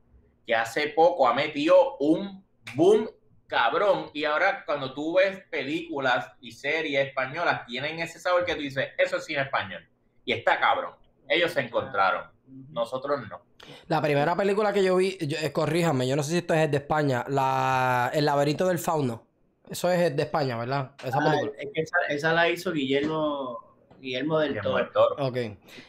que 0.47 0.55
hace 0.55 0.89
poco 0.89 1.29
ha 1.29 1.35
metido 1.35 1.97
un 1.99 2.43
boom 2.75 3.09
cabrón. 3.47 4.11
Y 4.13 4.25
ahora 4.25 4.65
cuando 4.65 4.93
tú 4.95 5.15
ves 5.17 5.43
películas 5.51 6.31
y 6.41 6.53
series 6.53 7.07
españolas, 7.09 7.67
tienen 7.67 8.01
ese 8.01 8.19
sabor 8.19 8.45
que 8.45 8.55
tú 8.55 8.61
dices, 8.63 8.89
eso 8.99 9.17
es 9.17 9.25
cine 9.25 9.43
español. 9.43 9.87
Y 10.25 10.33
está 10.33 10.59
cabrón. 10.59 10.93
Ellos 11.29 11.53
se 11.53 11.61
encontraron, 11.61 12.25
nosotros 12.71 13.21
no. 13.29 13.41
La 13.89 14.01
primera 14.01 14.37
película 14.37 14.73
que 14.73 14.85
yo 14.85 14.97
vi, 14.97 15.17
yo- 15.21 15.39
eh, 15.41 15.53
corríjame, 15.53 16.07
yo 16.07 16.15
no 16.17 16.23
sé 16.23 16.31
si 16.33 16.37
esto 16.39 16.55
es 16.55 16.71
de 16.71 16.77
España, 16.77 17.25
la, 17.29 18.11
El 18.15 18.25
laberinto 18.27 18.67
del 18.67 18.79
fauno. 18.79 19.27
Eso 19.69 19.91
es 19.91 20.15
de 20.15 20.23
España, 20.23 20.57
¿verdad? 20.57 20.93
Esa 21.05 21.19
Ah, 21.21 21.25
película. 21.31 21.53
es 21.59 21.69
que 21.75 21.81
esa, 21.83 21.97
esa 22.09 22.33
la 22.33 22.49
hizo 22.49 22.71
Guillermo, 22.73 23.59
Guillermo 24.01 24.39
del 24.39 24.51
Guillermo 24.55 24.79
Toro. 24.93 25.17
Ok. 25.27 25.37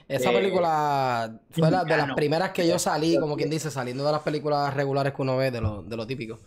Esa 0.07 0.31
Eh, 0.31 0.33
película 0.33 1.39
fue 1.51 1.69
la, 1.69 1.83
de 1.83 1.97
las 1.97 2.13
primeras 2.15 2.51
que 2.51 2.67
yo 2.67 2.79
salí, 2.79 3.19
como 3.19 3.35
quien 3.35 3.51
dice, 3.51 3.69
saliendo 3.69 4.03
de 4.03 4.11
las 4.11 4.21
películas 4.21 4.73
regulares 4.73 5.13
que 5.13 5.21
uno 5.21 5.37
ve, 5.37 5.51
de 5.51 5.61
lo, 5.61 5.83
de 5.83 5.95
lo 5.95 6.07
típico. 6.07 6.39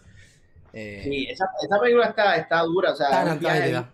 Eh, 0.73 1.01
Sí, 1.05 1.27
esa, 1.31 1.47
esa 1.63 1.81
película 1.81 2.07
está, 2.07 2.37
está 2.37 2.61
dura, 2.63 2.93
o 2.93 2.97
sea, 2.97 3.09
Está 3.09 3.23
es 3.23 3.29
un 3.29 3.35
nítida, 3.43 3.93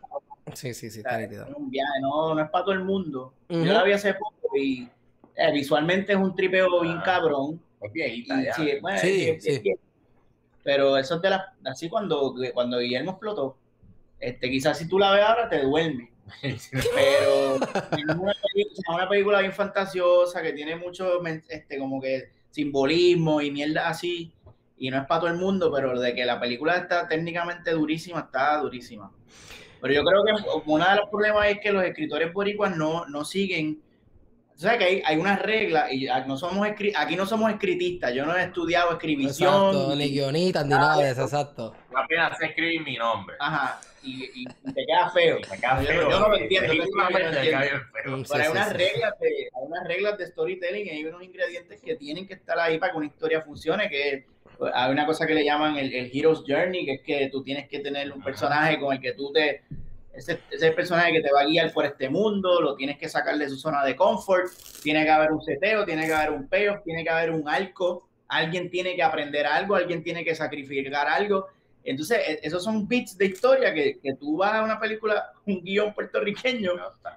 sí, 0.54 0.74
sí, 0.74 0.90
sí, 0.90 1.00
o 1.00 1.02
sea, 1.02 1.12
está 1.12 1.18
nítida. 1.18 1.46
es 1.48 1.54
un 1.56 1.70
viaje, 1.70 2.00
no, 2.00 2.34
no 2.34 2.42
es 2.42 2.50
para 2.50 2.64
todo 2.64 2.74
el 2.74 2.84
mundo. 2.84 3.32
Ujú. 3.48 3.64
Yo 3.64 3.72
la 3.72 3.82
vi 3.82 3.92
hace 3.92 4.14
poco 4.14 4.56
y 4.56 4.88
eh, 5.36 5.52
visualmente 5.52 6.12
es 6.12 6.18
un 6.18 6.34
tripeo 6.34 6.80
bien 6.80 6.98
Ah. 6.98 7.02
cabrón. 7.04 7.60
Es 7.80 7.90
Y, 7.90 7.94
viejita 7.94 8.42
ya. 8.42 8.54
sí, 8.54 8.70
bueno, 8.80 8.98
Sí, 8.98 9.28
es- 9.28 9.46
es- 9.46 9.62
sí. 9.62 9.68
es- 9.70 9.78
Pero 10.64 10.96
eso 10.98 11.14
es 11.16 11.22
de 11.22 11.30
las, 11.30 11.42
así 11.64 11.88
cuando, 11.88 12.34
cuando 12.52 12.78
Guillermo 12.78 13.12
explotó, 13.12 13.56
este, 14.18 14.50
quizás 14.50 14.76
si 14.78 14.88
tú 14.88 14.98
la 14.98 15.12
ves 15.12 15.22
ahora 15.22 15.48
te 15.48 15.62
duerme. 15.62 16.10
Pero 16.72 17.56
es 17.56 18.16
una 18.16 18.34
película, 18.52 18.94
una 18.94 19.08
película 19.08 19.40
bien 19.40 19.52
fantasiosa 19.52 20.42
que 20.42 20.52
tiene 20.52 20.74
mucho 20.76 21.20
este, 21.48 21.78
como 21.78 22.00
que 22.00 22.30
simbolismo 22.50 23.40
y 23.40 23.50
mierda 23.52 23.88
así. 23.88 24.32
Y 24.78 24.90
no 24.90 24.98
es 24.98 25.06
para 25.06 25.20
todo 25.22 25.30
el 25.30 25.36
mundo, 25.38 25.72
pero 25.74 25.98
de 25.98 26.14
que 26.14 26.24
la 26.26 26.38
película 26.38 26.76
está 26.76 27.08
técnicamente 27.08 27.70
durísima, 27.70 28.20
está 28.20 28.58
durísima. 28.58 29.10
Pero 29.80 29.94
yo 29.94 30.04
creo 30.04 30.24
que 30.24 30.32
uno 30.66 30.88
de 30.88 30.96
los 30.96 31.08
problemas 31.08 31.48
es 31.48 31.60
que 31.60 31.72
los 31.72 31.84
escritores 31.84 32.32
boricuas 32.32 32.76
no, 32.76 33.06
no 33.06 33.24
siguen. 33.24 33.80
O 34.54 34.58
sea 34.58 34.78
que 34.78 34.84
hay, 34.84 35.02
hay 35.04 35.16
unas 35.18 35.40
reglas 35.42 35.92
y 35.92 36.06
no 36.26 36.38
somos 36.38 36.66
escri- 36.66 36.94
aquí 36.96 37.14
no 37.14 37.26
somos 37.26 37.50
escritistas. 37.52 38.14
Yo 38.14 38.24
no 38.24 38.34
he 38.36 38.42
estudiado 38.44 38.90
escribición. 38.92 39.52
Exacto, 39.74 39.96
ni 39.96 40.10
guionistas, 40.10 40.64
ni 40.64 40.70
nada 40.70 40.96
de 41.02 41.10
eso, 41.10 41.22
exacto. 41.24 41.74
Yo 41.90 41.98
apenas 41.98 42.38
sé 42.38 42.46
escribir 42.46 42.82
mi 42.82 42.96
nombre. 42.96 43.36
Ajá, 43.38 43.78
y, 44.02 44.24
y- 44.24 44.44
y 44.64 44.72
te 44.72 44.86
queda 44.86 45.10
feo. 45.10 45.36
Me 45.50 45.58
queda 45.58 45.76
feo. 45.76 46.10
yo 46.10 46.20
no 46.20 46.28
lo 46.30 46.36
entiendo, 46.38 46.72
yo 46.72 46.84
no 46.84 47.04
lo 47.04 47.10
me 47.10 47.20
entiendo. 47.22 47.60
sí, 47.60 47.82
Pero 48.32 48.42
hay 48.42 48.48
unas 48.50 48.68
sí. 48.68 48.74
reglas 48.78 49.12
de, 49.20 49.28
hay 49.28 49.66
unas 49.66 49.86
reglas 49.86 50.18
de 50.18 50.26
storytelling 50.26 50.86
y 50.86 50.90
hay 50.90 51.04
unos 51.04 51.22
ingredientes 51.22 51.80
que 51.82 51.94
tienen 51.96 52.26
que 52.26 52.34
estar 52.34 52.58
ahí 52.58 52.78
para 52.78 52.92
que 52.92 52.98
una 52.98 53.06
historia 53.06 53.42
funcione, 53.42 53.90
que 53.90 54.24
pues, 54.24 54.35
hay 54.74 54.90
una 54.92 55.06
cosa 55.06 55.26
que 55.26 55.34
le 55.34 55.44
llaman 55.44 55.76
el, 55.76 55.92
el 55.92 56.10
Hero's 56.12 56.44
Journey, 56.46 56.84
que 56.84 56.92
es 56.94 57.00
que 57.02 57.28
tú 57.30 57.42
tienes 57.42 57.68
que 57.68 57.80
tener 57.80 58.12
un 58.12 58.22
personaje 58.22 58.78
con 58.78 58.94
el 58.94 59.00
que 59.00 59.12
tú 59.12 59.32
te... 59.32 59.62
Ese, 60.12 60.40
ese 60.50 60.70
personaje 60.72 61.12
que 61.12 61.20
te 61.20 61.30
va 61.30 61.42
a 61.42 61.44
guiar 61.44 61.70
por 61.74 61.84
este 61.84 62.08
mundo, 62.08 62.62
lo 62.62 62.74
tienes 62.74 62.96
que 62.96 63.06
sacar 63.06 63.36
de 63.36 63.50
su 63.50 63.56
zona 63.56 63.84
de 63.84 63.94
confort, 63.94 64.48
tiene 64.82 65.04
que 65.04 65.10
haber 65.10 65.30
un 65.30 65.42
seteo, 65.42 65.84
tiene 65.84 66.06
que 66.06 66.14
haber 66.14 66.30
un 66.30 66.48
payoff, 66.48 66.82
tiene 66.84 67.04
que 67.04 67.10
haber 67.10 67.30
un 67.32 67.46
arco, 67.46 68.08
alguien 68.28 68.70
tiene 68.70 68.96
que 68.96 69.02
aprender 69.02 69.44
algo, 69.46 69.74
alguien 69.76 70.02
tiene 70.02 70.24
que 70.24 70.34
sacrificar 70.34 71.06
algo. 71.06 71.48
Entonces, 71.84 72.18
e- 72.26 72.40
esos 72.42 72.64
son 72.64 72.88
bits 72.88 73.18
de 73.18 73.26
historia 73.26 73.74
que, 73.74 73.98
que 74.02 74.14
tú 74.14 74.38
vas 74.38 74.54
a 74.54 74.62
una 74.62 74.80
película, 74.80 75.32
un 75.44 75.62
guion 75.62 75.92
puertorriqueño, 75.92 76.72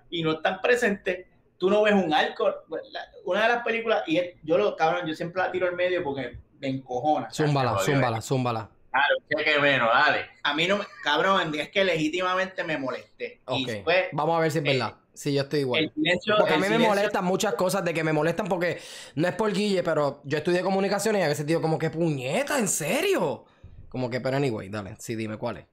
y 0.10 0.22
no 0.22 0.34
están 0.34 0.60
presentes, 0.60 1.26
tú 1.58 1.70
no 1.70 1.82
ves 1.84 1.94
un 1.94 2.14
arco. 2.14 2.50
La- 2.92 3.08
Una 3.24 3.44
de 3.44 3.48
las 3.48 3.64
películas, 3.64 4.04
y 4.08 4.20
yo 4.44 4.58
lo, 4.58 4.76
cabrón, 4.76 5.08
yo 5.08 5.16
siempre 5.16 5.42
la 5.42 5.52
tiro 5.54 5.68
al 5.68 5.76
medio 5.76 6.04
porque 6.04 6.38
me 6.60 6.68
encojona. 6.68 7.30
Zúmbala, 7.32 7.72
jodió, 7.72 7.86
zúmbala, 7.94 8.22
zúmbala. 8.22 8.70
Claro, 8.92 9.16
cheque 9.30 9.60
menos, 9.60 9.90
dale. 9.94 10.26
A 10.44 10.54
mí 10.54 10.68
no, 10.68 10.78
me- 10.78 10.86
cabrón, 11.04 11.54
es 11.56 11.70
que 11.70 11.84
legítimamente 11.84 12.64
me 12.64 12.78
molesté. 12.78 13.42
Y 13.52 13.68
vamos 14.14 14.38
a 14.38 14.40
ver 14.42 14.52
si 14.52 14.58
es 14.60 14.64
verdad. 14.64 14.96
Si 15.14 15.34
yo 15.34 15.42
estoy 15.42 15.60
igual. 15.62 15.92
silencio, 15.94 16.36
Porque 16.38 16.54
a 16.54 16.58
mí 16.58 16.68
me 16.70 16.80
molestan 16.80 17.26
muchas 17.26 17.54
cosas 17.56 17.84
de 17.84 17.94
que 17.94 18.04
me 18.06 18.14
molestan 18.14 18.48
porque 18.48 18.80
no 19.16 19.28
es 19.28 19.36
por 19.36 19.52
Guille, 19.54 19.84
pero 19.84 20.22
yo 20.24 20.38
estudié 20.38 20.62
comunicaciones 20.62 21.22
y 21.22 21.26
a 21.26 21.28
veces 21.28 21.46
digo 21.46 21.62
como 21.62 21.78
que 21.78 21.90
puñeta, 21.90 22.58
¿en 22.58 22.70
serio? 22.70 23.46
Como 23.90 24.10
que, 24.10 24.22
pero 24.22 24.38
anyway, 24.38 24.70
dale, 24.70 24.96
sí, 25.00 25.16
dime 25.16 25.38
cuál 25.38 25.58
es. 25.58 25.66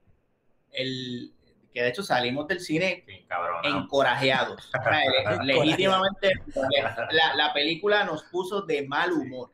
el- 0.73 1.33
que 1.73 1.83
de 1.83 1.89
hecho 1.89 2.01
salimos 2.01 2.47
del 2.47 2.59
cine 2.59 3.03
Sí, 3.07 3.23
cabrón. 3.27 3.61
¿no? 3.63 3.83
encorajeados. 3.83 4.69
Legítimamente, 5.43 6.33
la, 7.11 7.35
la 7.35 7.53
película 7.53 8.03
nos 8.03 8.23
puso 8.23 8.61
de 8.63 8.87
mal 8.87 9.11
humor. 9.13 9.51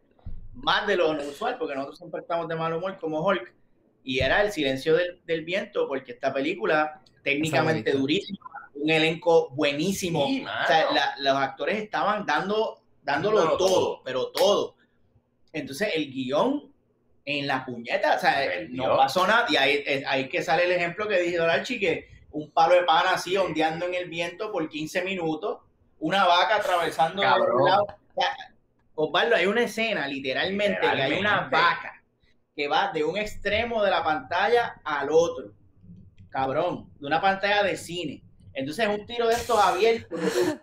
Más 0.56 0.86
de 0.88 0.96
lo 0.96 1.12
usual, 1.12 1.58
porque 1.58 1.76
nosotros 1.76 1.98
siempre 1.98 2.22
estamos 2.22 2.48
de 2.48 2.56
mal 2.56 2.74
humor 2.74 2.98
como 3.00 3.22
Hulk. 3.26 3.54
Y 4.04 4.20
era 4.20 4.42
el 4.42 4.52
silencio 4.52 4.96
del, 4.96 5.22
del 5.26 5.44
viento, 5.46 5.88
porque 5.88 6.12
esta 6.12 6.34
película, 6.34 7.02
técnicamente 7.24 7.92
durísima, 7.94 8.39
un 8.76 8.89
elenco 8.89 9.50
buenísimo. 9.52 10.26
Sí. 10.28 10.44
O 10.46 10.68
sea, 10.68 10.92
la- 10.92 11.16
los 11.20 11.36
actores 11.38 11.82
estaban 11.82 12.26
dando, 12.26 12.82
dándolo 13.02 13.58
todo, 13.58 13.58
todo. 13.58 14.02
pero 14.04 14.28
todo. 14.28 14.76
Entonces, 15.54 15.89
el 15.96 16.12
guion 16.12 16.72
en 17.26 17.48
la 17.48 17.66
puñeta, 17.66 18.16
o 18.18 18.20
sea, 18.20 18.36
Perdió. 18.36 18.88
no 18.88 18.98
pasó 18.98 19.26
nada. 19.26 19.46
Y 19.50 19.56
ahí, 19.56 19.84
es- 19.86 20.06
ahí 20.06 20.28
que 20.28 20.42
sale 20.44 20.66
el 20.66 20.72
ejemplo 20.72 21.08
que 21.08 21.20
dije 21.22 21.38
Dorachi, 21.38 21.80
que 21.80 22.10
un 22.32 22.52
palo 22.52 22.76
de 22.76 22.84
pana 22.84 23.12
así 23.13 23.38
ondeando 23.38 23.86
en 23.86 23.94
el 23.94 24.10
viento 24.10 24.52
por 24.52 24.68
15 24.68 25.04
minutos, 25.04 25.60
una 26.00 26.26
vaca 26.26 26.58
atravesando 26.58 27.22
de. 27.22 27.28
O 27.30 27.66
sea, 27.66 28.36
Osvaldo, 28.96 29.36
hay 29.36 29.48
una 29.48 29.64
escena 29.64 30.08
literalmente, 30.08 30.80
que 30.80 30.88
hay 30.88 31.20
una 31.20 31.50
vaca 31.50 32.04
que 32.56 32.68
va 32.68 32.92
de 32.92 33.04
un 33.04 33.18
extremo 33.18 33.84
de 33.84 33.90
la 33.90 34.04
pantalla 34.04 34.80
al 34.84 35.10
otro. 35.12 35.54
Cabrón, 36.30 36.92
de 37.00 37.08
una 37.08 37.20
pantalla 37.22 37.64
de 37.64 37.78
cine. 37.78 38.24
Entonces 38.54 38.88
es 38.88 39.00
un 39.00 39.06
tiro 39.08 39.28
de 39.28 39.34
estos 39.34 39.60
abiertos. 39.60 40.20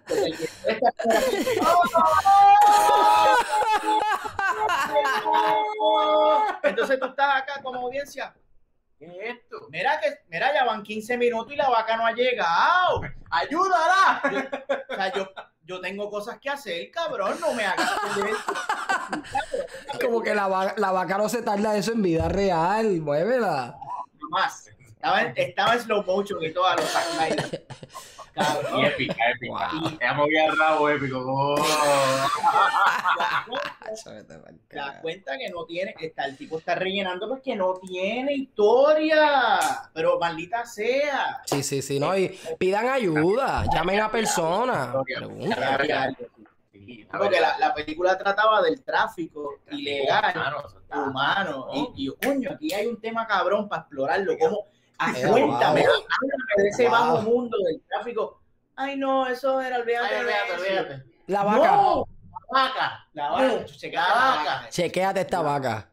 Entonces 6.63 7.01
tú 7.01 7.07
estás 7.07 7.43
acá 7.43 7.61
como 7.63 7.81
audiencia. 7.81 8.33
¿Qué 9.01 9.07
es 9.07 9.37
esto? 9.37 9.67
Mira 9.71 9.99
que, 9.99 10.19
mira, 10.29 10.53
ya 10.53 10.65
van 10.67 10.83
15 10.83 11.17
minutos 11.17 11.55
y 11.55 11.57
la 11.57 11.71
vaca 11.71 11.97
no 11.97 12.05
ha 12.07 12.13
llegado. 12.13 13.01
¡Ayúdala! 13.31 14.23
O 14.91 14.95
sea, 14.95 15.11
yo, 15.15 15.27
yo 15.65 15.81
tengo 15.81 16.11
cosas 16.11 16.39
que 16.39 16.51
hacer, 16.51 16.91
cabrón. 16.91 17.41
No 17.41 17.55
me 17.55 17.65
hagas 17.65 17.91
Como 20.05 20.23
que 20.23 20.35
la, 20.35 20.75
la 20.77 20.93
vaca 20.93 21.17
no 21.17 21.31
se 21.31 21.41
tarda 21.41 21.77
eso 21.79 21.93
en 21.93 22.03
vida 22.03 22.29
real, 22.29 23.01
muévela. 23.01 23.75
más. 24.31 24.69
Estaba 24.87 25.23
en, 25.23 25.33
estaba 25.35 25.73
en 25.73 25.81
slow 25.81 26.05
motion 26.05 26.45
y 26.45 26.53
todo 26.53 26.67
a 26.67 26.77
los 26.77 26.95
Y 28.37 28.85
épica, 28.85 29.31
épica. 29.31 29.71
Y 29.85 29.97
te 29.97 30.07
amo 30.07 30.27
bien 30.27 30.57
rabo 30.57 30.89
épico. 30.89 31.19
Oh. 31.27 31.57
Te 34.69 34.77
das 34.77 35.01
cuenta 35.01 35.37
que 35.37 35.49
no 35.49 35.65
tiene, 35.65 35.95
está, 36.01 36.25
el 36.27 36.37
tipo 36.37 36.59
está 36.59 36.75
rellenando 36.77 37.29
pues 37.29 37.43
que 37.43 37.57
no 37.57 37.75
tiene 37.75 38.35
historia, 38.35 39.59
pero 39.93 40.19
maldita 40.19 40.65
sea. 40.65 41.43
Sí, 41.45 41.63
sí, 41.63 41.83
sí, 41.83 41.99
no, 41.99 42.17
y 42.17 42.39
pidan 42.59 42.89
ayuda, 42.89 43.65
llamen 43.73 44.01
a 44.01 44.11
personas. 44.11 44.95
Porque 47.11 47.41
la, 47.41 47.59
la, 47.59 47.75
película 47.75 48.17
trataba 48.17 48.63
del 48.63 48.83
tráfico 48.83 49.61
ilegal 49.71 50.33
humano. 50.93 51.67
Y, 51.75 52.07
y, 52.07 52.15
coño, 52.25 52.53
aquí 52.53 52.73
hay 52.73 52.87
un 52.87 53.01
tema 53.01 53.27
cabrón 53.27 53.69
para 53.69 53.83
explorarlo. 53.83 54.37
Ah, 55.01 55.15
cuéntame, 55.29 55.85
de 56.57 56.69
ese 56.69 56.89
bajo 56.89 57.23
mundo 57.23 57.57
del 57.67 57.81
tráfico. 57.89 58.41
Ay, 58.77 58.97
no, 58.97 59.27
eso 59.27 59.61
era, 59.61 59.79
olvídate, 59.79 60.21
olvídate, 60.21 61.03
La 61.27 61.43
vaca. 61.43 61.73
No, 61.73 62.09
la 62.33 62.63
vaca. 62.63 63.09
La 63.13 63.31
vaca. 63.31 63.65
Chequeate, 63.65 63.97
la 63.97 64.15
vaca. 64.15 64.69
Chequeate 64.71 65.21
esta 65.21 65.43
vaca. 65.43 65.91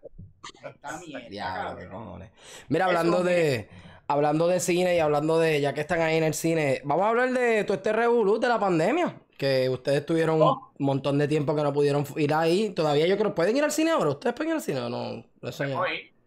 Mira, 2.70 2.86
hablando 2.86 3.24
de 3.24 3.70
hablando 4.08 4.48
de 4.48 4.60
cine 4.60 4.96
y 4.96 5.00
hablando 5.00 5.38
de, 5.38 5.60
ya 5.60 5.74
que 5.74 5.82
están 5.82 6.02
ahí 6.02 6.18
en 6.18 6.24
el 6.24 6.34
cine, 6.34 6.82
vamos 6.86 7.06
a 7.06 7.10
hablar 7.10 7.32
de 7.32 7.64
todo 7.66 7.76
este 7.76 7.92
revolut 7.92 8.42
de 8.42 8.48
la 8.48 8.60
pandemia 8.60 9.14
que 9.38 9.70
ustedes 9.70 10.06
tuvieron 10.06 10.42
un 10.42 10.58
montón 10.80 11.18
de 11.18 11.28
tiempo 11.28 11.56
que 11.56 11.62
no 11.62 11.72
pudieron 11.72 12.06
ir 12.16 12.34
ahí. 12.34 12.72
Todavía 12.72 13.06
yo 13.06 13.18
creo, 13.18 13.36
¿pueden 13.36 13.56
ir 13.56 13.64
al 13.64 13.72
cine 13.72 13.92
ahora? 13.92 14.10
¿Ustedes 14.10 14.36
pueden 14.36 14.52
ir 14.52 14.56
al 14.56 14.62
cine 14.62 14.80
o 14.80 14.90
no? 14.90 15.24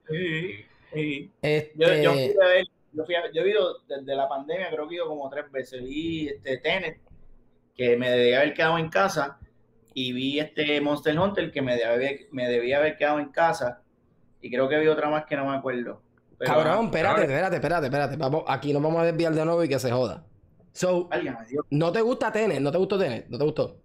Sí, 0.08 0.64
sí. 0.92 1.30
Este... 1.42 1.72
Yo, 1.76 1.94
yo, 1.94 2.12
fui 2.12 2.34
a 2.42 2.48
ver, 2.48 2.66
yo, 2.92 3.04
fui 3.04 3.14
a, 3.14 3.32
yo 3.32 3.42
he 3.42 3.50
ido 3.50 3.78
desde 3.88 4.14
la 4.14 4.28
pandemia, 4.28 4.70
creo 4.70 4.88
que 4.88 4.94
he 4.94 4.96
ido 4.96 5.08
como 5.08 5.28
tres 5.28 5.50
veces. 5.50 5.82
Vi 5.82 6.28
este 6.28 6.58
Tenet, 6.58 7.00
que 7.74 7.96
me 7.96 8.10
debía 8.10 8.40
haber 8.40 8.54
quedado 8.54 8.78
en 8.78 8.88
casa, 8.88 9.38
y 9.94 10.12
vi 10.12 10.38
este 10.38 10.80
Monster 10.80 11.18
Hunter, 11.18 11.50
que 11.50 11.62
me 11.62 11.76
debía, 11.76 12.18
me 12.30 12.48
debía 12.48 12.78
haber 12.78 12.96
quedado 12.96 13.18
en 13.18 13.30
casa, 13.30 13.82
y 14.40 14.50
creo 14.50 14.68
que 14.68 14.78
vi 14.78 14.86
otra 14.86 15.08
más 15.08 15.24
que 15.26 15.36
no 15.36 15.46
me 15.46 15.56
acuerdo. 15.56 16.02
Cabrón, 16.38 16.86
espérate, 16.86 17.22
espérate, 17.22 17.56
espérate, 17.56 17.86
espérate. 17.86 18.16
Vamos, 18.16 18.44
aquí 18.46 18.72
nos 18.72 18.82
vamos 18.82 19.02
a 19.02 19.04
desviar 19.04 19.34
de 19.34 19.44
nuevo 19.44 19.62
y 19.62 19.68
que 19.68 19.78
se 19.78 19.90
joda. 19.90 20.24
So, 20.72 21.08
¿no 21.70 21.92
te 21.92 22.00
gusta 22.00 22.32
Tenet? 22.32 22.60
¿No 22.60 22.70
te 22.72 22.78
gustó 22.78 22.98
Tenet? 22.98 23.28
¿No 23.28 23.36
te 23.36 23.44
gustó? 23.44 23.76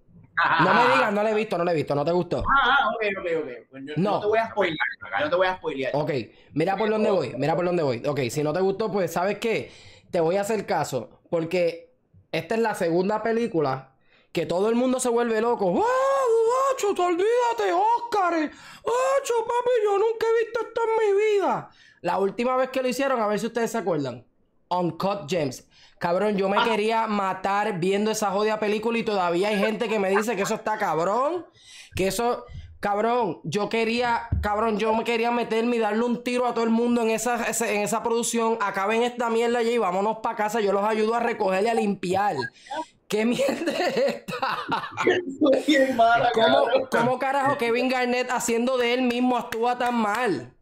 No 0.64 0.74
me 0.74 0.82
digas, 0.94 1.14
no 1.14 1.24
le 1.24 1.32
he 1.32 1.34
visto, 1.34 1.58
no 1.58 1.64
le 1.64 1.72
he 1.72 1.76
visto, 1.76 1.96
no 1.96 2.06
te 2.06 2.12
gustó. 2.12 2.40
Ah, 2.40 2.78
ah 2.80 2.90
ok, 2.96 3.04
ok, 3.20 3.26
ok. 3.44 3.52
Pues 3.70 3.84
no. 3.98 4.20
te 4.20 4.28
voy 4.28 4.40
a 4.40 4.50
spoilear. 4.50 4.88
No 5.22 5.30
te 5.30 5.36
voy 5.36 5.48
a 5.48 5.56
spoilear. 5.58 5.92
Ok, 5.96 6.12
mira 6.54 6.78
por 6.78 6.90
dónde 6.90 7.12
voy, 7.12 7.34
mira 7.38 7.56
por 7.56 7.66
dónde 7.66 7.84
voy. 7.84 8.04
Ok, 8.06 8.22
si 8.30 8.44
no 8.44 8.54
te 8.54 8.62
gustó, 8.62 8.92
pues, 8.92 9.12
¿sabes 9.12 9.40
qué? 9.40 9.72
Te 10.12 10.20
voy 10.20 10.38
a 10.38 10.42
hacer 10.42 10.66
caso. 10.66 11.22
Porque 11.30 11.96
esta 12.32 12.56
es 12.56 12.62
la 12.62 12.76
segunda 12.76 13.24
película 13.24 13.96
que 14.32 14.46
todo 14.46 14.70
el 14.70 14.76
mundo 14.76 15.00
se 15.00 15.10
vuelve 15.10 15.40
loco. 15.42 15.74
¡Ah, 15.84 16.24
Guacho, 16.46 16.94
te 16.94 17.02
olvídate, 17.02 17.72
Oscar! 17.72 18.34
¡Acho, 18.34 19.34
papi, 19.46 19.72
yo 19.84 19.98
nunca 19.98 20.26
he 20.28 20.44
visto 20.44 20.60
esto 20.62 20.82
en 20.82 21.16
mi 21.16 21.22
vida! 21.22 21.70
La 22.02 22.20
última 22.20 22.58
vez 22.58 22.70
que 22.70 22.82
lo 22.82 22.88
hicieron, 22.88 23.22
a 23.22 23.28
ver 23.28 23.40
si 23.40 23.48
ustedes 23.48 23.72
se 23.72 23.78
acuerdan. 23.78 24.26
Uncut 24.70 25.30
James. 25.30 25.68
Cabrón, 26.06 26.38
yo 26.38 26.50
me 26.50 26.60
ah. 26.60 26.64
quería 26.64 27.08
matar 27.08 27.80
viendo 27.80 28.12
esa 28.12 28.30
jodida 28.30 28.60
película 28.60 28.96
y 29.00 29.02
todavía 29.02 29.48
hay 29.48 29.58
gente 29.58 29.88
que 29.88 29.98
me 29.98 30.12
dice 30.12 30.36
que 30.36 30.44
eso 30.44 30.54
está 30.54 30.78
cabrón. 30.78 31.48
Que 31.96 32.06
eso, 32.06 32.46
cabrón, 32.80 33.40
yo 33.44 33.70
quería, 33.70 34.30
cabrón, 34.40 34.78
yo 34.78 34.94
me 34.94 35.04
quería 35.04 35.32
meterme 35.32 35.78
y 35.78 35.80
darle 35.80 36.04
un 36.04 36.24
tiro 36.24 36.46
a 36.46 36.54
todo 36.54 36.64
el 36.64 36.70
mundo 36.70 37.02
en 37.02 37.10
esa, 37.10 37.48
en 37.48 37.82
esa 37.82 38.04
producción. 38.04 38.60
Acaben 38.62 39.02
esta 39.02 39.32
mierda 39.32 39.58
allí 39.58 39.72
y 39.72 39.78
vámonos 39.80 40.18
para 40.22 40.36
casa. 40.36 40.62
Yo 40.62 40.74
los 40.74 40.84
ayudo 40.84 41.16
a 41.16 41.22
recoger 41.22 41.64
y 41.64 41.70
a 41.70 41.74
limpiar. 41.74 42.36
¿Qué 43.08 43.26
mierda 43.26 43.72
es 43.72 43.98
esta? 43.98 44.60
¿Cómo, 46.36 46.88
¿Cómo 46.92 47.18
carajo 47.18 47.58
Kevin 47.58 47.90
Garnett 47.90 48.30
haciendo 48.30 48.78
de 48.78 48.94
él 48.94 49.02
mismo 49.02 49.38
actúa 49.38 49.80
tan 49.80 49.96
mal? 49.96 50.54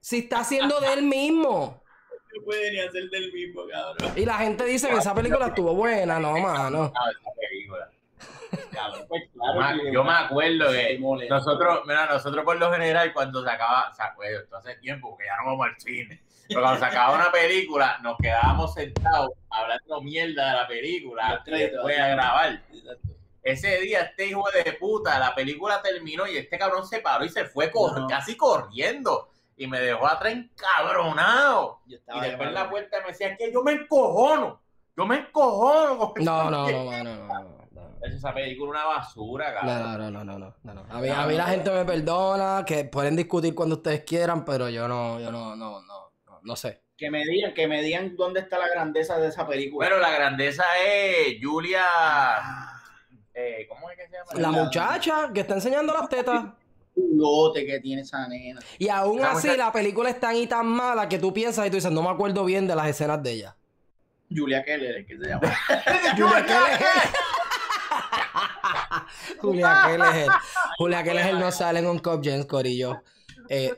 Si 0.00 0.18
está 0.18 0.40
haciendo 0.40 0.80
de 0.80 0.94
él 0.94 1.04
mismo 1.04 1.84
no 2.38 2.44
puede 2.44 2.70
ni 2.72 2.80
hacer 2.80 3.10
del 3.10 3.32
mismo, 3.32 3.62
cabrón. 3.70 4.12
Y 4.16 4.24
la 4.24 4.38
gente 4.38 4.64
dice 4.64 4.88
que 4.88 4.96
esa 4.96 5.14
película 5.14 5.48
estuvo 5.48 5.74
buena, 5.74 6.18
no, 6.18 6.38
mano. 6.38 6.92
Pues, 9.08 9.22
yo 9.92 10.04
me 10.04 10.12
acuerdo 10.12 10.70
que 10.70 10.98
nosotros, 11.28 11.80
mira, 11.86 12.06
nosotros 12.06 12.44
por 12.44 12.56
lo 12.58 12.72
general 12.72 13.12
cuando 13.12 13.42
se 13.42 13.50
acaba, 13.50 13.92
se 13.94 14.02
acuerda, 14.02 14.40
esto 14.40 14.56
hace 14.56 14.76
tiempo 14.76 15.16
que 15.16 15.26
ya 15.26 15.36
no 15.36 15.50
vamos 15.50 15.66
al 15.66 15.80
cine, 15.80 16.22
pero 16.46 16.62
cuando 16.62 16.80
se 16.80 16.86
acaba 16.86 17.14
una 17.14 17.30
película 17.30 17.98
nos 18.02 18.16
quedábamos 18.18 18.74
sentados 18.74 19.30
hablando 19.50 20.00
mierda 20.00 20.50
de 20.50 20.56
la 20.56 20.66
película 20.66 21.42
y 21.46 21.50
después 21.50 21.98
a 21.98 22.08
grabar. 22.08 22.62
Ese 23.42 23.80
día 23.80 24.02
este 24.02 24.26
hijo 24.26 24.44
de 24.52 24.72
puta, 24.74 25.18
la 25.18 25.34
película 25.34 25.80
terminó 25.82 26.26
y 26.26 26.36
este 26.36 26.58
cabrón 26.58 26.86
se 26.86 27.00
paró 27.00 27.24
y 27.24 27.30
se 27.30 27.44
fue 27.46 27.70
casi 28.08 28.36
corriendo 28.36 29.30
y 29.58 29.66
me 29.66 29.80
dejó 29.80 30.06
atrás 30.06 30.32
encabronado. 30.32 31.80
Y 31.86 31.92
después 32.20 32.48
en 32.48 32.54
la 32.54 32.70
puerta 32.70 33.00
me 33.00 33.08
decía 33.08 33.36
que 33.36 33.52
yo 33.52 33.62
me 33.62 33.72
encojono. 33.72 34.62
Yo 34.96 35.04
me 35.04 35.16
encojono. 35.16 36.14
No, 36.16 36.50
no, 36.50 36.70
no, 36.70 36.84
no, 36.84 37.04
no, 37.04 37.28
no. 37.28 37.58
Esa 38.00 38.32
película 38.32 38.70
una 38.70 38.84
basura, 38.84 39.52
cabrón. 39.52 39.82
No, 39.82 40.10
no, 40.10 40.24
no, 40.24 40.38
no, 40.38 40.74
no. 40.74 40.86
A 40.88 41.00
mí, 41.00 41.08
a 41.08 41.26
mí 41.26 41.34
la 41.34 41.46
gente 41.46 41.70
me 41.70 41.84
perdona, 41.84 42.64
que 42.64 42.84
pueden 42.84 43.16
discutir 43.16 43.54
cuando 43.54 43.76
ustedes 43.76 44.04
quieran, 44.04 44.44
pero 44.44 44.68
yo 44.68 44.86
no, 44.86 45.18
yo 45.18 45.32
no, 45.32 45.56
no, 45.56 45.80
no, 45.82 46.12
no, 46.42 46.56
sé. 46.56 46.84
Que 46.96 47.10
me 47.10 47.24
digan, 47.24 47.52
que 47.54 47.66
me 47.66 47.82
digan 47.82 48.14
dónde 48.16 48.40
está 48.40 48.58
la 48.58 48.68
grandeza 48.68 49.18
de 49.18 49.28
esa 49.28 49.46
película. 49.46 49.88
Pero 49.88 50.00
la 50.00 50.10
grandeza 50.10 50.64
es 50.84 51.38
Julia. 51.42 51.84
Ah. 51.84 52.82
Eh, 53.34 53.66
¿Cómo 53.68 53.90
es 53.90 53.96
que 53.96 54.06
se 54.08 54.16
llama? 54.16 54.40
La 54.40 54.50
muchacha 54.50 55.30
que 55.32 55.40
está 55.40 55.54
enseñando 55.54 55.92
las 55.92 56.08
tetas 56.08 56.44
que 57.54 57.80
tiene 57.80 58.02
esa 58.02 58.26
nena. 58.28 58.60
Y 58.78 58.88
aún 58.88 59.24
así, 59.24 59.56
la 59.56 59.72
película 59.72 60.10
es 60.10 60.20
tan 60.20 60.36
y 60.36 60.46
tan 60.46 60.66
mala 60.66 61.08
que 61.08 61.18
tú 61.18 61.32
piensas 61.32 61.66
y 61.66 61.70
tú 61.70 61.76
dices, 61.76 61.90
no 61.90 62.02
me 62.02 62.10
acuerdo 62.10 62.44
bien 62.44 62.66
de 62.66 62.74
las 62.74 62.88
escenas 62.88 63.22
de 63.22 63.32
ella. 63.32 63.56
Julia 64.30 64.62
Keller, 64.62 65.06
¿qué 65.06 65.16
se 65.16 65.26
llama? 65.26 65.40
Julia 66.16 66.46
Keller. 66.46 66.80
Julia 69.40 69.82
Keller. 69.86 70.28
Julia 70.78 71.02
Keller 71.02 71.34
no 71.34 71.50
sale 71.50 71.78
en 71.78 71.86
un 71.86 71.98
Cop 71.98 72.20
James 72.22 72.46
Corillo. 72.46 73.02
Eh, 73.48 73.72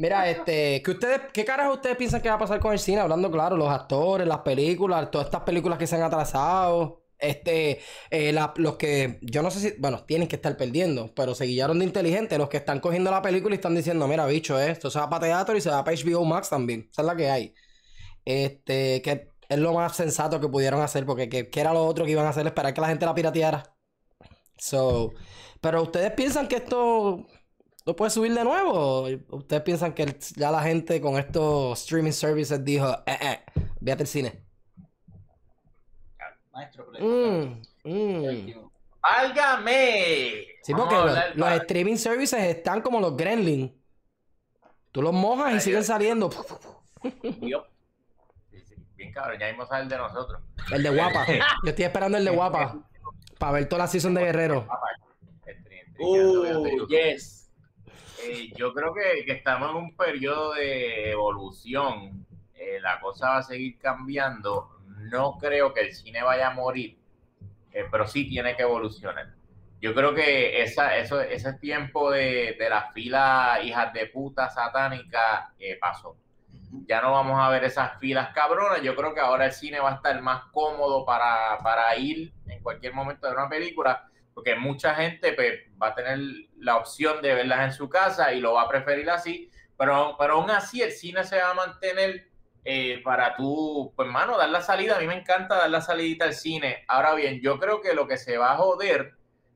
Mira, 0.00 0.28
este, 0.30 0.82
¿qué 0.82 0.90
ustedes, 0.92 1.20
qué 1.30 1.44
caras 1.44 1.70
ustedes 1.70 1.94
piensan 1.96 2.22
que 2.22 2.30
va 2.30 2.36
a 2.36 2.38
pasar 2.38 2.58
con 2.58 2.72
el 2.72 2.78
cine? 2.78 3.00
Hablando 3.00 3.30
claro, 3.30 3.54
los 3.56 3.68
actores, 3.68 4.26
las 4.26 4.38
películas, 4.38 5.10
todas 5.10 5.26
estas 5.26 5.42
películas 5.42 5.78
que 5.78 5.86
se 5.86 5.96
han 5.96 6.02
atrasado. 6.02 6.99
Este, 7.20 7.80
eh, 8.10 8.32
los 8.56 8.76
que, 8.76 9.18
yo 9.22 9.42
no 9.42 9.50
sé 9.50 9.60
si, 9.60 9.74
bueno, 9.78 10.04
tienen 10.04 10.28
que 10.28 10.36
estar 10.36 10.56
perdiendo, 10.56 11.12
pero 11.14 11.34
se 11.34 11.44
guiaron 11.44 11.78
de 11.78 11.84
inteligente, 11.84 12.38
los 12.38 12.48
que 12.48 12.56
están 12.56 12.80
cogiendo 12.80 13.10
la 13.10 13.22
película 13.22 13.54
y 13.54 13.56
están 13.56 13.74
diciendo, 13.74 14.08
mira, 14.08 14.26
bicho, 14.26 14.58
esto 14.58 14.90
se 14.90 14.98
va 14.98 15.10
para 15.10 15.26
teatro 15.26 15.56
y 15.56 15.60
se 15.60 15.70
va 15.70 15.84
para 15.84 15.96
HBO 15.96 16.24
Max 16.24 16.48
también. 16.50 16.88
Esa 16.90 17.02
es 17.02 17.06
la 17.06 17.16
que 17.16 17.30
hay. 17.30 17.54
Este, 18.24 19.02
que 19.02 19.30
es 19.48 19.58
lo 19.58 19.74
más 19.74 19.96
sensato 19.96 20.40
que 20.40 20.48
pudieron 20.48 20.80
hacer, 20.80 21.04
porque 21.06 21.28
que, 21.28 21.50
era 21.60 21.72
lo 21.72 21.84
otro 21.84 22.04
que 22.04 22.12
iban 22.12 22.26
a 22.26 22.30
hacer, 22.30 22.46
esperar 22.46 22.72
que 22.74 22.80
la 22.80 22.88
gente 22.88 23.06
la 23.06 23.14
pirateara. 23.14 23.74
So, 24.58 25.12
pero 25.60 25.82
ustedes 25.82 26.12
piensan 26.12 26.48
que 26.48 26.56
esto 26.56 27.26
no 27.86 27.96
puede 27.96 28.10
subir 28.10 28.34
de 28.34 28.44
nuevo. 28.44 29.08
¿Ustedes 29.30 29.62
piensan 29.62 29.94
que 29.94 30.16
ya 30.36 30.50
la 30.50 30.62
gente 30.62 31.00
con 31.00 31.18
estos 31.18 31.80
streaming 31.82 32.12
services 32.12 32.64
dijo, 32.64 32.88
eh, 33.06 33.18
eh, 33.22 33.40
el 33.86 34.06
cine? 34.06 34.49
Maestro. 36.60 36.86
Mm, 36.98 37.62
mm. 37.84 38.70
¡Válgame! 39.02 40.44
Sí, 40.62 40.74
porque 40.74 40.94
los, 41.34 41.52
streaming 41.52 41.96
services 41.96 42.40
están 42.40 42.82
como 42.82 43.00
los 43.00 43.16
gremlins. 43.16 43.72
Tú 44.92 45.02
los 45.02 45.12
mojas 45.12 45.54
y 45.54 45.60
siguen 45.60 45.84
saliendo. 45.84 46.30
Bien 48.96 49.12
cabrón, 49.12 49.38
ya 49.38 49.46
vimos 49.48 49.68
el 49.72 49.88
de 49.88 49.96
nosotros. 49.96 50.42
El 50.70 50.82
de 50.82 50.90
guapa. 50.90 51.26
Yo 51.64 51.70
estoy 51.70 51.84
esperando 51.84 52.18
el 52.18 52.24
de 52.24 52.30
guapa. 52.30 52.76
Para 53.38 53.52
ver 53.52 53.68
toda 53.68 53.84
la 53.84 53.88
season 53.88 54.12
de 54.12 54.24
Guerrero. 54.24 54.66
Uh, 55.98 56.86
yes. 56.88 57.50
Eh, 58.22 58.52
yo 58.56 58.72
creo 58.74 58.92
que, 58.92 59.24
que, 59.24 59.32
estamos 59.32 59.70
en 59.70 59.76
un 59.76 59.96
periodo 59.96 60.54
de 60.54 61.10
evolución. 61.10 62.26
Eh, 62.54 62.78
la 62.80 63.00
cosa 63.00 63.30
va 63.30 63.38
a 63.38 63.42
seguir 63.42 63.78
cambiando 63.78 64.79
no 65.00 65.38
creo 65.38 65.72
que 65.72 65.80
el 65.80 65.92
cine 65.92 66.22
vaya 66.22 66.48
a 66.48 66.54
morir, 66.54 66.98
eh, 67.72 67.84
pero 67.90 68.06
sí 68.06 68.28
tiene 68.28 68.56
que 68.56 68.62
evolucionar. 68.62 69.34
Yo 69.80 69.94
creo 69.94 70.14
que 70.14 70.60
esa, 70.60 70.96
eso, 70.96 71.20
ese 71.20 71.54
tiempo 71.54 72.10
de, 72.10 72.56
de 72.58 72.68
la 72.68 72.90
fila 72.92 73.60
hijas 73.62 73.92
de 73.94 74.06
puta 74.06 74.50
satánica 74.50 75.54
eh, 75.58 75.78
pasó. 75.80 76.16
Ya 76.86 77.00
no 77.00 77.12
vamos 77.12 77.40
a 77.40 77.48
ver 77.48 77.64
esas 77.64 77.98
filas 77.98 78.28
cabronas. 78.34 78.82
Yo 78.82 78.94
creo 78.94 79.14
que 79.14 79.20
ahora 79.20 79.46
el 79.46 79.52
cine 79.52 79.80
va 79.80 79.92
a 79.92 79.94
estar 79.94 80.20
más 80.20 80.44
cómodo 80.52 81.04
para, 81.06 81.58
para 81.62 81.96
ir 81.96 82.32
en 82.46 82.62
cualquier 82.62 82.92
momento 82.92 83.26
de 83.26 83.32
una 83.32 83.48
película, 83.48 84.06
porque 84.34 84.54
mucha 84.54 84.94
gente 84.94 85.32
pues, 85.32 85.60
va 85.82 85.88
a 85.88 85.94
tener 85.94 86.18
la 86.58 86.76
opción 86.76 87.22
de 87.22 87.34
verlas 87.34 87.60
en 87.64 87.72
su 87.72 87.88
casa 87.88 88.32
y 88.34 88.40
lo 88.40 88.52
va 88.52 88.62
a 88.62 88.68
preferir 88.68 89.08
así, 89.08 89.50
pero, 89.78 90.14
pero 90.18 90.34
aún 90.34 90.50
así 90.50 90.82
el 90.82 90.92
cine 90.92 91.24
se 91.24 91.38
va 91.38 91.50
a 91.50 91.54
mantener 91.54 92.29
eh, 92.64 93.00
para 93.02 93.34
tú, 93.36 93.92
pues 93.96 94.08
mano, 94.08 94.36
dar 94.36 94.50
la 94.50 94.60
salida. 94.60 94.96
A 94.96 95.00
mí 95.00 95.06
me 95.06 95.18
encanta 95.18 95.56
dar 95.56 95.70
la 95.70 95.80
salidita 95.80 96.24
al 96.26 96.34
cine. 96.34 96.84
Ahora 96.88 97.14
bien, 97.14 97.40
yo 97.40 97.58
creo 97.58 97.80
que 97.80 97.94
lo 97.94 98.06
que 98.06 98.16
se 98.16 98.36
va 98.36 98.52
a 98.52 98.56
joder 98.56 99.14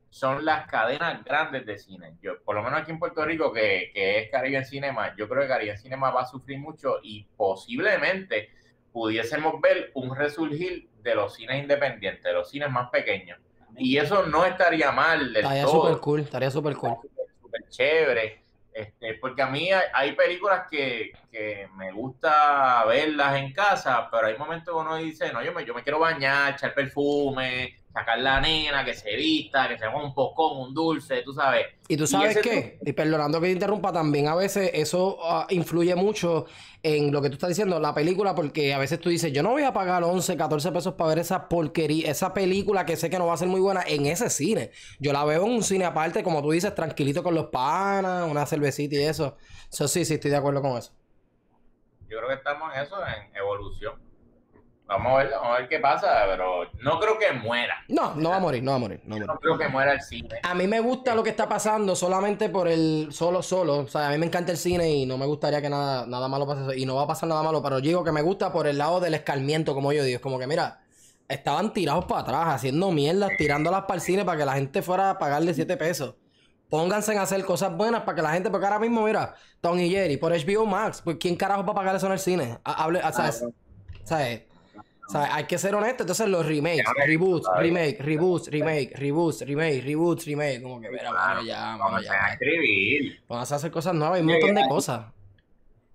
son 0.09 0.45
las 0.45 0.67
cadenas 0.67 1.23
grandes 1.23 1.65
de 1.65 1.77
cine. 1.77 2.15
Yo, 2.21 2.41
por 2.43 2.55
lo 2.55 2.63
menos 2.63 2.81
aquí 2.81 2.91
en 2.91 2.99
Puerto 2.99 3.25
Rico, 3.25 3.51
que, 3.51 3.91
que 3.93 4.19
es 4.19 4.31
Caribbean 4.31 4.65
Cinema, 4.65 5.15
yo 5.17 5.27
creo 5.27 5.41
que 5.41 5.49
Caribbean 5.49 5.77
Cinema 5.77 6.09
va 6.09 6.21
a 6.21 6.25
sufrir 6.25 6.57
mucho 6.57 6.99
y 7.03 7.25
posiblemente 7.35 8.49
pudiésemos 8.93 9.59
ver 9.59 9.91
un 9.93 10.15
resurgir 10.15 10.89
de 11.01 11.15
los 11.15 11.35
cines 11.35 11.61
independientes, 11.61 12.23
de 12.23 12.33
los 12.33 12.49
cines 12.49 12.71
más 12.71 12.89
pequeños. 12.89 13.37
Y 13.77 13.97
eso 13.97 14.25
no 14.25 14.45
estaría 14.45 14.91
mal 14.93 15.33
del 15.33 15.43
Estaría 15.43 15.67
súper 15.67 15.97
cool, 15.97 16.21
estaría 16.21 16.49
súper 16.49 16.75
cool. 16.75 16.95
súper 17.41 17.67
chévere. 17.67 18.44
Este, 18.75 19.13
porque 19.15 19.41
a 19.41 19.47
mí 19.47 19.71
hay, 19.71 19.85
hay 19.93 20.11
películas 20.17 20.67
que, 20.69 21.13
que 21.31 21.69
me 21.75 21.93
gusta 21.93 22.83
verlas 22.85 23.37
en 23.37 23.53
casa, 23.53 24.09
pero 24.11 24.27
hay 24.27 24.37
momentos 24.37 24.73
que 24.73 24.79
uno 24.81 24.97
dice, 24.97 25.31
no, 25.31 25.41
yo 25.41 25.53
me, 25.53 25.63
yo 25.65 25.73
me 25.73 25.81
quiero 25.81 25.97
bañar, 25.99 26.53
echar 26.53 26.73
perfume, 26.73 27.73
sacar 27.95 28.19
la 28.19 28.41
nena, 28.41 28.83
que 28.83 28.93
se 28.93 29.15
vista, 29.15 29.69
que 29.69 29.77
se 29.77 29.85
haga 29.85 30.03
un 30.03 30.13
pocón, 30.13 30.67
un 30.67 30.73
dulce, 30.73 31.21
tú 31.21 31.33
sabes. 31.33 31.67
Y 31.87 31.95
tú 31.95 32.05
sabes 32.05 32.31
ese 32.31 32.41
qué, 32.41 32.79
y 32.85 32.91
perdonando 32.91 33.39
que 33.39 33.47
te 33.47 33.53
interrumpa, 33.53 33.93
también 33.93 34.27
a 34.27 34.35
veces 34.35 34.69
eso 34.73 35.17
ah, 35.23 35.47
influye 35.49 35.95
mucho 35.95 36.45
en 36.83 37.13
lo 37.13 37.21
que 37.21 37.29
tú 37.29 37.35
estás 37.35 37.47
diciendo, 37.47 37.79
la 37.79 37.93
película, 37.93 38.35
porque 38.35 38.73
a 38.73 38.79
veces 38.79 38.99
tú 38.99 39.09
dices, 39.09 39.31
yo 39.31 39.41
no 39.43 39.51
voy 39.51 39.63
a 39.63 39.71
pagar 39.71 40.03
11, 40.03 40.35
14 40.35 40.73
pesos 40.73 40.93
para 40.95 41.07
ver 41.07 41.19
esa 41.19 41.47
porquería, 41.47 42.11
esa 42.11 42.33
película 42.33 42.85
que 42.85 42.97
sé 42.97 43.09
que 43.09 43.17
no 43.17 43.27
va 43.27 43.33
a 43.33 43.37
ser 43.37 43.47
muy 43.47 43.61
buena 43.61 43.81
en 43.87 44.05
ese 44.07 44.29
cine. 44.29 44.71
Yo 44.99 45.13
la 45.13 45.23
veo 45.23 45.45
en 45.45 45.51
un 45.51 45.63
cine 45.63 45.85
aparte, 45.85 46.21
como 46.21 46.41
tú 46.41 46.51
dices, 46.51 46.75
tranquilito 46.75 47.23
con 47.23 47.33
los 47.33 47.45
panas, 47.45 48.29
una 48.29 48.45
cervecita 48.45 48.95
y 48.95 49.03
eso. 49.03 49.37
Eso 49.71 49.87
sí, 49.87 50.03
sí, 50.03 50.15
estoy 50.15 50.31
de 50.31 50.37
acuerdo 50.37 50.61
con 50.61 50.77
eso. 50.77 50.91
Yo 52.09 52.17
creo 52.17 52.27
que 52.27 52.35
estamos 52.35 52.75
en 52.75 52.81
eso, 52.81 52.95
en 53.07 53.35
evolución. 53.37 54.04
Vamos 54.87 55.13
a 55.13 55.17
ver, 55.17 55.31
vamos 55.31 55.47
a 55.49 55.59
ver 55.61 55.67
qué 55.69 55.79
pasa, 55.79 56.07
pero 56.27 56.65
no 56.83 56.99
creo 56.99 57.17
que 57.17 57.31
muera. 57.33 57.73
No, 57.87 58.13
no 58.13 58.29
va 58.29 58.35
a 58.35 58.39
morir, 58.39 58.61
no 58.61 58.69
va 58.71 58.77
a 58.77 58.79
morir, 58.79 59.01
no 59.03 59.15
va 59.15 59.15
a 59.15 59.19
morir. 59.25 59.27
No 59.33 59.39
creo 59.39 59.57
que 59.57 59.67
muera 59.67 59.93
el 59.93 60.01
cine. 60.01 60.29
A 60.43 60.53
mí 60.53 60.67
me 60.67 60.79
gusta 60.79 61.15
lo 61.15 61.23
que 61.23 61.31
está 61.31 61.49
pasando 61.49 61.95
solamente 61.95 62.49
por 62.49 62.67
el 62.67 63.07
solo, 63.11 63.41
solo. 63.41 63.77
O 63.79 63.87
sea, 63.87 64.09
a 64.09 64.11
mí 64.11 64.19
me 64.19 64.27
encanta 64.27 64.51
el 64.51 64.59
cine 64.59 64.91
y 64.91 65.05
no 65.07 65.17
me 65.17 65.25
gustaría 65.25 65.59
que 65.59 65.69
nada, 65.69 66.05
nada 66.05 66.27
malo 66.27 66.45
pase. 66.45 66.77
Y 66.77 66.85
no 66.85 66.95
va 66.95 67.03
a 67.03 67.07
pasar 67.07 67.27
nada 67.27 67.41
malo, 67.41 67.63
pero 67.63 67.79
yo 67.79 67.85
digo 67.87 68.03
que 68.03 68.11
me 68.11 68.21
gusta 68.21 68.51
por 68.53 68.67
el 68.67 68.77
lado 68.77 68.99
del 68.99 69.15
escarmiento, 69.15 69.73
como 69.73 69.91
yo 69.91 70.03
digo. 70.03 70.17
Es 70.17 70.21
como 70.21 70.37
que, 70.37 70.45
mira, 70.45 70.81
estaban 71.27 71.73
tirados 71.73 72.05
para 72.05 72.21
atrás, 72.21 72.47
haciendo 72.49 72.91
mierdas, 72.91 73.31
tirándolas 73.39 73.81
para 73.83 73.95
el 73.95 74.01
cine 74.01 74.23
para 74.23 74.37
que 74.37 74.45
la 74.45 74.53
gente 74.53 74.83
fuera 74.83 75.09
a 75.09 75.17
pagarle 75.17 75.55
7 75.55 75.77
pesos. 75.77 76.13
Pónganse 76.69 77.11
en 77.13 77.17
hacer 77.19 77.43
cosas 77.43 77.75
buenas 77.75 78.01
para 78.03 78.15
que 78.17 78.21
la 78.21 78.33
gente, 78.33 78.51
porque 78.51 78.65
ahora 78.67 78.79
mismo, 78.79 79.01
mira, 79.03 79.33
Tom 79.61 79.79
y 79.79 79.89
Jerry, 79.89 80.17
por 80.17 80.31
HBO 80.31 80.67
Max, 80.67 81.01
pues 81.03 81.17
¿quién 81.19 81.35
carajo 81.35 81.63
va 81.65 81.71
a 81.71 81.75
pagar 81.75 81.95
eso 81.95 82.05
en 82.05 82.11
el 82.13 82.19
cine? 82.19 82.59
Ha- 82.63 82.83
Hable, 82.83 82.99
o 83.03 83.11
sea, 83.13 83.29
es- 83.29 83.43
¿sabes? 84.03 84.41
O 85.07 85.11
sea, 85.11 85.35
hay 85.35 85.43
que 85.45 85.57
ser 85.57 85.75
honesto. 85.75 86.03
Entonces, 86.03 86.27
los 86.27 86.45
remakes, 86.45 86.83
reboots, 87.05 87.47
remake, 87.57 87.99
reboots, 88.01 88.47
remake, 88.49 88.91
reboots, 88.97 89.41
remake, 89.45 89.81
reboots, 89.83 90.25
remake. 90.25 90.61
Como 90.63 90.81
que, 90.81 90.89
mira, 90.89 91.11
mano, 91.11 91.41
ya, 91.43 91.59
mano, 91.77 91.79
Vamos 91.83 91.99
a 92.01 92.03
ya. 92.03 92.33
escribir. 92.33 93.23
Vamos 93.27 93.51
a 93.51 93.55
hacer 93.55 93.71
cosas 93.71 93.93
nuevas, 93.93 94.15
hay 94.17 94.21
un 94.21 94.27
montón 94.31 94.55
de 94.55 94.67
cosas. 94.67 95.05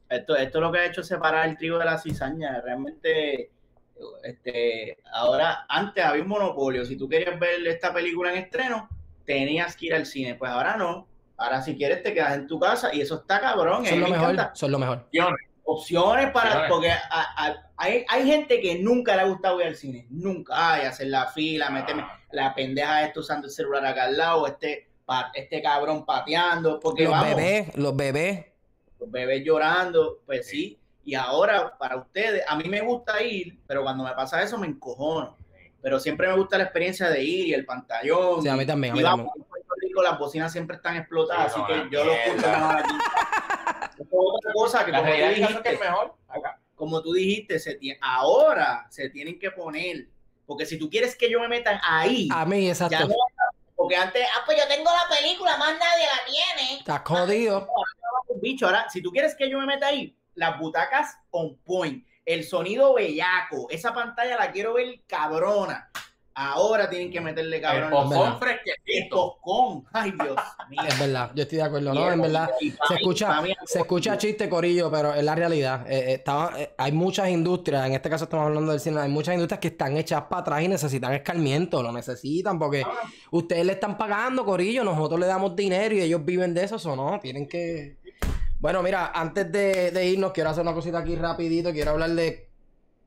Esto, 0.09 0.37
esto 0.37 0.59
es 0.59 0.63
lo 0.63 0.73
que 0.73 0.79
ha 0.79 0.85
hecho 0.87 1.03
separar 1.03 1.49
el 1.49 1.57
trigo 1.57 1.79
de 1.79 1.85
la 1.85 1.99
cizaña. 1.99 2.61
Realmente, 2.61 3.51
este, 4.23 4.99
ahora, 5.13 5.67
antes 5.69 6.05
había 6.05 6.23
un 6.23 6.29
monopolio. 6.29 6.85
Si 6.85 6.97
tú 6.97 7.09
querías 7.09 7.39
ver 7.39 7.67
esta 7.67 7.93
película 7.93 8.33
en 8.33 8.39
estreno, 8.39 8.89
tenías 9.25 9.77
que 9.77 9.87
ir 9.87 9.95
al 9.95 10.07
cine. 10.07 10.35
Pues 10.35 10.51
ahora 10.51 10.77
no. 10.77 11.07
Ahora, 11.37 11.63
si 11.63 11.77
quieres, 11.77 12.03
te 12.03 12.13
quedas 12.13 12.35
en 12.35 12.47
tu 12.47 12.59
casa 12.61 12.95
y 12.95 13.01
eso 13.01 13.17
está 13.21 13.41
cabrón. 13.41 13.87
Son 13.87 14.01
lo 14.01 14.07
me 14.07 14.13
mejor, 14.13 14.31
encanta. 14.33 14.55
son 14.55 14.71
lo 14.73 14.79
mejor. 14.79 15.07
Opciones 15.65 16.31
para. 16.33 16.49
Opciones. 16.51 16.69
Porque 16.71 16.91
a- 16.91 17.01
a- 17.47 17.70
hay, 17.81 18.05
hay 18.09 18.27
gente 18.27 18.61
que 18.61 18.79
nunca 18.79 19.17
le 19.17 19.23
ha 19.23 19.25
gustado 19.25 19.61
ir 19.61 19.67
al 19.69 19.77
cine. 19.77 20.07
Nunca. 20.11 20.53
Ay, 20.75 20.87
hacer 20.87 21.07
la 21.09 21.27
fila, 21.29 21.71
meterme 21.71 22.05
la 22.33 22.55
pendeja 22.55 23.05
esta 23.07 23.21
usando 23.21 23.47
el 23.47 23.53
celular 23.53 23.85
acá 23.87 24.05
al 24.05 24.17
lado, 24.17 24.47
este, 24.47 24.89
pa- 25.07 25.31
este 25.35 25.63
cabrón 25.63 26.05
pateando. 26.05 26.79
Porque 26.79 27.05
Los 27.05 27.13
vamos, 27.13 27.37
bebés, 27.37 27.77
los 27.77 27.97
bebés. 27.97 28.47
los 28.99 29.11
bebés 29.11 29.43
llorando, 29.45 30.21
pues 30.27 30.47
sí. 30.49 30.79
Y 31.05 31.15
ahora, 31.15 31.77
para 31.79 31.97
ustedes, 31.97 32.43
a 32.47 32.55
mí 32.57 32.69
me 32.69 32.83
gusta 32.83 33.23
ir, 33.23 33.59
pero 33.67 33.83
cuando 33.83 34.05
me 34.05 34.13
pasa 34.13 34.43
eso 34.43 34.59
me 34.59 34.67
encojono. 34.67 35.37
Pero 35.83 35.99
siempre 35.99 36.29
me 36.29 36.35
gusta 36.37 36.59
la 36.59 36.65
experiencia 36.65 37.09
de 37.09 37.25
ir 37.25 37.47
y 37.49 37.55
el 37.55 37.65
pantallón. 37.65 38.43
Sí, 38.43 38.49
a 38.49 38.55
mí 38.57 38.67
también, 38.67 38.93
a 38.93 38.95
mí 38.95 39.01
y 39.01 39.03
también. 39.03 39.27
vamos, 39.27 39.33
en 39.37 39.45
Puerto 39.45 39.75
Rico 39.81 40.03
las 40.03 40.19
bocinas 40.19 40.53
siempre 40.53 40.77
están 40.77 40.99
explotadas, 40.99 41.55
Sí, 41.55 41.61
así 41.65 41.73
no, 41.75 41.89
que 41.91 41.97
yo 41.97 42.05
lo 42.05 42.13
escucho 42.13 42.47
mejor 42.51 42.77
aquí. 42.77 42.95
Eso 44.01 44.03
es 44.03 44.09
otra 44.13 44.53
cosa 44.53 44.85
que 44.85 44.93
La 44.93 45.01
realidad 45.03 45.51
es 45.51 45.59
que 45.61 45.69
es 45.71 45.81
mejor 45.81 46.15
acá. 46.29 46.60
Como 46.81 47.03
tú 47.03 47.13
dijiste, 47.13 47.59
se 47.59 47.79
ahora 48.01 48.87
se 48.89 49.11
tienen 49.11 49.39
que 49.39 49.51
poner, 49.51 50.09
porque 50.47 50.65
si 50.65 50.79
tú 50.79 50.89
quieres 50.89 51.15
que 51.15 51.31
yo 51.31 51.39
me 51.39 51.47
metan 51.47 51.79
ahí, 51.85 52.27
A 52.33 52.47
mí, 52.47 52.65
ya 52.65 52.71
exacto. 52.71 53.07
no, 53.07 53.15
porque 53.77 53.97
antes, 53.97 54.27
ah, 54.35 54.41
pues 54.47 54.57
yo 54.57 54.67
tengo 54.67 54.91
la 54.91 55.15
película, 55.15 55.59
más 55.59 55.79
nadie 55.79 56.07
la 56.07 56.25
tiene. 56.25 56.79
Está 56.79 57.03
jodido. 57.05 57.69
bicho, 58.41 58.65
ahora, 58.65 58.89
si 58.89 59.03
tú 59.03 59.11
quieres 59.11 59.35
que 59.35 59.51
yo 59.51 59.59
me 59.59 59.67
meta 59.67 59.89
ahí, 59.89 60.17
las 60.37 60.59
butacas 60.59 61.19
on 61.33 61.59
point, 61.59 62.03
el 62.25 62.45
sonido 62.45 62.95
bellaco, 62.95 63.69
esa 63.69 63.93
pantalla 63.93 64.39
la 64.39 64.51
quiero 64.51 64.73
ver 64.73 65.03
cabrona. 65.07 65.91
Ahora 66.43 66.89
tienen 66.89 67.11
que 67.11 67.21
meterle 67.21 67.61
cabrón. 67.61 68.11
El 68.13 68.39
fresquecito. 68.39 69.37
coscón. 69.43 69.85
Ay, 69.93 70.11
Dios 70.13 70.37
mío. 70.71 70.81
Es 70.89 70.99
verdad, 70.99 71.31
yo 71.35 71.43
estoy 71.43 71.59
de 71.59 71.65
acuerdo, 71.65 71.93
¿no? 71.93 72.11
En 72.11 72.23
verdad. 72.23 72.51
Se 72.89 72.95
escucha, 72.95 73.43
se 73.67 73.79
escucha 73.81 74.17
chiste, 74.17 74.49
Corillo, 74.49 74.91
pero 74.91 75.13
es 75.15 75.23
la 75.23 75.35
realidad. 75.35 75.87
Eh, 75.91 75.99
eh, 75.99 76.13
estaba- 76.15 76.53
eh, 76.59 76.75
hay 76.79 76.93
muchas 76.93 77.29
industrias, 77.29 77.87
en 77.87 77.93
este 77.95 78.09
caso 78.09 78.25
estamos 78.25 78.47
hablando 78.47 78.71
del 78.73 78.81
cine, 78.81 79.01
hay 79.01 79.11
muchas 79.11 79.35
industrias 79.35 79.61
que 79.61 79.69
están 79.69 79.97
hechas 79.99 80.23
para 80.31 80.41
atrás 80.41 80.63
y 80.63 80.69
necesitan 80.69 81.13
escarmiento, 81.13 81.83
lo 81.83 81.93
necesitan 81.93 82.59
porque 82.59 82.85
ustedes 83.31 83.67
le 83.67 83.73
están 83.73 83.99
pagando, 83.99 84.45
Corillo, 84.45 84.83
nosotros 84.83 85.21
le 85.21 85.27
damos 85.27 85.55
dinero 85.55 85.95
y 85.95 86.01
ellos 86.01 86.25
viven 86.25 86.55
de 86.55 86.65
eso, 86.65 86.77
o 86.91 86.97
no, 86.97 87.21
tienen 87.21 87.47
que... 87.47 87.99
Bueno, 88.59 88.83
mira, 88.83 89.13
antes 89.15 89.51
de, 89.51 89.91
de 89.91 90.07
irnos, 90.07 90.33
quiero 90.33 90.51
hacer 90.51 90.63
una 90.63 90.75
cosita 90.75 90.99
aquí 90.99 91.17
rapidito, 91.17 91.73
quiero 91.73 91.93
hablar 91.93 92.11
de 92.11 92.50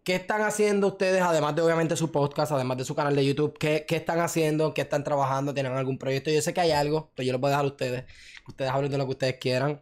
qué 0.03 0.15
están 0.15 0.41
haciendo 0.41 0.87
ustedes, 0.87 1.21
además 1.21 1.55
de 1.55 1.61
obviamente 1.61 1.95
su 1.95 2.11
podcast, 2.11 2.51
además 2.51 2.77
de 2.77 2.85
su 2.85 2.95
canal 2.95 3.15
de 3.15 3.25
YouTube, 3.25 3.57
qué, 3.57 3.85
qué 3.87 3.95
están 3.95 4.19
haciendo, 4.19 4.73
qué 4.73 4.81
están 4.81 5.03
trabajando, 5.03 5.53
tienen 5.53 5.73
algún 5.73 5.97
proyecto. 5.97 6.29
Yo 6.29 6.41
sé 6.41 6.53
que 6.53 6.61
hay 6.61 6.71
algo, 6.71 7.11
pero 7.15 7.25
yo 7.25 7.31
lo 7.33 7.39
puedo 7.39 7.51
dejar 7.51 7.65
a 7.65 7.67
ustedes, 7.69 8.03
ustedes 8.47 8.71
hablen 8.71 8.91
de 8.91 8.97
lo 8.97 9.05
que 9.05 9.11
ustedes 9.11 9.37
quieran. 9.39 9.81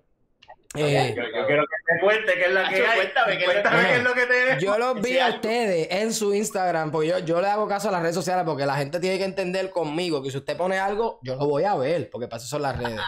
Eh, 0.73 1.13
Yo, 1.17 1.23
yo 1.23 1.47
quiero 1.47 1.63
que 1.63 1.93
te 1.93 1.99
cuente 1.99 2.33
qué 2.33 2.41
es 2.45 2.51
lo 2.51 2.59
que 2.61 2.79
Nacho, 2.79 2.83
hay. 2.89 2.97
cuéntame, 2.99 3.37
¿qué 3.37 3.43
es 3.43 3.47
lo 3.47 3.53
que 3.53 3.53
Cuéntame 3.53 3.77
hay? 3.77 3.85
qué 3.87 3.97
es 3.97 4.03
lo 4.03 4.13
que 4.13 4.25
te 4.57 4.65
Yo 4.65 4.77
los 4.77 5.01
vi 5.01 5.19
a 5.19 5.27
ustedes 5.27 5.87
en 5.91 6.13
su 6.13 6.33
Instagram, 6.33 6.91
porque 6.91 7.07
yo, 7.09 7.19
yo 7.19 7.41
le 7.41 7.47
hago 7.47 7.67
caso 7.67 7.89
a 7.89 7.91
las 7.91 8.01
redes 8.01 8.15
sociales, 8.15 8.45
porque 8.45 8.65
la 8.65 8.75
gente 8.77 9.01
tiene 9.01 9.17
que 9.17 9.25
entender 9.25 9.69
conmigo 9.71 10.23
que 10.23 10.31
si 10.31 10.37
usted 10.37 10.55
pone 10.55 10.79
algo, 10.79 11.19
yo 11.23 11.35
lo 11.35 11.45
voy 11.45 11.65
a 11.65 11.75
ver, 11.75 12.09
porque 12.09 12.29
para 12.29 12.37
eso 12.39 12.47
son 12.47 12.61
las 12.61 12.77
redes. 12.77 13.01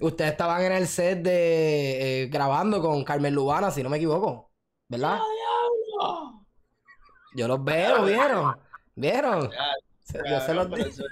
Ustedes 0.00 0.30
estaban 0.30 0.62
en 0.62 0.72
el 0.72 0.86
set 0.88 1.18
de 1.18 2.22
eh, 2.22 2.26
grabando 2.28 2.80
con 2.80 3.04
Carmen 3.04 3.34
Lubana, 3.34 3.70
si 3.70 3.82
no 3.82 3.90
me 3.90 3.98
equivoco, 3.98 4.50
¿verdad? 4.88 5.18
Yo 7.34 7.48
los 7.48 7.62
veo, 7.64 8.04
¿vieron? 8.04 8.56
¿Vieron? 8.94 9.50
Se- 10.02 10.18
Yo 10.28 10.40
se 10.40 10.54
los 10.54 10.66
Eso, 10.78 11.02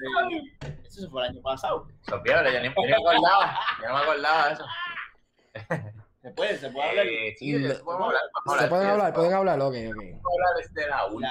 eso 0.85 1.11
fue 1.11 1.23
el 1.25 1.31
año 1.31 1.43
pasado. 1.43 1.87
Es 2.07 2.15
fiebre, 2.23 2.53
yo 2.53 2.61
ni, 2.61 2.67
yo 2.69 2.75
ni 2.81 2.87
me 2.89 2.95
acordaba. 2.95 3.61
Yo 3.83 3.89
no 3.89 3.95
me 3.95 4.01
acordaba 4.01 4.49
de 4.49 4.55
eso. 4.55 4.65
Se 6.23 6.31
puede, 6.33 6.57
se 6.59 6.71
puede 6.71 6.89
hablar. 6.89 7.07
Eh, 7.07 7.35
sí, 7.39 7.53
¿Se 7.69 7.75
pueden 7.85 8.03
hablar? 8.89 9.13
¿Pueden 9.15 9.33
hablar? 9.35 9.61
Ok, 9.61 9.75
ok. 9.75 9.77
hablar 9.77 10.89
la 10.89 11.07
última. 11.07 11.29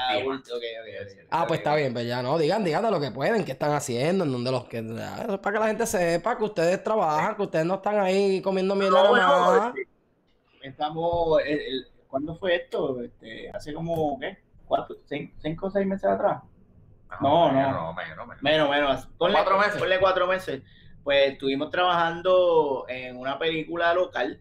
Ah, 1.32 1.46
pues 1.48 1.60
está 1.60 1.76
bien, 1.76 1.92
pues 1.94 2.08
ya 2.08 2.22
no, 2.22 2.38
digan, 2.38 2.64
digan 2.64 2.84
de 2.84 2.92
lo 2.92 3.00
que 3.02 3.12
pueden, 3.12 3.44
qué 3.44 3.52
están 3.52 3.74
haciendo, 3.74 4.24
en 4.24 4.32
donde 4.32 4.52
los 4.52 4.66
que. 4.66 4.78
Eso 4.78 5.34
es 5.34 5.40
para 5.40 5.54
que 5.54 5.60
la 5.60 5.68
gente 5.68 5.86
sepa 5.86 6.38
que 6.38 6.44
ustedes 6.46 6.82
trabajan, 6.84 7.36
que 7.36 7.42
ustedes 7.42 7.66
no 7.66 7.76
están 7.76 8.00
ahí 8.00 8.42
comiendo 8.42 8.74
mierda 8.76 9.04
No, 9.04 9.16
nada 9.18 9.68
este, 9.76 9.88
Estamos, 10.62 11.42
el- 11.42 11.60
el- 11.60 11.88
¿cuándo 12.16 12.34
fue 12.38 12.56
esto? 12.56 13.02
Este, 13.02 13.50
hace 13.54 13.74
como, 13.74 14.18
¿qué? 14.22 14.38
¿Cuatro, 14.66 14.96
cinco, 15.04 15.34
cinco 15.42 15.66
o 15.68 15.70
seis 15.70 15.86
meses 15.86 16.06
atrás? 16.10 16.42
No, 17.20 17.52
no. 17.52 17.72
no, 17.72 17.94
menos, 17.94 18.26
menos. 18.26 18.42
Menos, 18.42 18.70
menos. 18.70 19.06
Ponle, 19.18 19.34
Cuatro 19.36 19.58
meses. 19.58 19.76
Ponle 19.78 20.00
cuatro 20.00 20.26
meses. 20.28 20.64
Pues 21.04 21.34
estuvimos 21.34 21.70
trabajando 21.72 22.86
en 22.88 23.18
una 23.18 23.38
película 23.38 23.94
local 23.94 24.40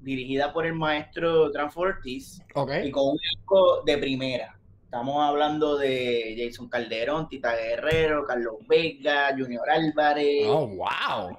dirigida 0.00 0.52
por 0.52 0.66
el 0.66 0.74
maestro 0.74 1.50
Transfor 1.50 1.88
Ortiz 1.88 2.42
Ok. 2.54 2.72
y 2.84 2.90
con 2.90 3.08
un 3.12 3.18
elenco 3.22 3.82
de 3.86 3.96
primera. 3.96 4.58
Estamos 4.84 5.22
hablando 5.26 5.78
de 5.78 6.36
Jason 6.38 6.68
Calderón, 6.68 7.26
Tita 7.30 7.56
Guerrero, 7.56 8.26
Carlos 8.26 8.56
Vega, 8.68 9.30
Junior 9.36 9.68
Álvarez, 9.70 10.44
Oh, 10.46 10.66
wow. 10.68 11.34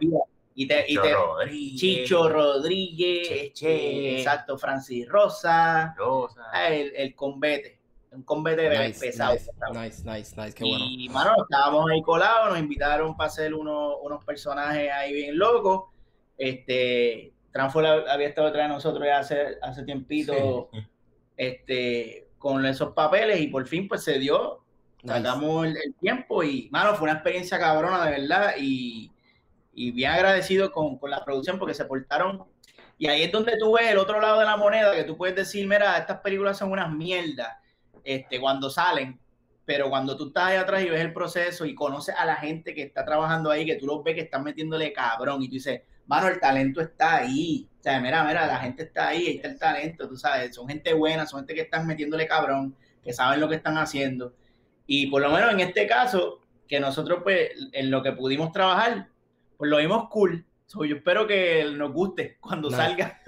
Y 0.55 0.67
te, 0.67 0.81
y 0.83 0.87
Chicho 0.89 1.01
te- 1.01 1.13
Rodríguez, 1.13 1.79
Chicho 1.79 2.29
Rodríguez, 2.29 3.27
Cheche. 3.27 3.45
este, 3.47 4.17
exacto, 4.19 4.57
Francis 4.57 5.07
Rosa, 5.09 5.93
Rosa. 5.97 6.43
ah, 6.51 6.69
el, 6.69 6.93
el 6.95 7.15
combate, 7.15 7.79
un 8.11 8.23
combate 8.23 8.69
Nice, 8.69 8.99
pesado. 8.99 9.33
nice, 9.33 9.51
nice, 9.73 10.03
nice, 10.03 10.35
nice, 10.41 10.53
qué 10.53 10.63
bueno. 10.63 10.85
Y, 10.87 11.09
mano, 11.09 11.31
estábamos 11.43 11.89
ahí 11.89 12.01
colados, 12.01 12.49
nos 12.51 12.59
invitaron 12.59 13.15
para 13.17 13.27
hacer 13.27 13.53
uno- 13.53 13.97
unos 13.97 14.23
personajes 14.23 14.91
ahí 14.91 15.13
bien 15.13 15.37
locos. 15.37 15.85
Este, 16.37 17.33
Transfor 17.51 17.85
había 17.85 18.27
estado 18.27 18.47
detrás 18.47 18.67
de 18.67 18.73
nosotros 18.73 19.05
ya 19.05 19.19
hace, 19.19 19.57
hace 19.61 19.83
tiempito 19.83 20.69
este, 21.37 22.27
con 22.37 22.65
esos 22.65 22.93
papeles 22.93 23.39
y 23.41 23.47
por 23.47 23.65
fin 23.67 23.87
pues 23.87 24.03
se 24.03 24.19
dio, 24.19 24.59
Nice. 25.03 25.17
sacamos 25.17 25.65
el, 25.67 25.77
el 25.77 25.93
tiempo 25.95 26.43
y, 26.43 26.69
mano, 26.71 26.95
fue 26.95 27.03
una 27.03 27.13
experiencia 27.13 27.59
cabrona 27.59 28.05
de 28.05 28.11
verdad 28.21 28.53
y, 28.57 29.11
y 29.73 29.91
bien 29.91 30.11
agradecido 30.11 30.71
con, 30.71 30.97
con 30.97 31.09
la 31.09 31.23
producción 31.23 31.59
porque 31.59 31.73
se 31.73 31.85
portaron. 31.85 32.43
Y 32.97 33.07
ahí 33.07 33.23
es 33.23 33.31
donde 33.31 33.57
tú 33.57 33.73
ves 33.73 33.91
el 33.91 33.97
otro 33.97 34.21
lado 34.21 34.39
de 34.39 34.45
la 34.45 34.55
moneda, 34.55 34.95
que 34.95 35.03
tú 35.03 35.17
puedes 35.17 35.35
decir, 35.35 35.67
mira, 35.67 35.97
estas 35.97 36.19
películas 36.19 36.57
son 36.57 36.71
unas 36.71 36.91
mierdas 36.91 37.49
este, 38.03 38.39
cuando 38.39 38.69
salen, 38.69 39.19
pero 39.65 39.89
cuando 39.89 40.15
tú 40.15 40.27
estás 40.27 40.45
ahí 40.45 40.57
atrás 40.57 40.83
y 40.83 40.89
ves 40.89 41.01
el 41.01 41.13
proceso 41.13 41.65
y 41.65 41.73
conoces 41.73 42.15
a 42.17 42.25
la 42.25 42.35
gente 42.35 42.73
que 42.73 42.83
está 42.83 43.03
trabajando 43.03 43.49
ahí, 43.49 43.65
que 43.65 43.75
tú 43.75 43.87
los 43.87 44.03
ves 44.03 44.15
que 44.15 44.21
están 44.21 44.43
metiéndole 44.43 44.93
cabrón 44.93 45.41
y 45.41 45.47
tú 45.47 45.53
dices, 45.53 45.81
mano, 46.05 46.27
el 46.27 46.39
talento 46.39 46.81
está 46.81 47.17
ahí. 47.17 47.67
O 47.79 47.83
sea, 47.83 47.99
mira, 47.99 48.23
mira, 48.23 48.45
la 48.45 48.57
gente 48.57 48.83
está 48.83 49.09
ahí, 49.09 49.27
ahí 49.27 49.35
está 49.35 49.47
el 49.47 49.59
talento, 49.59 50.07
tú 50.07 50.17
sabes, 50.17 50.55
son 50.55 50.67
gente 50.67 50.93
buena, 50.93 51.25
son 51.25 51.41
gente 51.41 51.55
que 51.55 51.61
están 51.61 51.87
metiéndole 51.87 52.27
cabrón, 52.27 52.75
que 53.03 53.13
saben 53.13 53.39
lo 53.39 53.49
que 53.49 53.55
están 53.55 53.77
haciendo. 53.77 54.33
Y 54.85 55.07
por 55.07 55.21
lo 55.21 55.31
menos 55.31 55.51
en 55.51 55.61
este 55.61 55.87
caso, 55.87 56.41
que 56.67 56.79
nosotros 56.79 57.19
pues 57.23 57.51
en 57.71 57.89
lo 57.91 58.03
que 58.03 58.11
pudimos 58.11 58.51
trabajar, 58.51 59.09
pues 59.63 59.71
lo 59.71 59.77
vimos 59.77 60.09
cool. 60.09 60.45
So, 60.65 60.83
yo 60.83 60.97
espero 60.97 61.25
que 61.25 61.63
nos 61.73 61.93
guste 61.93 62.37
cuando 62.41 62.69
salga. 62.69 63.21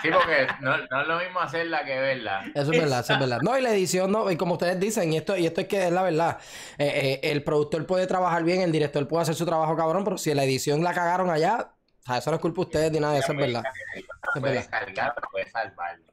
Sí, 0.00 0.08
porque 0.12 0.46
no, 0.60 0.76
no 0.76 1.00
es 1.00 1.08
lo 1.08 1.18
mismo 1.18 1.40
hacerla 1.40 1.84
que 1.84 1.98
verla. 1.98 2.44
Eso 2.54 2.70
es 2.70 2.80
verdad, 2.80 3.00
eso 3.00 3.14
es 3.14 3.18
verdad. 3.18 3.40
No, 3.42 3.58
y 3.58 3.62
la 3.62 3.72
edición, 3.72 4.12
no, 4.12 4.30
y 4.30 4.36
como 4.36 4.52
ustedes 4.52 4.78
dicen, 4.78 5.12
y 5.12 5.16
esto, 5.16 5.36
y 5.36 5.44
esto 5.44 5.62
es 5.62 5.66
que 5.66 5.86
es 5.86 5.90
la 5.90 6.04
verdad. 6.04 6.38
eh, 6.78 7.18
eh, 7.20 7.32
el 7.32 7.42
productor 7.42 7.84
puede 7.84 8.06
trabajar 8.06 8.44
bien, 8.44 8.60
el 8.60 8.70
director 8.70 9.08
puede 9.08 9.22
hacer 9.22 9.34
su 9.34 9.44
trabajo 9.44 9.74
cabrón, 9.74 10.04
pero 10.04 10.18
si 10.18 10.32
la 10.34 10.44
edición 10.44 10.84
la 10.84 10.94
cagaron 10.94 11.30
allá, 11.30 11.72
o 12.00 12.04
sea, 12.06 12.18
eso 12.18 12.30
no 12.30 12.36
es 12.36 12.40
culpa 12.40 12.60
de 12.60 12.66
ustedes 12.66 12.92
ni 12.92 13.00
nada, 13.00 13.18
eso 13.18 13.32
es 13.32 13.38
verdad. 13.38 13.64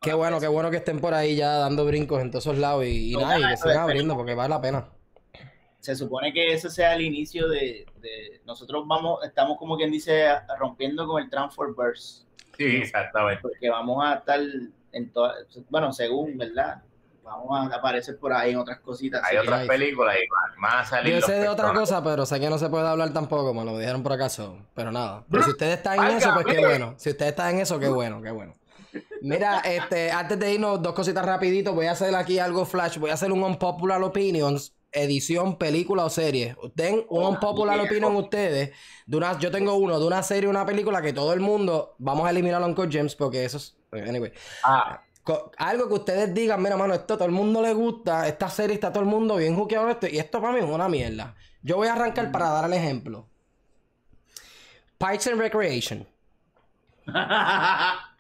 Qué 0.01 0.15
bueno, 0.15 0.39
qué 0.39 0.47
bueno 0.47 0.71
que 0.71 0.77
estén 0.77 0.99
por 0.99 1.13
ahí 1.13 1.35
ya 1.35 1.57
dando 1.57 1.85
brincos 1.85 2.23
en 2.23 2.31
todos 2.31 2.47
esos 2.47 2.57
lados 2.57 2.85
y, 2.85 3.13
y 3.13 3.17
nada, 3.17 3.37
y 3.37 3.47
que 3.49 3.57
sigan 3.57 3.77
abriendo 3.77 4.15
porque 4.15 4.33
vale 4.33 4.49
la 4.49 4.61
pena. 4.61 4.85
Se 5.83 5.97
supone 5.97 6.31
que 6.31 6.53
ese 6.53 6.69
sea 6.69 6.93
el 6.95 7.01
inicio 7.01 7.49
de, 7.49 7.85
de- 7.99 8.41
nosotros 8.45 8.85
vamos, 8.87 9.21
estamos 9.25 9.57
como 9.57 9.75
quien 9.75 9.91
dice 9.91 10.25
rompiendo 10.57 11.05
con 11.05 11.21
el 11.21 11.29
Transformers, 11.29 12.25
Sí, 12.57 12.77
exactamente. 12.77 13.41
porque 13.41 13.69
vamos 13.69 14.01
a 14.05 14.13
estar 14.13 14.39
en 14.93 15.11
todas, 15.11 15.35
bueno, 15.69 15.91
según, 15.91 16.37
¿verdad? 16.37 16.81
Vamos 17.21 17.69
a 17.69 17.75
aparecer 17.75 18.17
por 18.17 18.31
ahí 18.31 18.51
en 18.51 18.59
otras 18.59 18.79
cositas. 18.79 19.21
Hay 19.25 19.35
otras 19.35 19.67
películas 19.67 20.15
y 20.15 20.65
a 20.65 20.85
salir. 20.85 21.15
Yo 21.15 21.21
sé 21.21 21.33
de 21.33 21.49
otra 21.49 21.73
cosa, 21.73 22.01
pero 22.01 22.25
sé 22.25 22.39
que 22.39 22.49
no 22.49 22.57
se 22.57 22.69
puede 22.69 22.87
hablar 22.87 23.11
tampoco, 23.11 23.53
me 23.53 23.65
lo 23.65 23.77
dijeron 23.77 24.03
por 24.03 24.13
acaso. 24.13 24.57
Pero 24.73 24.89
nada. 24.89 25.25
Pero 25.29 25.43
si 25.43 25.49
ustedes 25.49 25.77
están 25.79 25.99
en 25.99 26.15
eso, 26.17 26.31
pues 26.33 26.45
qué 26.45 26.59
bueno. 26.65 26.93
Si 26.97 27.09
ustedes 27.09 27.31
están 27.31 27.55
en 27.55 27.59
eso, 27.61 27.77
qué 27.77 27.89
bueno, 27.89 28.21
qué 28.21 28.31
bueno. 28.31 28.53
Mira, 29.21 29.59
este, 29.59 30.11
antes 30.11 30.39
de 30.39 30.53
irnos, 30.53 30.81
dos 30.81 30.93
cositas 30.93 31.25
rapidito, 31.25 31.73
voy 31.73 31.87
a 31.87 31.91
hacer 31.91 32.15
aquí 32.15 32.39
algo 32.39 32.65
flash, 32.65 32.97
voy 32.99 33.09
a 33.09 33.15
hacer 33.15 33.31
un 33.33 33.43
unpopular 33.43 34.01
opinions, 34.03 34.72
edición, 34.93 35.57
película 35.57 36.05
o 36.05 36.09
serie. 36.09 36.55
Den 36.75 37.05
un 37.09 37.39
viejo. 37.79 37.83
opinion 37.85 38.15
ustedes. 38.15 38.71
De 39.05 39.17
una, 39.17 39.37
yo 39.39 39.51
tengo 39.51 39.73
uno, 39.75 39.99
de 39.99 40.05
una 40.07 40.23
serie, 40.23 40.49
una 40.49 40.65
película 40.65 41.01
que 41.01 41.13
todo 41.13 41.33
el 41.33 41.39
mundo, 41.39 41.95
vamos 41.97 42.25
a 42.25 42.29
eliminar 42.29 42.61
a 42.61 42.65
Uncle 42.65 42.89
James 42.91 43.15
porque 43.15 43.43
eso 43.45 43.57
es, 43.57 43.75
anyway. 43.91 44.31
Ah, 44.63 45.01
Co- 45.23 45.51
algo 45.57 45.87
que 45.87 45.93
ustedes 45.93 46.33
digan, 46.33 46.61
mira, 46.61 46.75
mano, 46.77 46.93
esto 46.93 47.13
a 47.13 47.17
todo 47.17 47.25
el 47.27 47.31
mundo 47.33 47.61
le 47.61 47.73
gusta, 47.73 48.27
esta 48.27 48.49
serie 48.49 48.73
está 48.75 48.91
todo 48.91 49.03
el 49.03 49.09
mundo 49.09 49.37
bien 49.37 49.55
juqueado 49.55 49.89
esto, 49.89 50.07
y 50.07 50.17
esto 50.17 50.41
para 50.41 50.53
mí 50.53 50.59
es 50.59 50.65
una 50.65 50.89
mierda. 50.89 51.35
Yo 51.61 51.77
voy 51.77 51.87
a 51.87 51.93
arrancar 51.93 52.29
para 52.31 52.49
dar 52.49 52.65
el 52.65 52.73
ejemplo. 52.73 53.27
Parks 54.97 55.27
and 55.27 55.39
Recreation. 55.39 56.05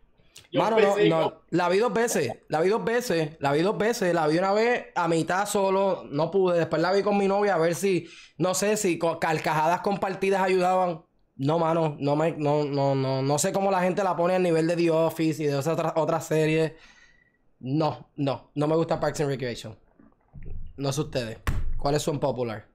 Yo 0.53 0.61
Mano, 0.61 0.77
no, 0.79 0.95
no, 1.09 1.41
la 1.49 1.67
vi 1.67 1.79
dos 1.79 1.91
veces, 1.91 2.31
la 2.47 2.61
vi 2.61 2.69
dos 2.69 2.85
veces, 2.85 3.37
la 3.39 3.51
vi 3.51 3.63
dos 3.63 3.75
veces, 3.75 4.13
la 4.13 4.27
vi 4.27 4.37
una 4.37 4.53
vez 4.53 4.85
a 4.93 5.07
mitad 5.07 5.47
solo, 5.47 6.03
no 6.11 6.29
pude, 6.29 6.59
después 6.59 6.79
la 6.79 6.91
vi 6.91 7.01
con 7.01 7.17
mi 7.17 7.27
novia 7.27 7.55
a 7.55 7.57
ver 7.57 7.73
si, 7.73 8.07
no 8.37 8.53
sé, 8.53 8.77
si 8.77 8.99
con 8.99 9.17
carcajadas 9.17 9.81
compartidas 9.81 10.43
ayudaban. 10.43 11.01
No, 11.37 11.57
mano, 11.57 11.97
no 11.99 12.15
me, 12.15 12.33
no, 12.33 12.65
no, 12.65 12.93
no, 12.93 13.23
no 13.23 13.39
sé 13.39 13.51
cómo 13.51 13.71
la 13.71 13.81
gente 13.81 14.03
la 14.03 14.15
pone 14.15 14.35
al 14.35 14.43
nivel 14.43 14.67
de 14.67 14.75
The 14.75 14.91
Office 14.91 15.41
y 15.41 15.47
de 15.47 15.53
esas 15.53 15.73
otras, 15.73 15.93
otras 15.95 16.27
series. 16.27 16.73
No, 17.59 18.11
no, 18.15 18.51
no 18.53 18.67
me 18.67 18.75
gusta 18.75 18.99
Parks 18.99 19.21
and 19.21 19.31
Recreation. 19.31 19.75
No 20.77 20.93
sé 20.93 21.01
ustedes. 21.01 21.39
¿Cuál 21.79 21.95
es 21.95 22.03
su 22.03 22.19
popular? 22.19 22.67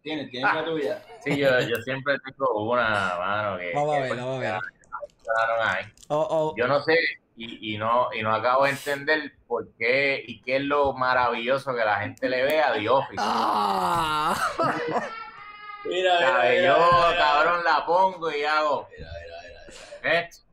Tienes, 0.00 0.30
tienes 0.30 0.54
la 0.54 0.64
tuya. 0.64 1.02
sí, 1.22 1.36
yo, 1.36 1.60
yo 1.60 1.76
siempre 1.82 2.16
tengo 2.24 2.70
una, 2.70 3.14
mano, 3.18 3.58
que. 3.58 3.72
Vamos 3.74 3.94
a 3.94 4.00
ver, 4.00 4.16
vamos 4.16 4.36
a 4.36 4.40
ver. 4.40 4.77
Mencionaron 5.28 5.68
ahí. 5.68 5.84
Oh, 6.08 6.26
oh. 6.30 6.54
Yo 6.56 6.66
no 6.66 6.80
sé 6.82 6.96
y, 7.36 7.74
y 7.74 7.78
no, 7.78 8.08
y 8.12 8.22
no 8.22 8.34
acabo 8.34 8.64
de 8.64 8.70
entender 8.70 9.32
por 9.46 9.68
qué 9.78 10.22
y 10.26 10.42
qué 10.42 10.56
es 10.56 10.62
lo 10.62 10.92
maravilloso 10.92 11.74
que 11.74 11.84
la 11.84 12.00
gente 12.00 12.28
le 12.28 12.42
ve 12.42 12.60
a 12.60 12.72
The 12.72 12.88
Office. 12.88 13.16
Ah. 13.18 14.36
Mira, 15.84 16.18
mira, 16.18 16.54
Yo, 16.54 16.76
mira, 16.76 17.08
mira. 17.08 17.18
cabrón, 17.18 17.64
la 17.64 17.86
pongo 17.86 18.30
y 18.30 18.42
hago. 18.42 18.88
Esto. 20.02 20.44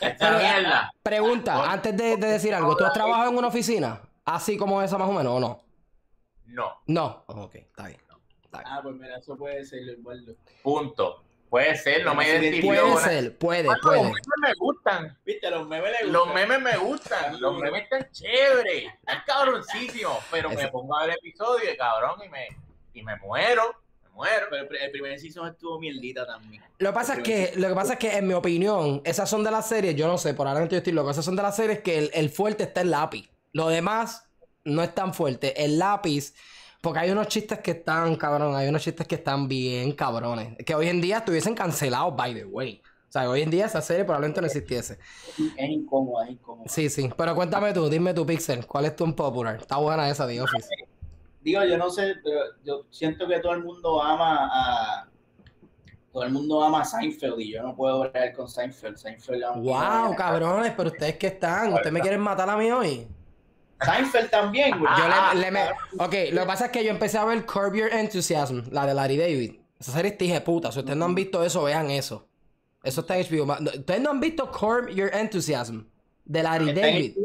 Esta 0.00 0.38
mierda. 0.38 0.92
Pregunta, 1.02 1.72
antes 1.72 1.96
de, 1.96 2.16
de 2.16 2.26
decir 2.28 2.54
algo, 2.54 2.76
¿tú 2.76 2.84
has 2.84 2.92
trabajado 2.92 3.30
en 3.30 3.38
una 3.38 3.48
oficina? 3.48 4.00
Así 4.24 4.56
como 4.56 4.80
esa 4.80 4.96
más 4.98 5.08
o 5.08 5.12
menos, 5.12 5.32
¿o 5.32 5.40
no? 5.40 5.60
No. 6.46 6.74
No. 6.86 7.24
Ok, 7.26 7.56
está 7.56 7.88
bien. 7.88 8.00
Ah, 8.52 8.80
pues 8.82 8.94
mira, 8.94 9.16
eso 9.18 9.36
puede 9.36 9.64
ser 9.64 9.80
el 9.80 10.02
guardo. 10.02 10.34
Punto. 10.62 11.24
Puede 11.48 11.76
ser, 11.76 12.04
no 12.04 12.14
me 12.14 12.28
identifico 12.28 12.68
Puede 12.68 12.96
ser, 12.98 13.38
puede, 13.38 13.64
Bueno, 13.64 13.80
puede. 13.82 14.02
Los 14.02 14.12
memes 14.12 14.38
me 14.42 14.54
gustan. 14.58 15.18
Viste, 15.24 15.50
los 15.50 15.66
memes 15.66 15.92
Los 16.04 16.26
gustan. 16.26 16.34
memes 16.34 16.60
me 16.60 16.76
gustan. 16.76 17.40
Los 17.40 17.58
memes 17.58 17.82
están 17.84 18.10
chéveres. 18.12 18.92
Están 19.00 19.22
cabroncísimos. 19.26 20.18
Pero 20.30 20.50
me 20.50 20.68
pongo 20.68 20.96
a 20.96 21.06
ver 21.06 21.10
el 21.10 21.16
episodio 21.16 21.72
y 21.72 21.76
cabrón 21.76 22.20
y 22.24 22.28
me, 22.28 22.48
y 22.92 23.02
me 23.02 23.16
muero. 23.16 23.74
Me 24.02 24.10
muero. 24.10 24.46
Pero 24.50 24.68
el, 24.78 24.90
primer 24.90 25.18
season 25.18 25.48
estuvo 25.48 25.78
mierdita 25.78 26.26
también. 26.26 26.62
Lo 26.78 26.90
que 26.90 26.94
pasa 26.94 27.14
es 27.14 27.22
que, 27.22 27.52
lo 27.56 27.68
que 27.68 27.74
pasa 27.74 27.94
es 27.94 27.98
que, 27.98 28.16
en 28.18 28.26
mi 28.26 28.34
opinión, 28.34 29.00
esas 29.04 29.30
son 29.30 29.42
de 29.42 29.50
las 29.50 29.66
series, 29.66 29.96
yo 29.96 30.06
no 30.06 30.18
sé, 30.18 30.34
por 30.34 30.46
ahora 30.46 30.66
yo 30.66 30.76
estoy 30.76 30.92
loco, 30.92 31.10
esas 31.10 31.24
son 31.24 31.36
de 31.36 31.42
las 31.42 31.56
series 31.56 31.80
que 31.80 31.96
el, 31.98 32.10
el 32.12 32.28
fuerte 32.28 32.64
está 32.64 32.82
el 32.82 32.90
lápiz. 32.90 33.30
Lo 33.52 33.68
demás 33.68 34.28
no 34.64 34.82
es 34.82 34.94
tan 34.94 35.14
fuerte. 35.14 35.64
El 35.64 35.78
lápiz, 35.78 36.34
porque 36.80 37.00
hay 37.00 37.10
unos 37.10 37.28
chistes 37.28 37.58
que 37.58 37.72
están, 37.72 38.14
cabrón, 38.16 38.54
hay 38.54 38.68
unos 38.68 38.82
chistes 38.82 39.06
que 39.06 39.16
están 39.16 39.48
bien 39.48 39.92
cabrones. 39.92 40.56
Que 40.64 40.74
hoy 40.74 40.88
en 40.88 41.00
día 41.00 41.18
estuviesen 41.18 41.54
cancelados, 41.54 42.14
by 42.14 42.34
the 42.34 42.44
way. 42.44 42.80
O 43.08 43.10
sea, 43.10 43.28
hoy 43.28 43.40
en 43.40 43.50
día 43.50 43.66
esa 43.66 43.80
serie 43.80 44.04
probablemente 44.04 44.40
no 44.40 44.46
existiese. 44.46 44.98
Es 45.56 45.70
incómodo, 45.70 46.22
es 46.22 46.30
incómodo. 46.30 46.68
Sí, 46.68 46.90
sí. 46.90 47.10
Pero 47.16 47.34
cuéntame 47.34 47.72
tú, 47.72 47.88
dime 47.88 48.12
tu 48.12 48.26
Pixel, 48.26 48.66
¿cuál 48.66 48.84
es 48.84 48.94
tu 48.94 49.04
unpopular? 49.04 49.56
Está 49.56 49.78
buena 49.78 50.08
esa 50.08 50.26
The 50.26 50.42
Office. 50.42 50.68
Digo, 51.40 51.64
yo 51.64 51.78
no 51.78 51.88
sé, 51.90 52.16
pero 52.22 52.40
yo 52.64 52.84
siento 52.90 53.26
que 53.26 53.40
todo 53.40 53.54
el 53.54 53.64
mundo 53.64 54.02
ama 54.02 54.48
a. 54.52 55.08
Todo 56.12 56.22
el 56.24 56.32
mundo 56.32 56.62
ama 56.62 56.82
a 56.82 56.84
Seinfeld 56.84 57.40
y 57.40 57.52
yo 57.52 57.62
no 57.62 57.74
puedo 57.74 58.10
ver 58.12 58.32
con 58.34 58.48
Seinfeld. 58.48 58.96
Seinfeld 58.96 59.44
Wow, 59.56 60.14
cabrones, 60.16 60.72
pero 60.76 60.90
ustedes 60.90 61.16
que 61.16 61.28
están, 61.28 61.72
ustedes 61.72 61.92
me 61.92 62.00
quieren 62.00 62.20
matar 62.20 62.48
a 62.50 62.56
mí 62.56 62.70
hoy. 62.70 63.06
Seinfeld 63.84 64.30
también, 64.30 64.70
güey. 64.78 64.92
Yo 64.96 65.04
Ah, 65.04 65.32
le, 65.34 65.40
le 65.40 65.50
me... 65.50 65.62
Ok, 65.98 66.14
lo 66.32 66.40
que 66.42 66.46
pasa 66.46 66.66
es 66.66 66.72
que 66.72 66.84
yo 66.84 66.90
empecé 66.90 67.18
a 67.18 67.24
ver 67.24 67.44
Curb 67.46 67.74
Your 67.74 67.92
Enthusiasm, 67.92 68.62
la 68.70 68.86
de 68.86 68.94
Larry 68.94 69.16
David. 69.16 69.54
Esa 69.78 69.92
serie 69.92 70.10
está 70.12 70.24
dije 70.24 70.40
puta. 70.40 70.72
Si 70.72 70.80
ustedes 70.80 70.96
no 70.96 71.04
han 71.04 71.14
visto 71.14 71.44
eso, 71.44 71.62
vean 71.62 71.90
eso. 71.90 72.26
Eso 72.82 73.02
está 73.02 73.16
en 73.18 73.26
HBO. 73.26 73.52
Ustedes 73.78 74.00
no 74.00 74.10
han 74.10 74.20
visto 74.20 74.50
Curb 74.50 74.88
Your 74.90 75.14
Enthusiasm 75.14 75.82
de 76.24 76.42
Larry 76.42 76.72
David. 76.72 77.16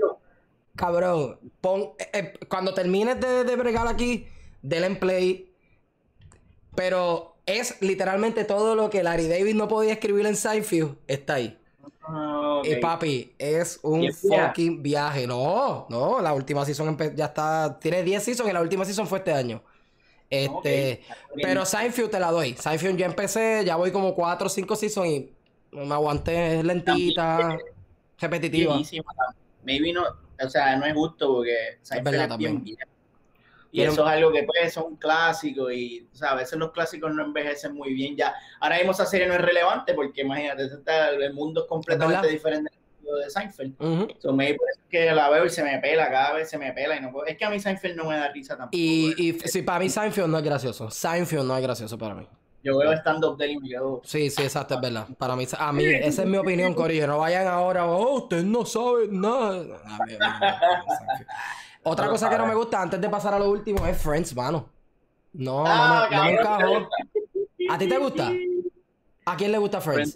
Cabrón, 0.75 1.39
pon, 1.61 1.91
eh, 1.99 2.09
eh, 2.13 2.33
cuando 2.47 2.73
termines 2.73 3.19
de, 3.19 3.43
de 3.43 3.55
bregar 3.55 3.87
aquí, 3.87 4.27
denle 4.61 4.87
en 4.87 4.99
play. 4.99 5.53
Pero 6.75 7.37
es 7.45 7.81
literalmente 7.81 8.43
todo 8.45 8.75
lo 8.75 8.89
que 8.89 9.03
Larry 9.03 9.27
David 9.27 9.55
no 9.55 9.67
podía 9.67 9.93
escribir 9.93 10.25
en 10.25 10.35
Seinfeld, 10.35 10.97
está 11.07 11.35
ahí. 11.35 11.59
Ah, 12.05 12.59
ok. 12.59 12.65
Y 12.67 12.75
papi, 12.77 13.33
es 13.37 13.79
un 13.81 14.11
fucking 14.11 14.83
viaje. 14.83 15.25
No, 15.25 15.87
no, 15.89 16.21
la 16.21 16.33
última 16.33 16.65
season 16.65 16.97
ya 17.15 17.25
está. 17.25 17.77
Tiene 17.79 18.03
10 18.03 18.23
seasons 18.23 18.49
y 18.49 18.53
la 18.53 18.61
última 18.61 18.85
season 18.85 19.07
fue 19.07 19.19
este 19.19 19.33
año. 19.33 19.61
Este. 20.29 21.03
Pero 21.41 21.65
Seinfeld 21.65 22.09
te 22.09 22.19
la 22.19 22.31
doy. 22.31 22.53
Seinfeld 22.53 22.97
ya 22.97 23.05
empecé, 23.05 23.63
ya 23.65 23.75
voy 23.75 23.91
como 23.91 24.13
4 24.13 24.47
o 24.47 24.49
5 24.49 24.75
seasons 24.75 25.07
y 25.07 25.33
me 25.71 25.93
aguanté, 25.93 26.59
es 26.59 26.65
lentita, 26.65 27.57
repetitiva. 28.19 28.73
Bienísima. 28.73 29.13
Maybe 29.63 29.93
no, 29.93 30.03
o 30.03 30.49
sea, 30.49 30.75
no 30.75 30.85
es 30.85 30.93
justo 30.93 31.35
porque 31.35 31.77
Seinfeld 31.81 32.11
verdad 32.11 32.31
es 32.31 32.37
bien 32.37 32.55
también. 32.55 32.77
viejo. 32.77 32.92
Y 33.75 33.79
Pero- 33.79 33.91
eso 33.91 34.05
es 34.05 34.11
algo 34.13 34.31
que 34.31 34.43
pues 34.43 34.71
son 34.71 34.95
clásicos 34.97 35.73
y 35.73 36.07
o 36.13 36.15
sea, 36.15 36.31
a 36.31 36.35
veces 36.35 36.59
los 36.59 36.71
clásicos 36.71 37.13
no 37.13 37.23
envejecen 37.25 37.73
muy 37.73 37.93
bien 37.93 38.15
ya. 38.15 38.33
Ahora 38.59 38.77
mismo 38.77 38.91
esa 38.91 39.05
serie 39.07 39.25
no 39.27 39.33
es 39.33 39.41
relevante 39.41 39.95
porque 39.95 40.21
imagínate, 40.21 40.69
el 41.19 41.33
mundo 41.33 41.63
es 41.63 41.67
completamente 41.67 42.21
verdad. 42.21 42.31
diferente 42.31 42.71
del 43.01 43.23
de 43.23 43.29
Seinfeld. 43.31 43.73
Ujú. 43.81 44.07
So, 44.19 44.31
maybe 44.31 44.57
por 44.59 44.67
eso 44.69 44.79
es 44.83 44.89
que 44.89 45.11
la 45.11 45.27
veo 45.29 45.45
y 45.45 45.49
se 45.49 45.63
me 45.63 45.79
pela, 45.79 46.09
cada 46.11 46.33
vez 46.33 46.49
se 46.51 46.57
me 46.59 46.71
pela 46.71 46.95
y 46.95 47.01
no 47.01 47.11
puedo- 47.11 47.25
Es 47.25 47.35
que 47.35 47.45
a 47.45 47.49
mí 47.49 47.59
Seinfeld 47.59 47.95
no 47.97 48.05
me 48.05 48.15
da 48.15 48.27
risa 48.29 48.55
tampoco. 48.55 48.77
Y, 48.77 49.15
y 49.17 49.33
sí, 49.49 49.63
para 49.63 49.79
mí 49.79 49.89
Seinfeld 49.89 50.27
no 50.29 50.37
es 50.37 50.43
gracioso. 50.43 50.91
Seinfeld 50.91 51.43
no 51.45 51.57
es 51.57 51.63
gracioso 51.63 51.97
para 51.97 52.13
mí. 52.13 52.27
Yo 52.63 52.77
veo 52.77 52.93
stand-up 52.93 53.35
de 53.37 53.45
él 53.45 53.51
y 53.51 53.59
me 53.59 53.67
quedo. 53.69 54.01
Sí, 54.05 54.29
sí, 54.29 54.41
exacto, 54.43 54.75
es 54.75 54.81
verdad. 54.81 55.07
Para 55.17 55.35
mí, 55.35 55.45
a 55.57 55.73
mí, 55.73 55.83
esa 55.85 56.21
es 56.21 56.27
mi 56.29 56.37
opinión, 56.37 56.73
Corillo. 56.75 57.07
No 57.07 57.17
vayan 57.17 57.45
ahora, 57.47 57.85
oh, 57.87 58.19
ustedes 58.19 58.45
no 58.45 58.65
saben 58.65 59.19
nada. 59.19 59.81
A 59.83 59.97
mí- 60.05 60.13
a 60.19 60.39
mí 60.39 60.45
me. 61.19 61.25
Otra 61.83 62.07
cosa 62.07 62.29
que 62.29 62.37
no 62.37 62.45
me 62.47 62.55
gusta 62.55 62.81
antes 62.81 62.99
de 63.01 63.09
pasar 63.09 63.33
a 63.33 63.39
lo 63.39 63.49
último 63.49 63.85
es 63.85 63.97
Friends, 64.01 64.35
mano. 64.35 64.69
No, 65.33 65.63
Ah, 65.65 66.07
no, 66.09 66.17
me, 66.17 66.17
no 66.17 66.31
me 66.31 66.37
cabrón, 66.37 66.73
encajó. 66.83 67.73
¿A 67.73 67.77
ti 67.77 67.87
te 67.89 67.97
gusta? 67.97 68.31
¿A 69.25 69.35
quién 69.37 69.51
le 69.51 69.57
gusta 69.57 69.81
Friends? 69.81 70.15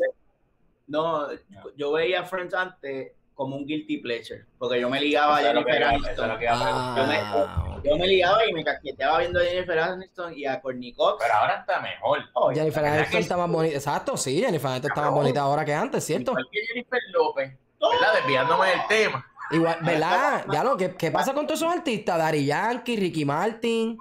No, 0.88 1.28
yo 1.76 1.92
veía 1.94 2.24
Friends 2.24 2.54
antes 2.54 3.12
como 3.34 3.56
un 3.56 3.68
guilty 3.68 3.98
pleasure, 3.98 4.46
porque 4.58 4.80
yo 4.82 4.90
me 4.90 5.00
ligaba 5.00 5.38
a 5.38 5.42
Jennifer 5.42 5.84
Aniston. 5.84 6.32
Ah, 6.50 7.78
Yo 7.84 7.96
me 7.98 8.08
ligaba 8.08 8.46
y 8.48 8.54
me 8.54 8.64
casqueteaba 8.64 9.20
viendo 9.20 9.40
a 9.40 9.44
Jennifer 9.44 9.78
Aniston 9.80 10.34
y 10.36 10.46
a 10.46 10.60
Courtney 10.60 10.94
Cox. 10.94 11.18
Pero 11.22 11.34
ahora 11.36 11.56
está 11.60 11.80
mejor. 11.82 12.20
Oh, 12.34 12.50
Jennifer 12.52 12.82
¿verdad 12.82 12.98
Aniston 13.00 13.12
que 13.18 13.22
está 13.24 13.38
más 13.38 13.50
bonita. 13.52 13.76
Exacto, 13.76 14.18
sí, 14.18 14.42
Jennifer 14.42 14.72
Aniston 14.72 14.92
está 14.92 15.02
más 15.02 15.12
bonita 15.14 15.42
ahora 15.42 15.64
que 15.66 15.74
antes, 15.74 16.04
¿cierto? 16.04 16.32
Igual 16.32 16.48
que 16.52 16.66
Jennifer 16.66 17.00
López, 17.14 17.58
¿verdad? 17.80 18.14
Desviándome 18.16 18.70
del 18.70 18.88
tema. 18.88 19.26
Igual, 19.52 19.80
¿verdad? 19.82 20.46
Ya 20.52 20.64
lo 20.64 20.76
que 20.78 20.96
¿qué 20.96 21.12
pasa 21.12 21.34
con 21.34 21.48
todos 21.48 21.62
esos 21.62 21.74
artistas? 21.74 22.18
Dari 22.18 22.46
Yankee, 22.46 22.98
Ricky 22.98 23.26
Martin. 23.26 23.98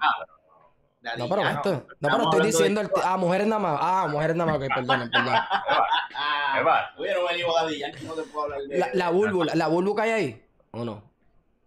Daddy 1.01 1.19
No, 1.23 1.29
pero 1.29 1.49
esto. 1.49 1.87
No, 2.01 2.09
pero 2.11 2.23
estoy 2.25 2.41
de- 2.41 2.47
diciendo 2.47 2.81
el. 2.81 2.91
Ah, 3.05 3.17
mujeres 3.17 3.47
nada 3.47 3.61
más. 3.61 3.79
Ah, 3.81 4.09
mujeres 4.11 4.35
nada 4.37 4.53
más. 4.53 4.61
Ok, 4.61 4.69
perdón, 4.75 5.11
perdón. 5.13 5.35
Ah, 5.35 6.55
¿Qué 6.57 6.63
va? 6.65 6.91
Oye, 6.99 7.15
no 7.15 7.27
me 7.29 7.35
digo 7.37 7.57
a 7.59 7.63
Daddy 7.63 7.79
Yankee, 7.79 8.05
no 8.05 8.13
te 8.15 8.23
puedo 8.23 8.45
hablar 8.45 8.61
de 8.63 8.79
La, 8.79 8.89
la 8.93 9.11
Bulbu, 9.11 9.45
la, 9.45 9.55
la 9.55 9.67
Bulbu 9.69 9.95
que 9.95 10.03
hay 10.03 10.11
ahí. 10.11 10.45
¿O 10.73 10.85
no? 10.85 11.03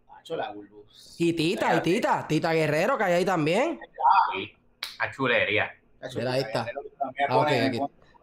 Macho, 0.08 0.36
la 0.36 0.52
Bulbu. 0.52 0.84
Y 1.18 1.34
Tita, 1.34 1.76
y 1.76 1.82
Tita. 1.82 2.28
Tita 2.28 2.54
Guerrero 2.54 2.98
que 2.98 3.04
hay 3.06 3.14
ahí 3.14 3.26
también. 3.26 3.80
Sí, 4.34 4.52
a 5.00 5.12
chulería. 5.12 5.72
Mira, 6.16 6.34
ahí 6.34 6.42
está. 6.42 6.66
Ah, 7.30 7.38
ok, 7.38 7.48
aquí. 7.48 7.80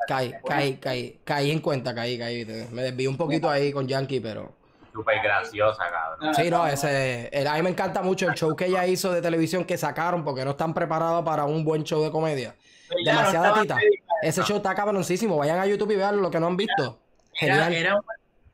Caí, 0.08 0.34
caí, 0.46 0.76
caí. 0.76 1.20
Caí 1.24 1.50
en 1.50 1.60
cuenta, 1.60 1.94
caí, 1.94 2.18
caí. 2.18 2.44
Me 2.70 2.82
desvié 2.82 3.08
un 3.08 3.16
poquito 3.16 3.48
ahí 3.50 3.72
con 3.72 3.86
Yankee, 3.86 4.20
pero. 4.20 4.55
Súper 4.96 5.20
graciosa, 5.22 5.84
cabrón. 5.90 6.34
Sí, 6.34 6.48
no, 6.50 6.66
ese. 6.66 7.28
el- 7.30 7.46
a 7.46 7.54
mí 7.54 7.62
me 7.62 7.68
encanta 7.70 8.00
mucho 8.00 8.26
el 8.28 8.34
show 8.34 8.56
que 8.56 8.64
ella 8.66 8.86
hizo 8.86 9.12
de 9.12 9.20
televisión 9.20 9.64
que 9.66 9.76
sacaron 9.76 10.24
porque 10.24 10.42
no 10.44 10.52
están 10.52 10.72
preparados 10.72 11.22
para 11.22 11.44
un 11.44 11.64
buen 11.64 11.84
show 11.84 12.02
de 12.02 12.10
comedia. 12.10 12.56
Ya 13.04 13.12
Demasiada 13.12 13.60
tita. 13.60 13.76
Ese 14.22 14.42
show 14.44 14.56
está 14.56 14.74
cabroncísimo. 14.74 15.36
Vayan 15.36 15.58
a 15.58 15.66
YouTube 15.66 15.90
y 15.90 15.96
vean 15.96 16.22
lo 16.22 16.30
que 16.30 16.40
no 16.40 16.46
han 16.46 16.56
visto. 16.56 16.98
Era, 17.38 17.64
Genial. 17.64 17.72
era, 17.74 17.96
un, 17.96 18.02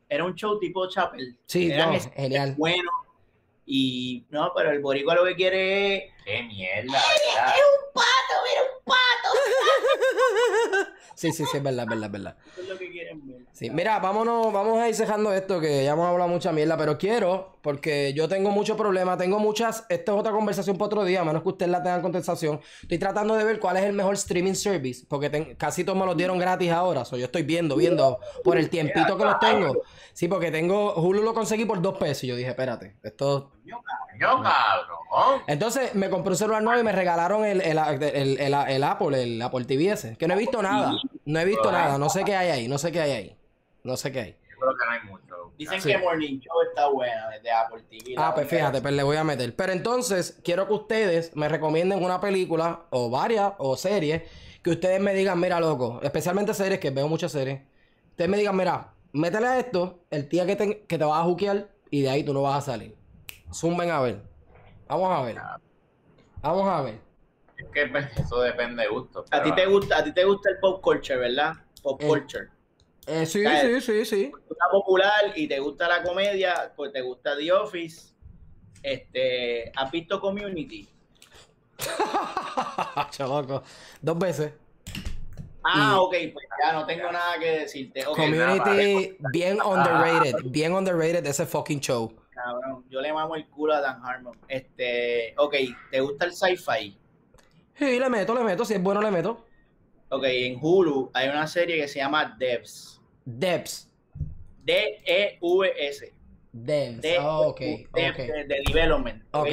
era 0.09 0.25
un 0.25 0.35
show 0.35 0.59
tipo 0.59 0.89
Chapel. 0.89 1.39
Sí, 1.47 1.69
no, 1.69 1.93
genial. 2.17 2.55
Bueno. 2.59 2.91
Y 3.65 4.25
no, 4.31 4.53
pero 4.57 4.73
el 4.73 4.81
boricua 4.81 5.15
lo 5.15 5.25
que 5.25 5.37
quiere 5.37 5.95
es. 5.97 6.13
Qué 6.25 6.43
mierda, 6.43 6.93
¿verdad? 6.93 7.55
Sí, 11.15 11.31
sí, 11.31 11.45
sí, 11.51 11.57
es 11.59 11.63
verdad, 11.63 11.85
es 11.85 11.89
verdad, 11.91 12.07
es 12.07 12.13
verdad. 12.13 12.37
Eso 12.53 12.63
es 12.63 12.69
lo 12.69 12.79
que 12.79 12.91
quieren 12.91 13.02
ver. 13.02 13.02
Sí, 13.53 13.71
mira, 13.71 13.99
vámonos, 13.99 14.53
vamos 14.53 14.79
a 14.79 14.89
ir 14.89 14.95
cejando 14.95 15.33
esto, 15.33 15.61
que 15.61 15.85
ya 15.85 15.93
hemos 15.93 16.07
hablado 16.07 16.29
mucha 16.29 16.53
mierda, 16.53 16.77
pero 16.77 16.99
quiero, 16.99 17.59
porque 17.63 18.13
yo 18.15 18.29
tengo 18.29 18.51
muchos 18.51 18.77
problemas, 18.77 19.19
tengo 19.19 19.39
muchas, 19.39 19.85
esta 19.89 20.13
es 20.13 20.19
otra 20.19 20.33
conversación 20.33 20.77
para 20.77 20.87
otro 20.87 21.05
día, 21.05 21.21
a 21.21 21.25
menos 21.25 21.43
que 21.43 21.49
ustedes 21.51 21.71
la 21.71 21.83
tengan 21.83 21.99
en 21.99 22.03
contestación. 22.03 22.61
Estoy 22.83 22.99
tratando 22.99 23.35
de 23.35 23.45
ver 23.45 23.61
cuál 23.61 23.77
es 23.77 23.85
el 23.85 23.93
mejor 23.93 24.15
streaming 24.15 24.55
service, 24.55 25.05
porque 25.09 25.57
casi 25.59 25.85
todos 25.85 25.99
me 25.99 26.07
los 26.07 26.17
dieron 26.17 26.39
gratis 26.39 26.71
ahora, 26.71 27.05
so, 27.05 27.17
yo 27.17 27.27
estoy 27.27 27.43
viendo, 27.43 27.77
viendo, 27.77 28.19
por 28.43 28.57
el 28.57 28.71
tiempito 28.71 29.17
que 29.17 29.25
los 29.25 29.39
tengo. 29.39 29.83
Sí, 30.13 30.29
porque 30.29 30.51
tengo, 30.51 30.95
Hulu 30.95 31.23
lo 31.23 31.35
conseguí 31.35 31.65
por 31.65 31.81
dos 31.81 31.99
pesos, 31.99 32.25
y 32.25 32.27
yo 32.29 32.37
dije, 32.37 32.51
espérate, 32.51 32.97
esto... 33.03 33.53
Yo, 33.65 34.43
cabrón. 34.43 35.43
Entonces 35.47 35.95
me 35.95 36.11
compré 36.11 36.31
un 36.33 36.37
celular 36.37 36.63
nuevo 36.63 36.81
y 36.81 36.85
me 36.85 36.93
regalaron 36.93 37.45
el, 37.45 37.61
el, 37.61 37.79
el, 37.79 38.41
el- 38.41 38.55
el 38.55 38.85
Apple, 38.85 39.23
el 39.23 39.41
Apple 39.43 39.65
TV 39.65 39.91
ese, 39.91 40.17
que 40.17 40.27
no 40.27 40.35
he 40.35 40.39
visto 40.39 40.61
nada, 40.63 40.95
no 41.25 41.41
he 41.41 41.45
visto 41.45 41.71
nada, 41.71 41.99
no 41.99 42.09
sé 42.09 42.25
qué 42.25 42.35
hay 42.37 42.51
ahí, 42.51 42.69
no 42.69 42.79
sé 42.79 42.91
qué 42.93 43.01
hay 43.01 43.11
ahí, 43.13 43.37
no 43.85 43.97
sé 43.97 44.11
qué 44.13 44.21
hay. 44.21 44.37
Yo 44.51 44.57
creo 44.59 44.73
que 44.77 44.85
no 44.87 44.91
hay 44.93 45.01
mucho. 45.11 45.53
Dicen 45.59 45.81
Sí. 45.81 45.91
que 45.93 45.99
Morning 45.99 46.41
Show 46.41 46.55
está 46.69 46.89
buena 46.89 47.29
desde 47.31 47.51
Apple 47.53 47.83
TV. 47.91 48.15
Ah, 48.17 48.33
pues 48.35 48.49
fíjate, 48.49 48.81
pues 48.81 48.95
le 48.95 49.03
voy 49.03 49.17
a 49.17 49.25
meter. 49.25 49.55
Pero 49.55 49.73
entonces, 49.73 50.41
quiero 50.43 50.67
que 50.67 50.73
ustedes 50.73 51.37
me 51.37 51.49
recomienden 51.49 52.03
una 52.03 52.21
película, 52.21 52.83
o 52.91 53.11
varias, 53.11 53.53
o 53.59 53.77
series, 53.77 54.23
que 54.63 54.71
ustedes 54.71 55.01
me 55.01 55.15
digan, 55.15 55.39
mira, 55.39 55.61
loco, 55.61 56.01
especialmente 56.03 56.55
series, 56.55 56.81
que 56.81 56.91
veo 56.91 57.07
muchas 57.09 57.33
series. 57.33 57.61
Ustedes 58.11 58.31
me 58.31 58.37
digan, 58.39 58.57
mira, 58.57 58.93
métele 59.13 59.47
a 59.47 59.59
esto, 59.59 60.05
el 60.11 60.29
día 60.29 60.47
que 60.47 60.57
te, 60.57 60.81
que 60.85 60.99
te 60.99 61.05
vas 61.05 61.21
a 61.21 61.25
juquear, 61.25 61.69
y 61.91 62.03
de 62.03 62.11
ahí 62.11 62.25
tú 62.25 62.33
no 62.33 62.43
vas 62.43 62.59
a 62.63 62.73
salir. 62.73 62.97
Zumben 63.53 63.91
a 63.91 64.01
ver. 64.01 64.23
Vamos 64.89 65.11
a 65.19 65.23
ver. 65.23 65.37
Vamos 66.41 66.69
a 66.69 66.83
ver. 66.83 66.99
Es 67.57 67.67
que 67.73 67.87
pues, 67.87 68.07
eso 68.19 68.41
depende 68.41 68.83
de 68.83 68.89
gusto. 68.89 69.25
A 69.31 69.43
ti 69.43 69.53
te 69.53 69.67
gusta, 69.67 69.99
a 69.99 70.05
ti 70.05 70.13
te 70.13 70.25
gusta 70.25 70.51
el 70.51 70.59
pop 70.59 70.81
culture, 70.83 71.19
¿verdad? 71.19 71.55
Pop 71.83 72.01
Eh. 72.03 72.07
culture. 72.07 72.49
Eh, 73.07 73.27
sí, 73.27 73.45
Ah, 73.45 73.61
sí, 73.63 73.81
sí, 73.81 74.05
sí. 74.05 74.33
Está 74.51 74.65
popular 74.71 75.33
y 75.35 75.49
te 75.49 75.59
gusta 75.59 75.89
la 75.89 76.03
comedia, 76.03 76.73
pues 76.77 76.93
te 76.93 77.01
gusta 77.03 77.37
The 77.37 77.53
Office. 77.53 78.13
Este, 78.83 79.71
¿has 79.75 79.91
visto 79.91 80.21
Community? 80.21 80.89
Chaloco. 83.11 83.63
Dos 84.01 84.19
veces. 84.19 84.53
Ah, 85.65 85.95
Y- 85.95 85.99
ok, 85.99 86.33
pues 86.33 86.47
ya 86.65 86.73
no 86.73 86.87
tengo 86.87 87.11
nada 87.13 87.39
que 87.39 87.51
decirte. 87.61 88.05
Community, 88.05 89.17
bien 89.33 89.61
underrated. 89.63 90.35
Bien 90.45 90.73
underrated 90.73 91.25
ese 91.27 91.47
fucking 91.47 91.81
show. 91.81 92.13
Cabrón, 92.35 92.85
yo 92.91 93.01
le 93.01 93.13
mamo 93.13 93.37
el 93.37 93.47
culo 93.49 93.75
a 93.75 93.81
Dan 93.81 94.01
Harmon. 94.05 94.37
Este, 94.49 95.35
ok, 95.39 95.55
¿te 95.91 96.01
gusta 96.01 96.25
el 96.27 96.33
sci-fi? 96.33 96.99
Sí, 97.75 97.99
le 97.99 98.09
meto, 98.11 98.35
le 98.35 98.43
meto. 98.45 98.65
Si 98.65 98.75
es 98.75 98.83
bueno, 98.83 99.01
le 99.01 99.11
meto. 99.11 99.45
Ok, 100.11 100.25
en 100.25 100.59
Hulu 100.61 101.11
hay 101.15 101.29
una 101.29 101.47
serie 101.47 101.77
que 101.77 101.89
se 101.89 101.99
llama 102.01 102.37
Devs. 102.39 103.01
Debs. 103.25 103.91
D-E-V-S. 104.65 106.13
Devs. 106.53 107.01
De, 107.01 107.17
Ah, 107.19 107.41
ok, 107.41 107.61
de, 107.61 107.87
ok. 108.11 108.17
de- 108.17 108.45
de 108.47 108.63
development. 108.67 109.23
Ok. 109.33 109.49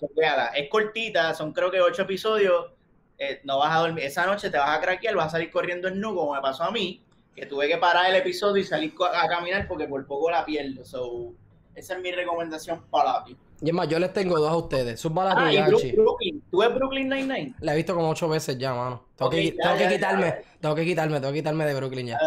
Chequéala. 0.00 0.46
Es 0.48 0.68
cortita, 0.68 1.32
son 1.34 1.52
creo 1.52 1.70
que 1.70 1.80
ocho 1.80 2.02
episodios. 2.02 2.72
eh, 3.18 3.40
no 3.44 3.58
vas 3.58 3.72
a 3.76 3.78
dormir. 3.80 4.02
Esa 4.04 4.26
noche 4.26 4.50
te 4.50 4.58
vas 4.58 4.76
a 4.76 4.80
craquear, 4.80 5.14
vas 5.14 5.26
a 5.28 5.30
salir 5.30 5.48
corriendo 5.52 5.86
en 5.86 6.00
nu, 6.00 6.12
como 6.12 6.34
me 6.34 6.40
pasó 6.40 6.64
a 6.64 6.72
mí, 6.72 7.04
que 7.36 7.46
tuve 7.46 7.68
que 7.68 7.76
parar 7.78 8.10
el 8.10 8.16
episodio 8.16 8.60
y 8.60 8.64
salir 8.66 8.92
a 9.14 9.28
caminar 9.28 9.68
porque 9.68 9.86
por 9.86 10.04
poco 10.08 10.28
la 10.28 10.44
pierdo. 10.44 10.84
So, 10.84 11.32
esa 11.74 11.94
es 11.94 12.00
mi 12.02 12.12
recomendación 12.12 12.82
para 12.90 13.24
ti. 13.24 13.36
Y 13.60 13.68
es 13.68 13.74
más, 13.74 13.88
yo 13.88 13.98
les 13.98 14.12
tengo 14.12 14.38
dos 14.38 14.50
a 14.50 14.56
ustedes. 14.56 15.00
Suba 15.00 15.24
la 15.24 15.34
Ah, 15.36 15.52
y. 15.52 15.92
Brooklyn. 15.92 16.42
¿Tú 16.50 16.58
ves 16.58 16.74
Brooklyn 16.74 17.08
Nine-Nine? 17.08 17.54
La 17.60 17.74
he 17.74 17.76
visto 17.76 17.94
como 17.94 18.10
ocho 18.10 18.28
veces 18.28 18.58
ya, 18.58 18.74
mano. 18.74 19.04
Tengo, 19.16 19.28
Ok, 19.28 19.34
que, 19.34 19.50
ya, 19.52 19.62
tengo 19.62 19.76
que 19.76 19.82
ya, 19.84 19.90
ya, 19.90 19.96
quitarme, 19.96 20.26
ya. 20.26 20.42
tengo 20.60 20.74
que 20.74 20.84
quitarme, 20.84 21.20
tengo 21.20 21.32
que 21.32 21.38
quitarme 21.38 21.64
de 21.66 21.74
Brooklyn 21.74 22.06
ya. 22.08 22.18
Que. 22.18 22.24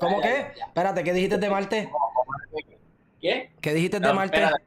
¿Cómo 0.00 0.20
que? 0.20 0.52
ya. 0.56 0.64
Espérate, 0.66 1.04
¿qué 1.04 1.12
dijiste 1.12 1.38
de 1.38 1.50
Marte? 1.50 1.90
¿Qué? 3.20 3.52
¿Qué 3.60 3.74
dijiste 3.74 4.00
de 4.00 4.08
No, 4.08 4.14
Marte? 4.14 4.36
espérate, 4.36 4.64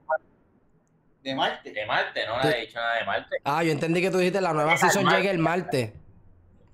¿De 1.24 1.36
Marte? 1.36 1.72
De 1.72 1.86
Marte, 1.86 2.26
no 2.26 2.42
le 2.42 2.58
he 2.58 2.62
dicho 2.62 2.80
nada 2.80 2.96
de 3.00 3.06
Marte. 3.06 3.36
Ah, 3.44 3.64
yo 3.64 3.72
entendí 3.72 4.02
que 4.02 4.10
tú 4.12 4.18
dijiste 4.18 4.42
la 4.42 4.54
nueva 4.54 4.78
season 4.78 5.04
Marte. 5.04 5.20
llega 5.20 5.32
el 5.32 5.38
martes. 5.40 5.92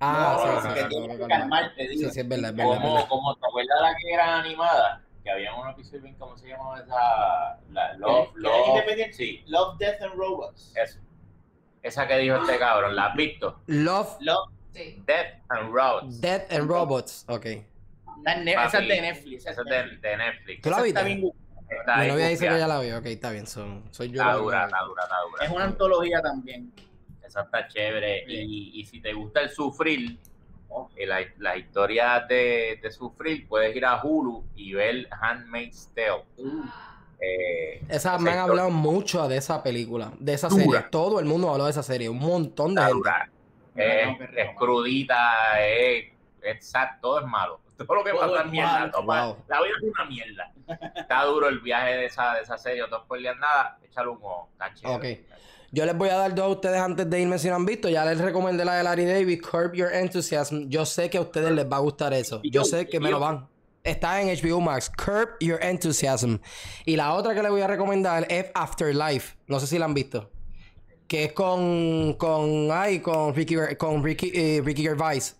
Ah, 0.00 0.36
No, 0.36 0.42
sí, 0.42 0.48
no, 0.54 0.62
sí, 0.62 0.68
que 0.68 0.80
sí, 0.80 0.88
que 0.88 0.96
es 2.20 2.28
verdad, 2.28 2.50
es 2.50 2.56
verdad, 2.56 3.08
como 3.08 3.34
te 3.36 3.46
acuerdas 3.46 3.80
la 3.82 3.96
que 3.96 4.12
era 4.14 4.38
animada, 4.38 5.02
que 5.28 5.32
había 5.32 5.54
un 5.54 5.68
episodio, 5.68 6.00
bien, 6.02 6.14
¿cómo 6.18 6.36
se 6.38 6.48
llamaba 6.48 6.80
esa? 6.80 7.60
La 7.70 7.92
Love, 7.98 8.28
Que- 8.28 8.34
que 8.34 8.40
Love. 8.40 8.68
independiente. 8.68 9.12
Sí, 9.14 9.42
Love, 9.46 9.78
Death 9.78 10.02
and 10.02 10.14
Robots. 10.14 10.72
eso. 10.74 10.98
Esa 11.82 12.08
que 12.08 12.16
dijo 12.18 12.36
este 12.36 12.58
cabrón, 12.58 12.96
¿la 12.96 13.06
has 13.06 13.16
visto? 13.16 13.60
Love, 13.66 14.16
Love, 14.20 14.50
Death 14.72 15.42
and 15.50 15.72
Robots. 15.74 16.20
Death 16.20 16.52
and 16.52 16.68
Robots. 16.70 17.24
Ok. 17.28 17.44
la 18.24 18.34
Papi, 18.34 18.50
esa 18.50 18.78
es 18.80 18.88
de 18.88 19.00
Netflix. 19.00 19.46
Esa 19.46 19.60
es 19.62 19.66
de, 19.68 19.96
de 20.08 20.16
Netflix. 20.16 20.62
¿Tú 20.62 20.70
la 20.70 20.76
Esa 20.76 20.84
viste? 20.84 21.00
está 21.70 21.96
Mi 21.98 22.08
novia 22.08 22.26
dice 22.28 22.48
que 22.48 22.58
ya 22.58 22.66
la 22.66 22.80
vio. 22.80 22.98
Ok, 22.98 23.06
está 23.06 23.30
bien. 23.30 23.46
son- 23.46 23.84
soy 23.92 24.08
yo. 24.08 24.14
Está 24.22 24.26
la- 24.32 24.38
dura, 24.38 24.64
está 24.64 24.80
dura, 24.84 25.02
está 25.04 25.16
dura. 25.30 25.44
Es 25.44 25.50
una 25.50 25.64
antología 25.64 26.20
también. 26.22 26.72
Esa 27.22 27.42
está 27.42 27.68
chévere. 27.68 28.24
Sí. 28.26 28.32
Y, 28.34 28.80
y 28.80 28.84
si 28.86 29.00
te 29.00 29.12
gusta 29.12 29.40
el 29.42 29.50
sufrir, 29.50 30.18
eh, 30.96 31.06
la- 31.06 31.20
las 31.38 31.56
historias 31.58 32.26
de, 32.28 32.78
de 32.82 32.90
sufrir, 32.90 33.46
puedes 33.48 33.74
ir 33.74 33.84
a 33.84 34.00
Hulu 34.02 34.44
y 34.56 34.74
ver 34.74 35.08
Handmaid's 35.20 35.90
Tale. 35.94 36.24
Uh, 36.36 36.62
Eh, 37.20 37.82
Esa, 37.88 38.10
me 38.12 38.30
han 38.30 38.36
historia 38.36 38.42
hablado 38.42 38.70
mucho 38.70 39.26
de 39.26 39.38
esa 39.38 39.60
película, 39.60 40.12
de 40.20 40.34
esa 40.34 40.48
Dura. 40.48 40.62
serie. 40.62 40.80
Todo 40.90 41.18
el 41.18 41.26
mundo 41.26 41.50
habló 41.50 41.64
de 41.64 41.70
esa 41.72 41.82
serie. 41.82 42.08
Un 42.08 42.20
montón 42.20 42.76
de 42.76 42.82
gente. 42.82 43.00
la 43.04 43.28
Es, 43.74 44.56
crudita, 44.56 45.60
es, 45.66 46.12
es 46.42 46.64
sad, 46.70 47.00
todo 47.00 47.18
es 47.20 47.26
malo. 47.26 47.60
Todo 47.78 47.94
lo 47.94 48.04
que 48.04 48.10
Todo 48.10 48.20
pasa 48.20 48.42
es 48.44 48.50
mierda. 48.50 48.90
todo 48.90 49.02
Wow. 49.02 49.36
La 49.48 49.62
vida 49.62 49.74
es 49.80 49.82
una 49.92 50.04
mierda. 50.04 50.52
Está 50.96 51.24
duro 51.24 51.48
el 51.48 51.58
viaje 51.60 51.96
de 51.96 52.04
esa, 52.06 52.34
de 52.34 52.42
esa 52.42 52.56
serie, 52.58 52.82
no 52.82 52.88
te 52.88 52.96
spoileas 53.04 53.36
nada, 53.38 53.78
échale 53.84 54.08
un 54.08 54.18
ojo. 54.18 54.48
Está 54.52 54.74
chévere. 54.74 55.24
Yo 55.70 55.84
les 55.84 55.96
voy 55.96 56.08
a 56.08 56.16
dar 56.16 56.34
dos 56.34 56.46
a 56.46 56.48
ustedes 56.48 56.80
antes 56.80 57.08
de 57.10 57.20
irme 57.20 57.38
si 57.38 57.48
no 57.48 57.56
han 57.56 57.66
visto. 57.66 57.88
Ya 57.88 58.04
les 58.04 58.18
recomendé 58.18 58.64
la 58.64 58.76
de 58.76 58.82
Larry 58.84 59.04
David, 59.04 59.42
Curb 59.42 59.74
Your 59.74 59.92
Enthusiasm. 59.92 60.68
Yo 60.68 60.86
sé 60.86 61.10
que 61.10 61.18
a 61.18 61.20
ustedes 61.20 61.50
les 61.52 61.66
va 61.70 61.76
a 61.76 61.80
gustar 61.80 62.12
eso. 62.14 62.40
Yo 62.44 62.64
sé 62.64 62.86
que 62.86 63.00
me 63.00 63.10
lo 63.10 63.20
van. 63.20 63.46
Está 63.84 64.20
en 64.20 64.28
HBO 64.28 64.60
Max, 64.60 64.90
Curb 64.90 65.30
Your 65.40 65.58
Enthusiasm. 65.62 66.36
Y 66.84 66.96
la 66.96 67.12
otra 67.14 67.34
que 67.34 67.42
les 67.42 67.50
voy 67.50 67.60
a 67.60 67.66
recomendar 67.66 68.26
es 68.30 68.46
Afterlife. 68.54 69.36
No 69.46 69.60
sé 69.60 69.66
si 69.66 69.78
la 69.78 69.84
han 69.84 69.94
visto. 69.94 70.30
que 71.06 71.24
es 71.24 71.32
con 71.32 72.14
con 72.14 72.68
ay 72.70 73.00
con 73.00 73.34
Ricky 73.34 73.56
con 73.78 74.02
Ricky 74.04 74.30
eh, 74.34 74.60
Ricky 74.64 74.82
Gervais. 74.82 75.36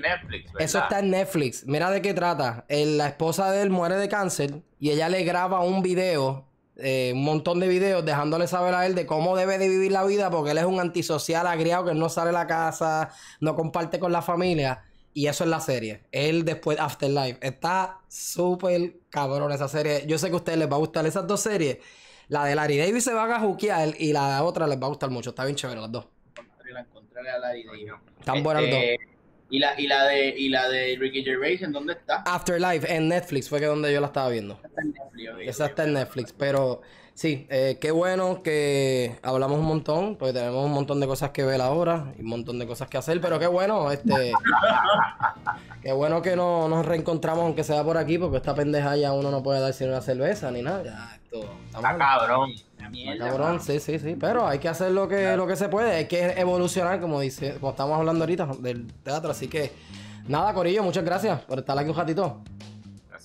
Netflix. 0.00 0.50
Eso 0.58 0.78
está 0.80 0.98
en 0.98 1.10
Netflix. 1.10 1.64
Mira 1.66 1.90
de 1.90 2.02
qué 2.02 2.12
trata. 2.12 2.64
El- 2.68 2.98
la 2.98 3.06
esposa 3.08 3.50
de 3.52 3.62
él 3.62 3.70
muere 3.70 3.96
de 3.96 4.08
cáncer 4.08 4.62
y 4.80 4.90
ella 4.90 5.08
le 5.08 5.22
graba 5.24 5.60
un 5.60 5.80
video, 5.82 6.44
eh, 6.78 7.12
un 7.14 7.24
montón 7.24 7.58
de 7.60 7.68
videos, 7.68 8.04
dejándole 8.04 8.46
saber 8.46 8.74
a 8.74 8.86
él 8.86 8.94
de 8.94 9.06
cómo 9.06 9.36
debe 9.36 9.58
de 9.58 9.68
vivir 9.68 9.92
la 9.92 10.04
vida 10.04 10.30
porque 10.30 10.50
él 10.50 10.58
es 10.58 10.64
un 10.64 10.78
antisocial 10.78 11.46
agriado 11.46 11.86
que 11.86 11.94
no 11.94 12.08
sale 12.08 12.28
de 12.28 12.32
la 12.34 12.46
casa, 12.46 13.10
no 13.40 13.54
comparte 13.54 13.98
con 13.98 14.12
la 14.12 14.22
familia. 14.22 14.82
Y 15.14 15.28
eso 15.28 15.44
es 15.44 15.50
la 15.50 15.60
serie. 15.60 16.02
Él 16.12 16.44
después, 16.44 16.78
Afterlife. 16.78 17.38
Está 17.40 18.00
súper 18.06 18.98
cabrón 19.08 19.50
esa 19.50 19.66
serie. 19.66 20.04
Yo 20.06 20.18
sé 20.18 20.26
que 20.28 20.34
a 20.34 20.36
ustedes 20.36 20.58
les 20.58 20.70
va 20.70 20.74
a 20.74 20.78
gustar 20.78 21.06
esas 21.06 21.26
dos 21.26 21.40
series. 21.40 21.78
La 22.28 22.44
de 22.44 22.54
Larry 22.54 22.76
David 22.76 23.00
se 23.00 23.14
van 23.14 23.30
a 23.32 23.40
juquear 23.40 23.94
y 23.98 24.12
la 24.12 24.42
otra 24.42 24.66
les 24.66 24.78
va 24.78 24.84
a 24.84 24.88
gustar 24.88 25.08
mucho. 25.08 25.30
Está 25.30 25.46
bien 25.46 25.56
chévere 25.56 25.80
las 25.80 25.90
dos. 25.90 26.06
La 26.70 26.80
a 26.80 27.38
Larry. 27.38 27.64
Están 28.20 28.42
buenas 28.42 28.64
las 28.64 28.72
dos. 28.72 29.15
Y 29.48 29.58
la, 29.60 29.80
y, 29.80 29.86
la 29.86 30.04
de, 30.06 30.28
y 30.36 30.48
la 30.48 30.68
de 30.68 30.96
Ricky 30.98 31.22
Gervais, 31.22 31.62
¿en 31.62 31.72
dónde 31.72 31.92
está? 31.92 32.22
Afterlife 32.26 32.92
en 32.92 33.08
Netflix 33.08 33.48
fue 33.48 33.60
que 33.60 33.66
donde 33.66 33.92
yo 33.92 34.00
la 34.00 34.08
estaba 34.08 34.28
viendo. 34.28 34.60
Está 34.64 34.82
en 34.82 34.92
Netflix. 34.92 35.48
Esa 35.48 35.66
está 35.66 35.84
en 35.84 35.92
Netflix, 35.92 36.32
pero 36.32 36.82
sí, 37.16 37.46
eh, 37.50 37.78
qué 37.80 37.90
bueno 37.90 38.42
que 38.42 39.18
hablamos 39.22 39.58
un 39.58 39.64
montón, 39.64 40.16
porque 40.16 40.34
tenemos 40.34 40.64
un 40.64 40.72
montón 40.72 41.00
de 41.00 41.06
cosas 41.06 41.30
que 41.30 41.42
ver 41.42 41.60
ahora 41.60 42.12
y 42.18 42.20
un 42.20 42.28
montón 42.28 42.58
de 42.58 42.66
cosas 42.66 42.88
que 42.88 42.98
hacer, 42.98 43.20
pero 43.20 43.38
qué 43.38 43.46
bueno, 43.46 43.90
este, 43.90 44.32
qué 45.82 45.92
bueno 45.92 46.22
que 46.22 46.36
no, 46.36 46.68
nos 46.68 46.84
reencontramos 46.84 47.44
aunque 47.44 47.64
sea 47.64 47.82
por 47.82 47.96
aquí, 47.96 48.18
porque 48.18 48.36
esta 48.36 48.54
pendeja 48.54 48.96
ya 48.96 49.12
uno 49.12 49.30
no 49.30 49.42
puede 49.42 49.60
darse 49.60 49.84
ni 49.84 49.90
una 49.90 50.02
cerveza 50.02 50.50
ni 50.50 50.62
nada, 50.62 50.84
ya 50.84 51.10
esto 51.16 51.50
Está 51.66 51.98
cabrón. 51.98 52.50
Está 52.50 52.88
mierda, 52.90 53.26
cabrón, 53.26 53.60
sí, 53.60 53.80
sí, 53.80 53.98
sí, 53.98 54.16
pero 54.20 54.46
hay 54.46 54.58
que 54.58 54.68
hacer 54.68 54.92
lo 54.92 55.08
que, 55.08 55.36
lo 55.36 55.46
que 55.46 55.56
se 55.56 55.68
puede, 55.68 55.96
hay 55.96 56.06
que 56.06 56.38
evolucionar, 56.38 57.00
como 57.00 57.20
dice, 57.20 57.54
como 57.54 57.70
estamos 57.70 57.98
hablando 57.98 58.24
ahorita 58.24 58.46
del 58.60 58.86
teatro, 59.02 59.30
así 59.30 59.48
que 59.48 59.72
nada, 60.28 60.52
Corillo, 60.52 60.82
muchas 60.82 61.04
gracias 61.04 61.40
por 61.40 61.58
estar 61.58 61.78
aquí 61.78 61.88
un 61.88 61.96
ratito. 61.96 62.42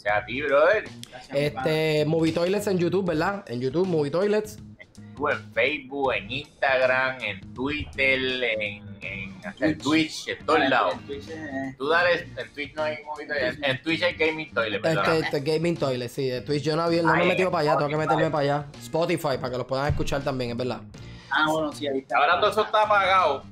Gracias 0.03 0.23
a 0.23 0.25
ti, 0.25 0.41
brother. 0.41 0.83
Gracias. 1.09 1.37
Este, 1.37 2.05
Movie 2.05 2.31
Toilets 2.31 2.67
en 2.67 2.77
YouTube, 2.77 3.05
¿verdad? 3.07 3.43
En 3.47 3.61
YouTube, 3.61 3.87
Movie 3.87 4.11
Toilets. 4.11 4.57
En 4.57 5.53
Facebook, 5.53 6.13
en 6.13 6.31
Instagram, 6.31 7.21
en 7.21 7.53
Twitter, 7.53 8.19
en, 8.43 8.83
en 9.01 9.31
hasta 9.45 9.67
en 9.67 9.77
Twitch, 9.77 10.27
en 10.29 10.43
todos 10.45 10.67
lados. 10.67 10.95
Twitch, 11.05 11.27
eh, 11.29 11.75
Tú 11.77 11.87
dale, 11.89 12.27
en 12.35 12.53
Twitch 12.53 12.73
no 12.73 12.81
hay 12.83 12.97
movida, 13.03 13.35
en, 13.37 13.63
en 13.63 13.81
Twitch 13.83 14.01
hay 14.01 14.13
Gaming 14.15 14.51
Toilet, 14.51 14.77
Este, 14.83 14.95
¿verdad? 14.95 15.17
este 15.17 15.39
Gaming 15.41 15.77
Toilet, 15.77 16.09
sí, 16.09 16.27
de 16.27 16.41
Twitch 16.41 16.63
yo 16.63 16.75
no, 16.75 16.81
había, 16.83 17.03
no 17.03 17.13
me 17.15 17.23
he 17.23 17.27
metido 17.27 17.51
para 17.51 17.61
allá, 17.61 17.77
tengo 17.77 17.89
que 17.91 17.97
meterme 17.97 18.31
para 18.31 18.43
allá. 18.43 18.65
Spotify, 18.81 19.37
para 19.39 19.51
que 19.51 19.57
los 19.59 19.67
puedan 19.67 19.87
escuchar 19.89 20.23
también, 20.23 20.51
es 20.51 20.57
verdad. 20.57 20.81
Ah, 21.29 21.45
bueno, 21.51 21.71
sí, 21.71 21.87
ahí 21.87 21.99
está. 21.99 22.17
Ahora 22.17 22.39
todo 22.39 22.49
eso 22.51 22.63
está 22.63 22.81
apagado. 22.83 23.43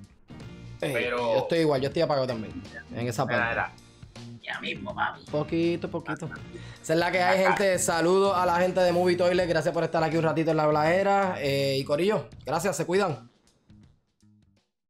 Eh, 0.81 0.91
Pero- 0.93 1.17
Yo 1.33 1.37
estoy 1.39 1.59
igual, 1.59 1.81
yo 1.81 1.87
estoy 1.87 2.01
apagado 2.01 2.25
también. 2.25 2.63
En 2.95 3.07
esa 3.07 3.25
parte. 3.27 3.61
Ya 4.49 4.59
mismo, 4.61 4.95
mami. 4.95 5.23
Poquito, 5.25 5.91
poquito. 5.91 6.27
Esa 6.81 6.93
es 6.93 6.99
la 6.99 7.11
que 7.11 7.21
hay, 7.21 7.45
gente. 7.45 7.77
Saludos 7.77 8.35
a 8.35 8.47
la 8.47 8.55
gente 8.55 8.79
de 8.79 8.91
Movie 8.91 9.15
Toilet. 9.15 9.47
Gracias 9.47 9.71
por 9.71 9.83
estar 9.83 10.03
aquí 10.03 10.17
un 10.17 10.23
ratito 10.23 10.49
en 10.49 10.57
la 10.57 10.65
bladera. 10.65 11.35
Eh, 11.37 11.77
y 11.79 11.83
Corillo, 11.83 12.27
gracias, 12.47 12.75
se 12.75 12.85
cuidan. 12.87 13.28